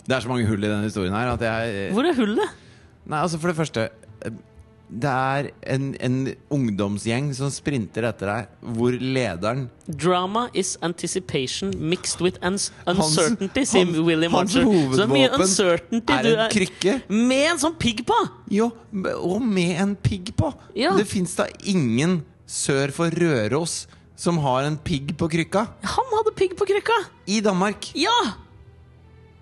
[0.04, 2.64] Det er så mange hull i denne historien her at jeg Hvor er hullet?
[3.04, 3.86] Nei, altså for det første
[4.90, 6.18] Det er en, en
[6.54, 14.04] ungdomsgjeng som sprinter etter deg, hvor lederen Drama is anticipation mixed with uncertainty, sier hans-
[14.06, 14.68] William Archer.
[14.94, 16.94] Så er mye uncertainty er en krykke.
[17.10, 18.20] Med en sånn pigg på!
[18.54, 18.70] Jo,
[19.18, 20.54] og med en pigg på!
[20.78, 20.94] Ja.
[21.00, 23.88] Det fins da ingen sør for Røros
[24.20, 25.66] som har en pigg på krykka.
[25.96, 27.00] Han hadde pigg på krykka!
[27.34, 27.90] I Danmark.
[27.98, 28.14] Ja!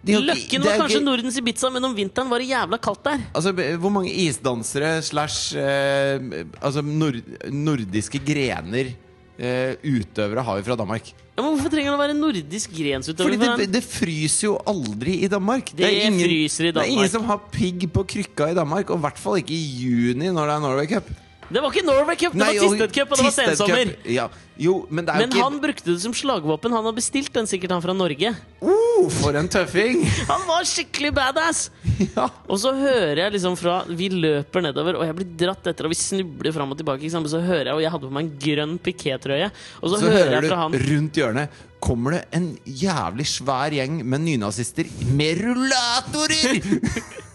[0.01, 3.23] De Løkken var kanskje Nordens Ibiza, men om vinteren var det jævla kaldt der.
[3.37, 7.19] Altså, Hvor mange isdansere slash eh, Altså nord
[7.53, 8.95] nordiske grener
[9.37, 11.13] eh, utøvere har vi fra Danmark?
[11.37, 13.29] Ja, men Hvorfor trenger han å være nordisk grensutøver?
[13.37, 15.69] Fordi det, det fryser jo aldri i Danmark.
[15.77, 18.89] Det er ingen, fryser i Det er ingen som har pigg på krykka i Danmark,
[18.89, 21.13] og i hvert fall ikke i juni når det er Norway Cup.
[21.51, 23.93] Det var ikke Norway Cup, det Nei, var Tisted Cup, og det var sensommer.
[24.07, 24.27] Ja.
[24.61, 26.73] Jo, men det er Men jo han brukte det som slagvåpen.
[26.75, 28.33] Han har bestilt den sikkert, han fra Norge.
[28.61, 30.03] oh, For en tøffing!
[30.31, 31.63] Han var skikkelig badass!
[32.17, 32.27] ja.
[32.45, 35.95] Og så hører jeg liksom fra Vi løper nedover, og jeg blir dratt etter, og
[35.95, 37.01] vi snubler fram og tilbake.
[37.01, 37.31] Ikke sant?
[37.31, 39.49] Så hører jeg, og jeg hadde på meg en grønn pikétrøye,
[39.81, 43.73] og så, Så hører hører jeg fra han rundt hjørnet kommer det en jævlig svær
[43.73, 44.85] gjeng med nynazister
[45.17, 46.61] med rullatorer!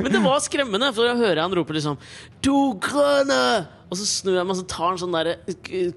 [0.00, 1.98] Men det var skremmende, for jeg hører han roper liksom
[2.46, 3.42] To grønne!
[3.90, 5.30] Og så snur jeg meg, og så tar han sånn der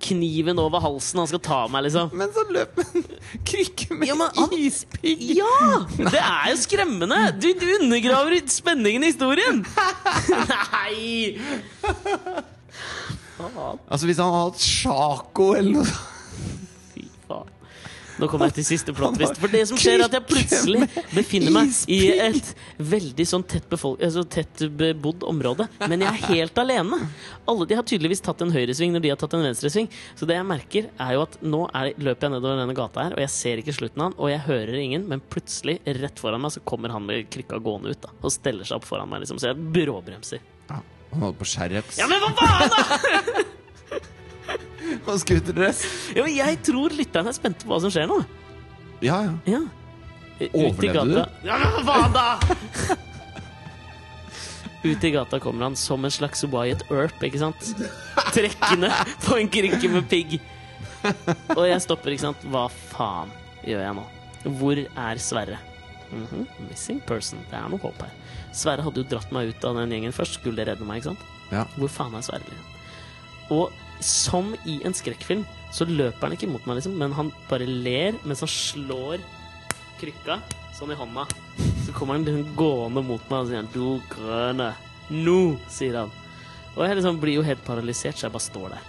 [0.02, 1.20] kniven over halsen.
[1.22, 2.10] Han skal ta meg, liksom.
[2.18, 3.04] Men så løper en
[3.46, 5.22] krykke med Ja, han- ispigg!
[5.38, 5.84] Ja!
[6.00, 7.20] Det er jo skremmende!
[7.38, 9.62] Du, du undergraver spenningen i historien!
[10.34, 11.38] Nei!
[13.92, 16.10] Altså Hvis han hadde hatt Sjako eller noe sånt.
[18.24, 19.40] Nå kommer jeg til siste plot twist.
[19.42, 23.68] For det som skjer, er at jeg plutselig befinner meg i et veldig sånn tett,
[23.74, 25.68] altså tett bebodd område.
[25.84, 27.00] Men jeg er helt alene.
[27.50, 29.90] Alle de har tydeligvis tatt en høyresving når de har tatt en venstresving.
[30.16, 33.18] Så det jeg merker, er jo at nå er, løper jeg nedover denne gata her,
[33.18, 36.44] og jeg ser ikke slutten av den, og jeg hører ingen, men plutselig, rett foran
[36.44, 38.14] meg, så kommer han med krykka gående ut, da.
[38.22, 39.42] Og steller seg opp foran meg, liksom.
[39.42, 40.44] Så jeg bråbremser.
[40.70, 40.80] ja,
[41.12, 43.44] Han holder på skjærreps Ja, men hva faen, da?!
[45.06, 45.84] og scooterdress.
[46.16, 48.20] Ja, men jeg tror lytterne er spente på hva som skjer nå.
[49.04, 49.34] Ja, ja.
[49.58, 49.62] Ja.
[50.44, 51.48] Ut i Overlevde du?
[51.48, 52.28] Ja, men hva da?!
[54.84, 57.70] Ut i gata kommer han som en slags Wyatt Earp, ikke sant?
[58.36, 58.90] Trekkende
[59.24, 60.34] på en krykke med pigg.
[61.56, 62.44] Og jeg stopper, ikke sant.
[62.52, 63.32] Hva faen
[63.64, 64.04] gjør jeg nå?
[64.60, 65.60] Hvor er Sverre?
[66.12, 67.40] Mhm, Missing person.
[67.50, 68.12] Det er noe håp her.
[68.54, 70.36] Sverre hadde jo dratt meg ut av den gjengen først.
[70.42, 71.24] Skulle redde meg, ikke sant?
[71.54, 71.64] ja.
[71.80, 72.60] Hvor faen er Sverre?
[73.56, 77.66] Og som i en skrekkfilm, så løper han ikke mot meg, liksom, men han bare
[77.68, 79.24] ler mens han slår
[80.02, 80.40] krykka
[80.78, 81.26] sånn i hånda.
[81.86, 84.74] Så kommer han liksom gående mot meg og sier 'Du grønne'.
[85.10, 86.12] Nå, sier han.
[86.76, 88.84] Og jeg liksom blir jo helt paralysert, så jeg bare står der.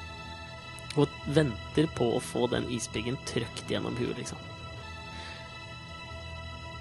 [0.97, 4.39] Og venter på å få den ispiggen trøkt gjennom huet, liksom.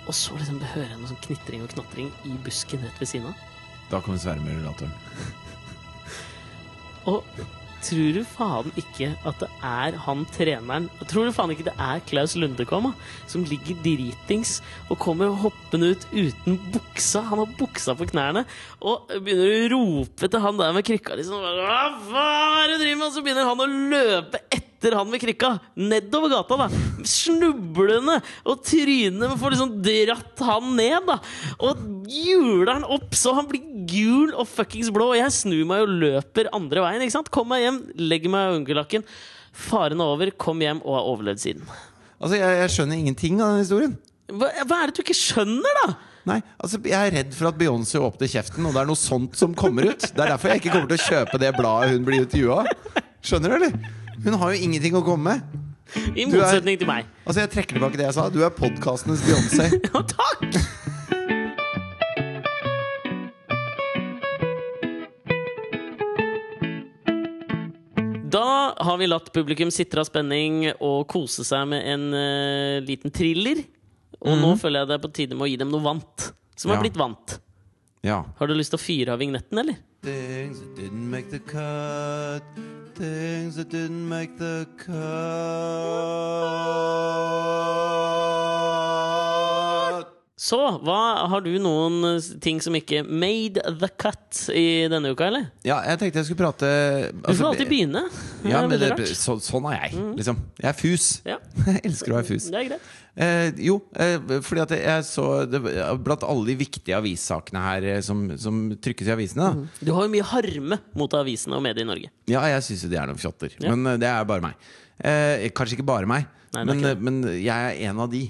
[0.07, 3.27] Og så liksom hører jeg noe sånn knitring og knatring i busken rett ved siden
[3.31, 3.35] av.
[3.91, 4.93] Da kommer Sverre med rullatoren.
[7.05, 7.23] Og
[7.83, 12.03] tror du faen ikke at det er han treneren Tror du faen ikke det er
[12.09, 12.91] Klaus Lundekom,
[13.29, 14.57] som ligger dritings
[14.89, 17.23] og kommer hoppende ut uten buksa?
[17.29, 18.45] Han har buksa på knærne
[18.81, 21.17] og begynner å rope til han der med krykka.
[21.19, 23.07] Liksom, Hva faen er det du driver med?
[23.09, 26.57] Og så begynner han å løpe etter han med krykka nedover gata.
[26.65, 26.67] da
[27.07, 28.67] Snublende og
[29.13, 31.07] men får liksom dratt han ned.
[31.07, 31.19] da
[31.63, 31.79] Og
[32.11, 35.13] hjuler han opp så han blir gul og fuckings blå.
[35.13, 37.01] Og jeg snur meg og løper andre veien.
[37.01, 37.31] ikke sant?
[37.31, 39.03] Kom meg hjem, legger meg i ungelakken.
[39.53, 41.67] Faren er over, kom hjem og har overlevd siden.
[42.19, 43.97] Altså, jeg, jeg skjønner ingenting av den historien.
[44.33, 45.93] Hva, hva er det du ikke skjønner, da?
[46.23, 49.35] Nei, altså Jeg er redd for at Beyoncé åpner kjeften, og det er noe sånt
[49.35, 50.05] som kommer ut.
[50.07, 53.03] Det er derfor jeg ikke kommer til å kjøpe det bladet hun blir intervjua av.
[53.23, 54.02] Skjønner du, eller?
[54.23, 55.59] Hun har jo ingenting å komme med.
[56.15, 57.05] I motsetning er- til meg.
[57.27, 58.29] Altså, jeg trekker tilbake det jeg sa.
[58.29, 59.67] Du er podkastenes Beyoncé.
[59.93, 61.53] Ja, takk!
[68.33, 73.13] Da har vi latt publikum sitre av spenning og kose seg med en uh, liten
[73.13, 73.61] thriller.
[74.23, 76.29] Og nå føler jeg det er på tide med å gi dem noe vant.
[76.57, 76.85] Som har Ja.
[76.85, 77.35] blitt vant.
[78.03, 78.21] Ja.
[78.39, 79.77] Har du lyst til å fyre av vignetten, eller?
[80.03, 82.43] Things that didn't make the cut.
[82.95, 84.93] Things that didn't make the cut.
[90.33, 95.27] Så, hva, har du noen eh, ting som ikke made the cut i denne uka,
[95.29, 95.43] eller?
[95.61, 96.69] Ja, jeg tenkte jeg skulle prate
[97.13, 98.01] Du får alltid begynne.
[98.49, 100.39] Ja, men det, så, sånn er jeg, liksom.
[100.57, 101.07] Jeg er fus.
[101.29, 101.37] Ja,
[101.69, 102.47] Jeg elsker å være fus.
[102.49, 102.87] det er greit.
[103.13, 105.59] Eh, jo, eh, fordi at jeg så det,
[106.01, 109.67] Blant alle de viktige avissakene her eh, som, som trykkes i avisene da.
[109.85, 112.09] Du har jo mye harme mot avisene og medier i Norge.
[112.31, 113.53] Ja, jeg syns jo de er noen fjotter.
[113.61, 113.69] Ja.
[113.69, 114.65] Men eh, det er bare meg.
[114.97, 116.25] Eh, kanskje ikke bare meg,
[116.57, 118.23] Nei, men, men jeg er en av de.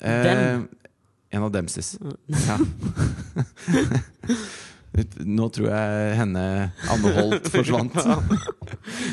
[0.00, 0.64] Eh, Dem?
[1.34, 1.94] En av demsis.
[2.46, 2.56] Ja.
[5.26, 6.42] Nå tror jeg henne
[6.92, 7.96] Anne Holt forsvant.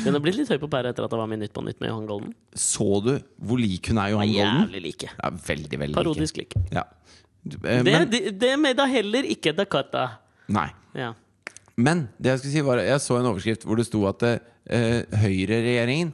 [0.04, 1.80] Den har blitt litt høy på pæra etter at det var med Nytt på Nytt
[1.82, 2.34] med Johan Golden.
[2.54, 4.60] Så du hvor lik hun er Johan Golden?
[4.62, 5.10] jævlig like.
[5.18, 6.62] Ja, veldig, veldig Parodisk like.
[6.70, 6.84] Ja.
[7.42, 10.04] Eh, Det, Men, det, det med da heller ikke Dakota.
[10.46, 10.68] nei.
[10.94, 11.10] Ja.
[11.74, 15.18] Men det jeg skulle si var Jeg så en overskrift hvor det sto at uh,
[15.24, 16.12] høyreregjeringen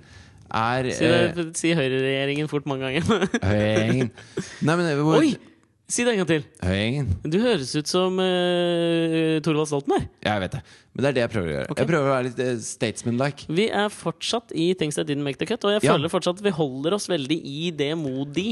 [0.55, 3.27] er Si, det, si høyreregjeringen fort mange ganger.
[3.43, 4.11] eh, Høyreregjeringen
[4.65, 5.35] Nei, men hvor, Oi!
[5.89, 6.43] Si det en gang til.
[6.61, 7.13] Høyengen.
[7.33, 10.09] Du høres ut som uh, Thorvald Stoltenberg.
[10.27, 10.61] Jeg vet det.
[10.93, 11.69] Men det er det jeg prøver å gjøre.
[11.73, 11.81] Okay.
[11.81, 13.47] Jeg prøver å være litt uh, statesman-like.
[13.57, 15.95] Vi er fortsatt i Things That Didn't Make The Cut, og jeg Ja.
[15.97, 18.51] føler fortsatt at vi holder oss veldig i det modi.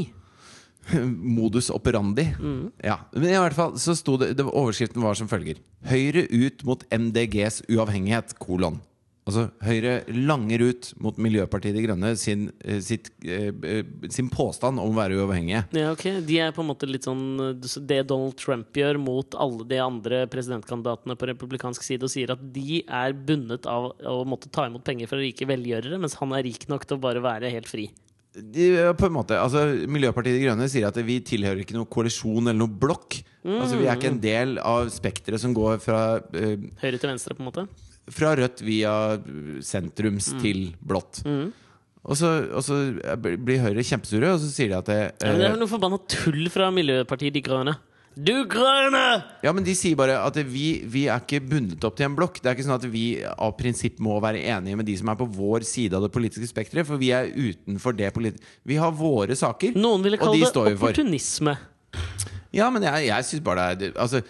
[1.36, 2.24] Modus operandi.
[2.40, 2.70] Mm.
[2.86, 2.96] Ja.
[3.12, 5.60] Men i hvert fall så sto det, det Overskriften var som følger.
[5.92, 8.80] Høyre ut mot MDGs uavhengighet, kolon.
[9.26, 14.78] Altså Høyre langer ut mot Miljøpartiet De Grønne sin, eh, sitt, eh, eh, sin påstand
[14.78, 15.64] om å være uavhengige.
[15.74, 16.20] Ja, ok.
[16.22, 20.26] De er på en måte litt sånn det Donald Trump gjør mot alle de andre
[20.30, 24.84] presidentkandidatene på republikansk side, og sier at de er bundet av å måtte ta imot
[24.84, 27.90] penger fra rike velgjørere, mens han er rik nok til å bare være helt fri.
[28.36, 32.44] De, på en måte, altså Miljøpartiet De Grønne sier at vi tilhører ikke noen koalisjon
[32.44, 33.24] eller noen blokk.
[33.42, 37.34] Altså Vi er ikke en del av spekteret som går fra, uh, Høyre til venstre,
[37.34, 37.66] på en måte.
[38.12, 38.92] Fra rødt via
[39.64, 40.40] sentrums Mm.
[40.42, 41.22] til blått.
[42.06, 42.76] Og så, og så
[43.18, 45.98] blir Høyre kjempesure, og så sier de at det, Ja, det eh, er noe forbanna
[46.06, 47.74] tull fra Miljøpartiet De Grønne.
[48.16, 49.24] Du grønne!
[49.44, 52.38] Ja, men de sier bare at vi, vi er ikke bundet opp til en blokk.
[52.40, 55.18] Det er ikke sånn at vi av prinsipp må være enige med de som er
[55.20, 58.94] på vår side av det politiske spekteret, for vi er utenfor det politiske Vi har
[58.96, 61.58] våre saker, Noen ville kalle de det opportunisme.
[62.56, 64.22] Ja, men jeg, jeg syns bare det er Altså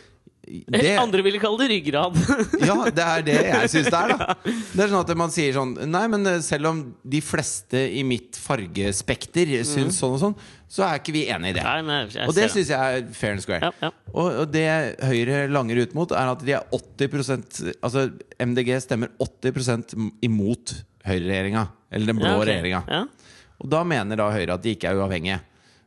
[0.47, 2.16] det, Andre ville kalle det ryggrad.
[2.68, 4.36] Ja, det er det jeg syns det er, da.
[4.47, 8.05] Det er sånn at man sier sånn Nei, men eh, selv om de fleste i
[8.07, 10.36] mitt fargespekter syns sånn og sånn,
[10.70, 11.64] så er ikke vi enig i det.
[11.66, 13.70] Nei, men jeg Og det syns jeg er fair and square.
[13.70, 13.92] Ja, ja.
[14.14, 14.66] Og, og det
[15.07, 18.09] Høyre langer ut mot, er at de er 80% Altså
[18.42, 19.94] MDG stemmer 80%
[20.26, 20.74] imot
[21.07, 21.66] høyreregjeringa.
[21.94, 22.51] Eller den blå Ja, okay.
[22.51, 22.82] regjeringa.
[22.90, 23.05] Ja.
[23.62, 25.38] Og da mener da Høyre at de ikke er uavhengige.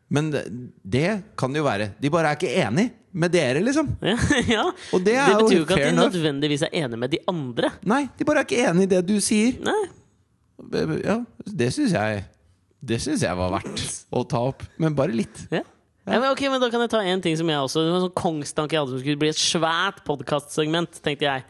[0.09, 0.45] Men det,
[0.81, 1.91] det kan det jo være.
[2.01, 3.87] De bare er ikke enig med dere, liksom.
[4.11, 4.17] Ja,
[4.49, 4.65] ja.
[4.93, 7.71] Og det er det betyr jo ikke at de nødvendigvis er enige med de andre.
[7.89, 9.57] Nei, de bare er ikke enig i det du sier.
[9.65, 9.79] Nei,
[11.05, 12.23] Ja, det syns jeg
[12.83, 13.83] Det synes jeg var verdt
[14.17, 14.63] å ta opp.
[14.77, 15.45] Men bare litt.
[15.51, 15.63] ja.
[16.09, 17.97] Ja, men ok, men Da kan jeg ta en ting som jeg også Det var
[17.99, 21.01] en sånn kongstanke jeg hadde som skulle bli et svært podkastsegment.
[21.05, 21.43] Tenkte jeg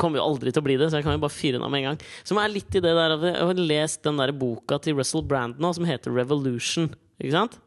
[0.00, 1.70] Kommer jo aldri til å bli det, så jeg kan jo bare fyre den av
[1.70, 1.98] med en gang.
[2.24, 5.60] Som er litt i det der Jeg har lest den der boka til Russell Brand
[5.60, 6.88] nå, som heter Revolution.
[7.20, 7.58] Ikke sant?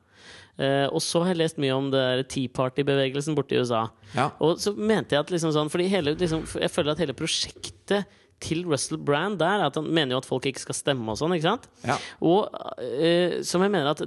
[0.56, 3.86] Eh, og så har jeg lest mye om det der Tea Party-bevegelsen borte i USA.
[4.16, 4.30] Ja.
[4.44, 8.08] Og så mente jeg at liksom sånn Fordi hele, liksom, jeg føler at hele prosjektet
[8.44, 11.20] til Russell Brand der er at han mener jo at folk ikke skal stemme og
[11.20, 11.68] sånn, ikke sant?
[11.88, 11.96] Ja.
[12.20, 14.04] Og uh, som jeg mener at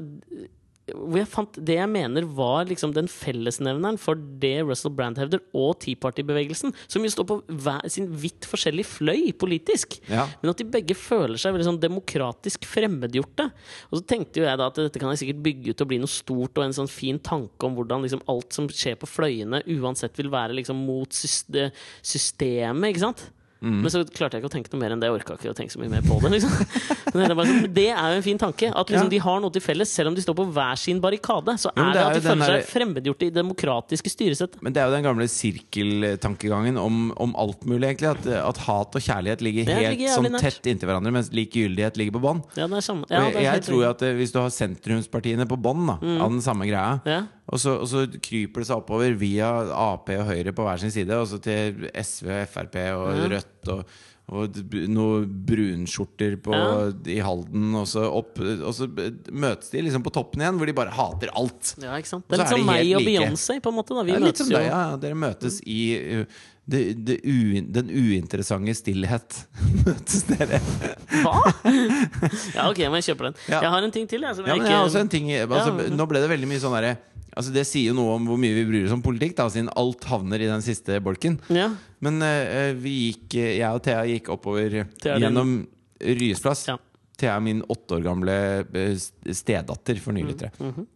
[0.95, 5.43] hvor jeg fant Det jeg mener var liksom den fellesnevneren for det Russell Brand hevder,
[5.57, 9.99] og Tea Party-bevegelsen, som jo står på hver sin vidt forskjellig fløy politisk.
[10.11, 10.27] Ja.
[10.43, 13.49] Men at de begge føler seg veldig sånn demokratisk fremmedgjorte.
[13.91, 16.01] Og så tenkte jo jeg da at dette kan jeg sikkert bygge ut og bli
[16.03, 19.65] noe stort og en sånn fin tanke om hvordan liksom alt som skjer på fløyene,
[19.79, 23.29] uansett vil være liksom mot systemet, ikke sant?
[23.59, 23.81] Mm.
[23.83, 25.09] Men så klarte jeg ikke å tenke noe mer enn det.
[25.09, 26.31] Jeg orka ikke å tenke så mye mer på det.
[26.37, 26.53] Liksom.
[27.15, 28.71] Men det, er bare sånn, det er jo en fin tanke.
[28.71, 29.13] At liksom Ja.
[29.15, 31.57] de har noe til felles, selv om de står på hver sin barrikade.
[31.59, 34.59] Så er det det er at de føler der- seg fremmedgjorte i demokratiske styresett.
[34.63, 38.13] Men det er jo den gamle sirkeltankegangen om, om alt mulig, egentlig.
[38.15, 42.19] At, at hat og kjærlighet ligger helt ligger sånn tett inntil hverandre, mens likegyldighet ligger
[42.19, 42.45] på bånn.
[42.59, 46.21] Ja, det jeg, jeg tror at eh, hvis du har sentrumspartiene på bånn mm.
[46.23, 47.27] av den samme greia.
[47.49, 50.93] Og så, og så kryper det seg oppover via Ap og Høyre på hver sin
[50.93, 53.29] side, og så til SV, Frp og Ja.
[53.33, 53.95] Rødt og,
[54.29, 54.59] og
[54.93, 56.91] noen brunskjorter på, Ja.
[57.09, 58.91] i Halden, og så, opp, og så
[59.33, 61.73] møtes de liksom på toppen igjen, hvor de bare hater alt.
[61.81, 62.29] Ja, ikke sant?
[62.29, 63.17] Det er litt som meg og like.
[63.17, 63.97] Beyoncé, på en måte.
[63.97, 64.05] Da.
[64.05, 64.85] Vi litt møtes jo deg, ja.
[65.01, 65.81] Dere møtes i
[66.21, 66.39] uh,
[66.69, 69.41] det, det ui, den uinteressante stillhet.
[69.89, 70.61] møtes dere.
[71.25, 71.39] Hva?!
[72.59, 73.41] Ja, ok, men jeg kjøper den.
[73.49, 73.63] Ja.
[73.65, 74.21] Jeg har en ting til.
[74.29, 75.95] Jeg, Ja, jeg men jeg en ting altså, Ja.
[75.97, 76.99] Nå ble det veldig mye sånn derre
[77.37, 79.71] Altså Det sier jo noe om hvor mye vi bryr oss om politikk, da siden
[79.79, 81.41] alt havner i den siste bolken.
[81.53, 81.71] ja.
[82.05, 85.57] Men uh, vi gikk, jeg og Thea gikk oppover Thea gjennom
[85.99, 86.69] Ryes plass.
[86.69, 86.77] Ja.
[87.19, 88.95] Thea er min åtte år gamle eh,
[89.35, 90.53] stedatter for nylyttere.
[90.63, 90.87] Mhm.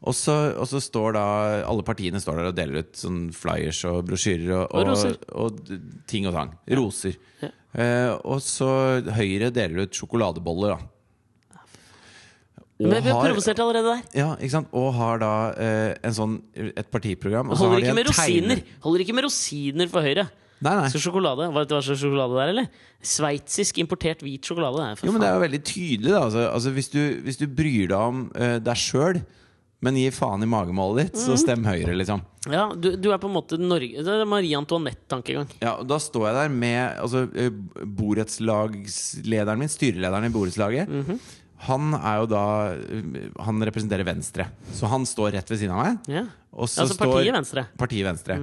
[0.00, 1.22] Og så, og så står da
[1.68, 5.72] alle partiene står der og deler ut sånn flyers og brosjyrer og, Og og, og,
[6.08, 6.54] ting og tang.
[6.72, 7.18] Roser.
[7.44, 7.50] Ja.
[7.76, 8.70] Eh, og så
[9.14, 10.88] Høyre deler ut sjokoladeboller, da.
[12.80, 14.04] Og Men vi har provosert allerede der.
[14.16, 14.70] ja, ikke sant?
[14.72, 17.50] Og har da eh, en sånn, et partiprogram.
[17.52, 20.30] Og så har Holder de ikke med rosiner Holder ikke med rosiner for Høyre.
[20.60, 20.88] Nei, nei.
[20.92, 22.88] Så sjokolade, du hva slags sjokolade det er, eller?
[23.10, 24.80] Sveitsisk importert hvit sjokolade.
[24.80, 26.24] Det for Jo, men det er jo veldig tydelig, da.
[26.26, 29.22] Altså, altså, hvis, du, hvis du bryr deg om uh, deg sjøl,
[29.80, 31.22] men gir faen i magemålet ditt, mm.
[31.24, 32.20] så stem Høyre, liksom.
[32.52, 35.48] Ja, du, du er på en måte Norge Det er Marie Antoinette-tankegang.
[35.60, 37.50] Ja, og Da står jeg der med altså, eh,
[38.00, 40.92] borettslagslederen min, styrelederen i borettslaget.
[40.92, 41.20] Mhm.
[41.66, 42.42] Han er jo da
[43.44, 46.08] Han representerer Venstre, så han står rett ved siden av meg.
[46.08, 46.24] Ja.
[46.52, 47.66] Og så Altså står partiet Venstre.
[47.78, 48.38] Partiet Venstre.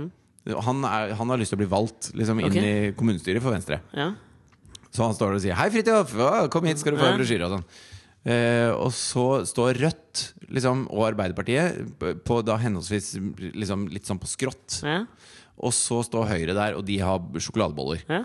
[0.47, 2.71] Han, er, han har lyst til å bli valgt liksom, inn okay.
[2.87, 3.81] i kommunestyret for Venstre.
[3.97, 4.13] Ja.
[4.93, 6.15] Så han står der og sier 'Hei, Fridtjof!
[6.53, 7.65] Kom hit, skal du få en brosjyre.' Og sånn.
[8.27, 13.15] Eh, og så står Rødt liksom, og Arbeiderpartiet på- på da henholdsvis
[13.55, 14.81] liksom, litt sånn på skrått.
[14.83, 15.05] Ja.
[15.57, 18.03] Og så står Høyre der, og de har sjokoladeboller.
[18.07, 18.23] Ja.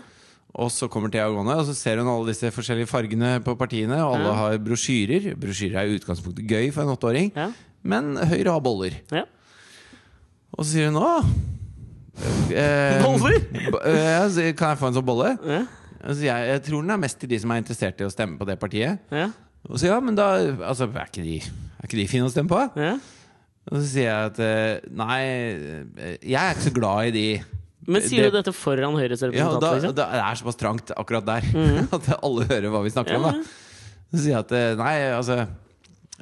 [0.53, 3.97] Og så kommer Thea gående, og så ser hun alle disse forskjellige fargene på partiene.
[4.05, 4.33] Og alle Ja.
[4.37, 5.31] har brosjyrer.
[5.39, 7.51] Brosjyrer er i utgangspunktet gøy for en åtteåring, Ja.
[7.81, 8.91] men Høyre har boller.
[9.11, 9.23] ja.
[10.55, 11.25] Og så sier hun 'Å,
[12.53, 13.39] eh, Boller?
[13.85, 15.67] eh, kan jeg få en sånn bolle?'
[16.03, 18.37] Altså, jeg, jeg tror den er mest til de som er interessert i å stemme
[18.37, 18.99] på det partiet.
[19.09, 19.29] Ja.
[19.69, 20.35] Og så ja, men da
[20.67, 22.59] altså, er, ikke de, er ikke de fine å stemme på?
[22.75, 22.97] Ja.
[23.71, 25.21] Og så sier jeg at nei,
[26.21, 27.43] jeg er ikke så glad i de.
[27.87, 29.95] Men sier Det- du dette foran Høyres Ja, da, liksom?
[29.95, 31.89] da, det er såpass trangt akkurat der mm.
[31.97, 33.27] at alle hører hva vi snakker om.
[33.27, 33.33] Da.
[34.13, 35.39] Så sier jeg at eh, nei, altså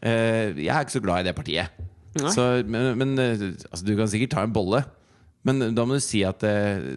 [0.01, 1.83] eh, Jeg er ikke så glad i det partiet.
[2.33, 4.83] Så, men men eh, altså, du kan sikkert ta en bolle.
[5.47, 6.43] Men da må du si at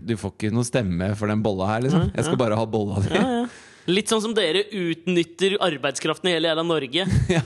[0.05, 1.85] du får ikke noe stemme for den bolla her.
[1.87, 2.11] Liksom.
[2.13, 3.15] Jeg skal bare ha bolla di.
[3.15, 3.45] Ja, ja.
[3.89, 7.05] Litt sånn som dere utnytter arbeidskraften i hele jævla Norge.
[7.37, 7.41] ja.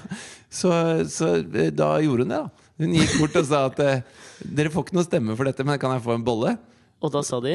[0.51, 0.73] så,
[1.11, 1.37] så
[1.75, 2.67] da gjorde hun det, da.
[2.79, 3.81] Hun gikk bort og sa at
[4.43, 6.53] dere får ikke noe stemme for dette, men kan jeg få en bolle?
[7.03, 7.55] Og da sa de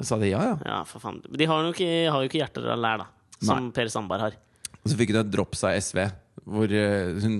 [0.00, 0.56] sa de ja, ja.
[0.64, 1.18] Ja, for faen.
[1.28, 3.06] De har jo ikke, har jo ikke hjerter av lær, da.
[3.44, 4.34] Som Per Sandberg har.
[4.80, 5.98] Og så fikk hun et drops av SV.
[6.50, 7.34] Hvor eh, hun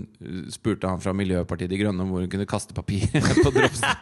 [0.52, 3.06] spurte han fra Miljøpartiet De Grønne om hvor hun kunne kaste papir
[3.44, 3.88] på dropsen.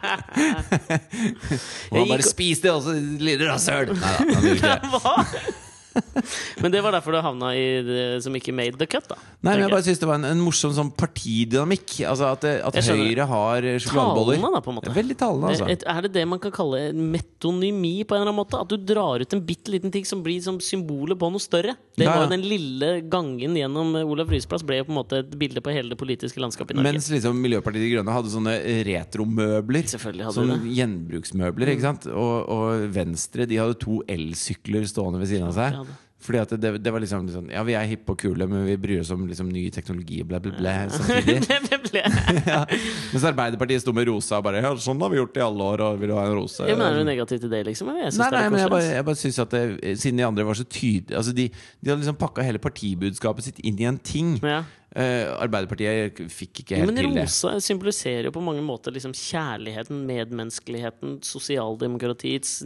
[1.92, 3.94] og han bare 'spis det, og så lille rasshøl'!
[3.94, 4.74] Nei da, han gjorde ikke
[5.46, 5.54] det.
[6.62, 9.16] Men det var derfor du havna i det som ikke made the cut, da.
[9.42, 11.98] Nei, men jeg bare synes det var en, en morsom sånn partidynamikk.
[12.10, 14.38] Altså At, det- at Høyre har eh, sjokoladeboller.
[14.38, 14.94] Talende, da, på en måte.
[14.96, 15.68] Veldig talende, altså.
[15.70, 18.60] Et- Er det det man kan kalle metonymi på en eller annen måte?
[18.60, 21.76] At du drar ut en bitte liten ting som blir som symbolet på noe større?
[21.98, 24.98] Det var jo den lille gangen gjennom eh, Olav Ryes plass ble jo på en
[25.00, 26.92] måte et bilde på hele det politiske landskapet i Norge.
[26.98, 28.56] Mens liksom Miljøpartiet De Grønne hadde sånne
[28.88, 29.88] retromøbler.
[29.90, 30.74] Selvfølgelig hadde Sånn de det.
[30.78, 31.72] gjenbruksmøbler.
[31.74, 32.06] ikke sant?
[32.12, 35.78] Og, og Venstre de hadde to elsykler stående ved siden av seg.
[36.18, 38.74] Fordi at det, det var liksom liksom, Ja, vi er hippe og kule, men vi
[38.80, 40.72] bryr oss om liksom ny teknologi, bla, bla, bla.
[40.90, 41.46] Samtidig.
[42.48, 42.64] Ja.
[43.12, 45.68] Mens Arbeiderpartiet sto med rosa og bare Ja, sånn har vi gjort det i alle
[45.72, 46.66] år, og vil du ha en rose?
[46.68, 47.90] Ja, men Er du negativ til det, liksom?
[47.94, 49.62] Jeg synes Nei, det nei, men jeg bare, jeg bare synes at det,
[50.02, 53.62] Siden de andre var så tydelige altså de, de hadde liksom pakka hele partibudskapet sitt
[53.66, 54.34] inn i en ting.
[54.42, 54.62] Ja.
[54.98, 57.22] Eh, Arbeiderpartiet fikk ikke helt men til det.
[57.22, 62.56] rosa symboliserer jo på mange måter liksom kjærligheten, medmenneskeligheten, sosialdemokratiets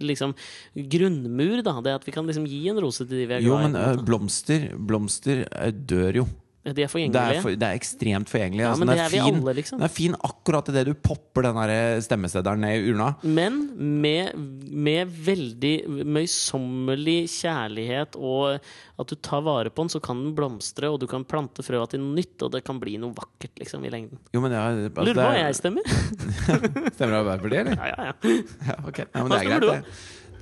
[0.00, 0.32] liksom
[0.72, 1.60] grunnmur.
[1.66, 3.50] da Det at vi kan liksom gi en rose til de vi er glad i.
[3.50, 6.26] Jo, men eh, blomster Blomster eh, dør jo.
[6.62, 8.62] De er Det er, for, det er ekstremt forgjengelig.
[8.62, 9.80] Ja, altså, men det er vi fin, alle, liksom.
[9.80, 13.08] Den er fin akkurat idet du popper den der stemmeseddelen ned i urna.
[13.26, 13.56] Men
[14.02, 14.36] med,
[14.70, 15.72] med veldig
[16.06, 18.60] møysommelig kjærlighet og
[19.02, 21.88] at du tar vare på den, så kan den blomstre, og du kan plante frøa
[21.90, 24.20] til noe nytt, og det kan bli noe vakkert liksom i lengden.
[24.30, 25.92] Jo, men ja, altså, Lurer på hva er- jeg stemmer?
[26.94, 27.74] Stemmer Arbeiderpartiet, eller?
[27.74, 28.42] Ja, ja, ja.
[28.70, 29.08] Ja, okay.
[29.10, 29.82] Ja, men det er greit, du, det.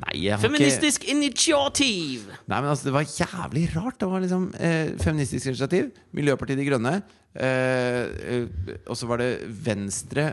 [0.01, 2.29] Nei, har ikke Feministisk initiativ!
[2.49, 3.99] Nei, men altså, det var jævlig rart.
[4.01, 6.95] Det var liksom eh, Feministisk initiativ, Miljøpartiet De Grønne,
[7.35, 8.05] eh,
[8.37, 9.31] eh, og så var det
[9.67, 10.31] Venstre,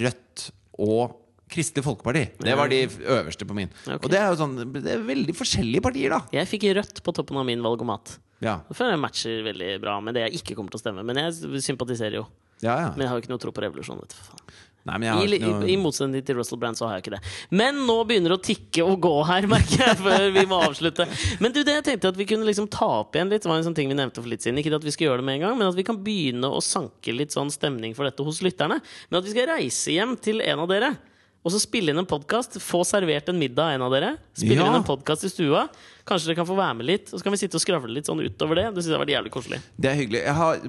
[0.00, 0.48] Rødt
[0.80, 1.18] og
[1.50, 2.24] Kristelig Folkeparti.
[2.38, 3.70] Det var de øverste på min.
[3.82, 3.98] Okay.
[3.98, 6.20] Og det er jo sånn Det er veldig forskjellige partier, da.
[6.36, 8.16] Jeg fikk rødt på toppen av min valgomat.
[8.40, 8.60] Ja.
[8.68, 11.04] Det føler jeg matcher veldig bra med det jeg ikke kommer til å stemme.
[11.06, 12.28] Men jeg sympatiserer jo.
[12.62, 12.88] Ja, ja.
[12.94, 14.00] Men jeg har jo ikke noe tro på revolusjon.
[14.04, 14.46] Vet du, faen.
[14.88, 17.20] Nei, I, har i, noe I motsetning til Russell Brand så har jeg ikke det.
[17.52, 21.04] Men nå begynner det å tikke og gå her, merker jeg, før vi må avslutte.
[21.42, 23.60] Men du, det jeg tenkte at vi kunne liksom ta opp igjen litt, Det var
[23.60, 24.58] en sånn ting vi nevnte for litt siden.
[24.62, 26.64] Ikke at vi skal gjøre det med en gang, men at vi kan begynne å
[26.64, 28.80] sanke litt sånn stemning for dette hos lytterne.
[29.10, 30.94] Men at vi skal reise hjem til en av dere.
[31.40, 34.10] Og så spille inn en podkast, få servert en middag av en av dere.
[34.36, 34.66] Spille Ja.
[34.68, 35.62] inn en podkast i stua.
[36.10, 37.10] Kanskje dere kan få være med litt.
[37.12, 38.64] Og så kan vi sitte og skravle litt sånn utover det.
[38.74, 39.60] Det synes jeg har vært jævlig koselig.
[39.78, 40.22] Det er hyggelig.
[40.26, 40.64] Jeg har,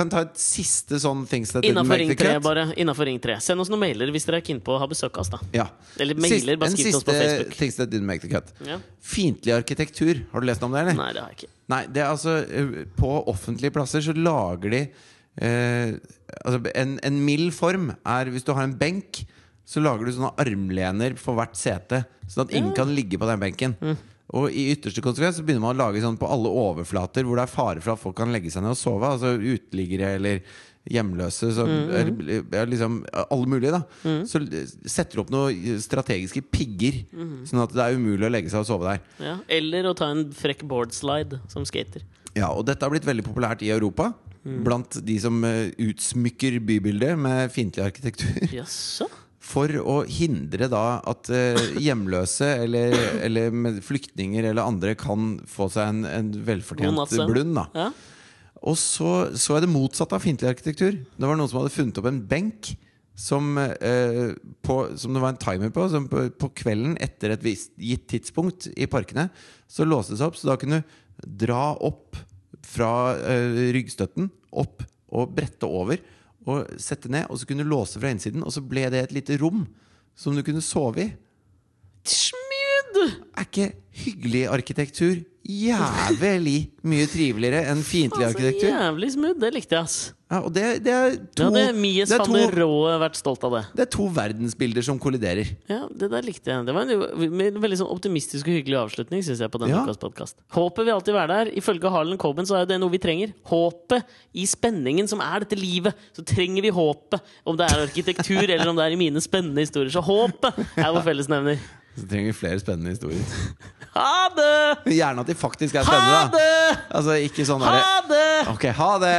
[0.00, 2.44] kan ta et siste sånn things that make Ring the 3, cut.
[2.48, 2.64] bare.
[2.74, 3.38] Innenfor ring 3.
[3.44, 5.40] Send oss noen mailer hvis dere er keen på å ha besøk av oss, da.
[5.54, 5.68] Ja.
[6.02, 7.46] Eller mailer, bare skriv til oss på Facebook.
[7.46, 8.50] En siste things that didn't make the cut.
[8.66, 8.80] Ja.
[9.14, 10.24] Fiendtlig arkitektur.
[10.34, 10.98] Har du lest om det, eller?
[10.98, 11.52] Nei, det har jeg ikke.
[11.70, 14.80] Nei, det er altså eh, På offentlige plasser så lager de
[15.38, 15.92] eh,
[16.42, 19.22] altså en, en mild form er hvis du har en benk,
[19.70, 23.42] så lager du sånne armlener for hvert sete, sånn at ingen kan ligge på den
[23.42, 23.76] benken.
[24.38, 27.46] Og i ytterste konsekvens så begynner man å lage sånn på alle overflater hvor det
[27.48, 29.08] er fare for at folk kan legge seg ned og sove.
[29.16, 30.44] Altså uteliggere eller
[30.90, 31.50] hjemløse.
[31.56, 32.14] Så, eller,
[32.54, 34.14] ja, liksom, alle mulige, da.
[34.28, 34.40] Så
[34.88, 37.02] setter du opp noen strategiske pigger,
[37.48, 39.04] sånn at det er umulig å legge seg og sove der.
[39.20, 39.36] Ja.
[39.58, 42.06] Eller å ta en frekk boardslide som skater.
[42.38, 44.12] Ja, og dette har blitt veldig populært i Europa.
[44.40, 48.38] Blant de som eh, utsmykker bybildet med fiendtlig arkitektur.
[48.56, 49.10] Jaså?
[49.50, 52.94] For å hindre da at eh, hjemløse eller,
[53.26, 57.56] eller flyktninger eller andre kan få seg en, en velfortjent blund.
[57.58, 57.90] da Ja.
[58.60, 61.00] Og så så jeg det motsatte av fiendtlig arkitektur.
[61.00, 62.74] Det var noen som hadde funnet opp en benk
[63.20, 65.86] som, eh, på, som det var en timer på.
[65.92, 69.28] Som på, på kvelden etter et visst gitt tidspunkt i parkene
[69.70, 70.38] så låste det seg opp.
[70.40, 72.20] Så da kunne du dra opp
[72.64, 76.00] fra eh, ryggstøtten opp og brette over
[76.48, 77.28] og sette ned.
[77.28, 79.66] Og så kunne du låse fra innsiden, og så ble det et lite rom
[80.18, 81.10] som du kunne sove i.
[82.04, 82.49] Smooth!
[83.08, 83.72] Er ikke
[84.04, 88.70] hyggelig arkitektur jævlig mye triveligere enn fiendtlig Altså, arkitektur?
[88.70, 89.38] jævlig smooth.
[89.40, 89.98] Det likte jeg, ass.
[90.30, 93.42] Ja, og det, det er to, hadde Mies det er van der Rohe vært stolt
[93.48, 93.62] av det.
[93.74, 95.48] det er to verdensbilder som kolliderer.
[95.66, 96.66] Ja, Det der likte jeg.
[96.68, 96.92] Det var en
[97.50, 99.96] en veldig sånn optimistisk og hyggelig avslutning synes jeg på denne Ja.
[99.98, 100.36] podcast.
[100.54, 101.50] Håpet vil alltid være der.
[101.58, 103.32] Ifølge Harlan Coben så er det noe vi trenger.
[103.50, 104.04] Håpet
[104.34, 105.94] i spenningen som er dette livet.
[106.14, 107.18] Så trenger vi håpet.
[107.44, 109.90] Om det er arkitektur eller om det er i mine spennende historier.
[109.90, 111.58] Så håpet er vår fellesnevner.
[111.98, 113.20] Så trenger vi flere spennende historier.
[113.90, 114.92] Ha det!
[114.94, 116.18] Gjerne at de faktisk er Ha spennende.
[116.30, 116.78] da det!
[116.94, 118.28] Altså ikke sånn Ha det!
[118.52, 119.16] Ok, ha det!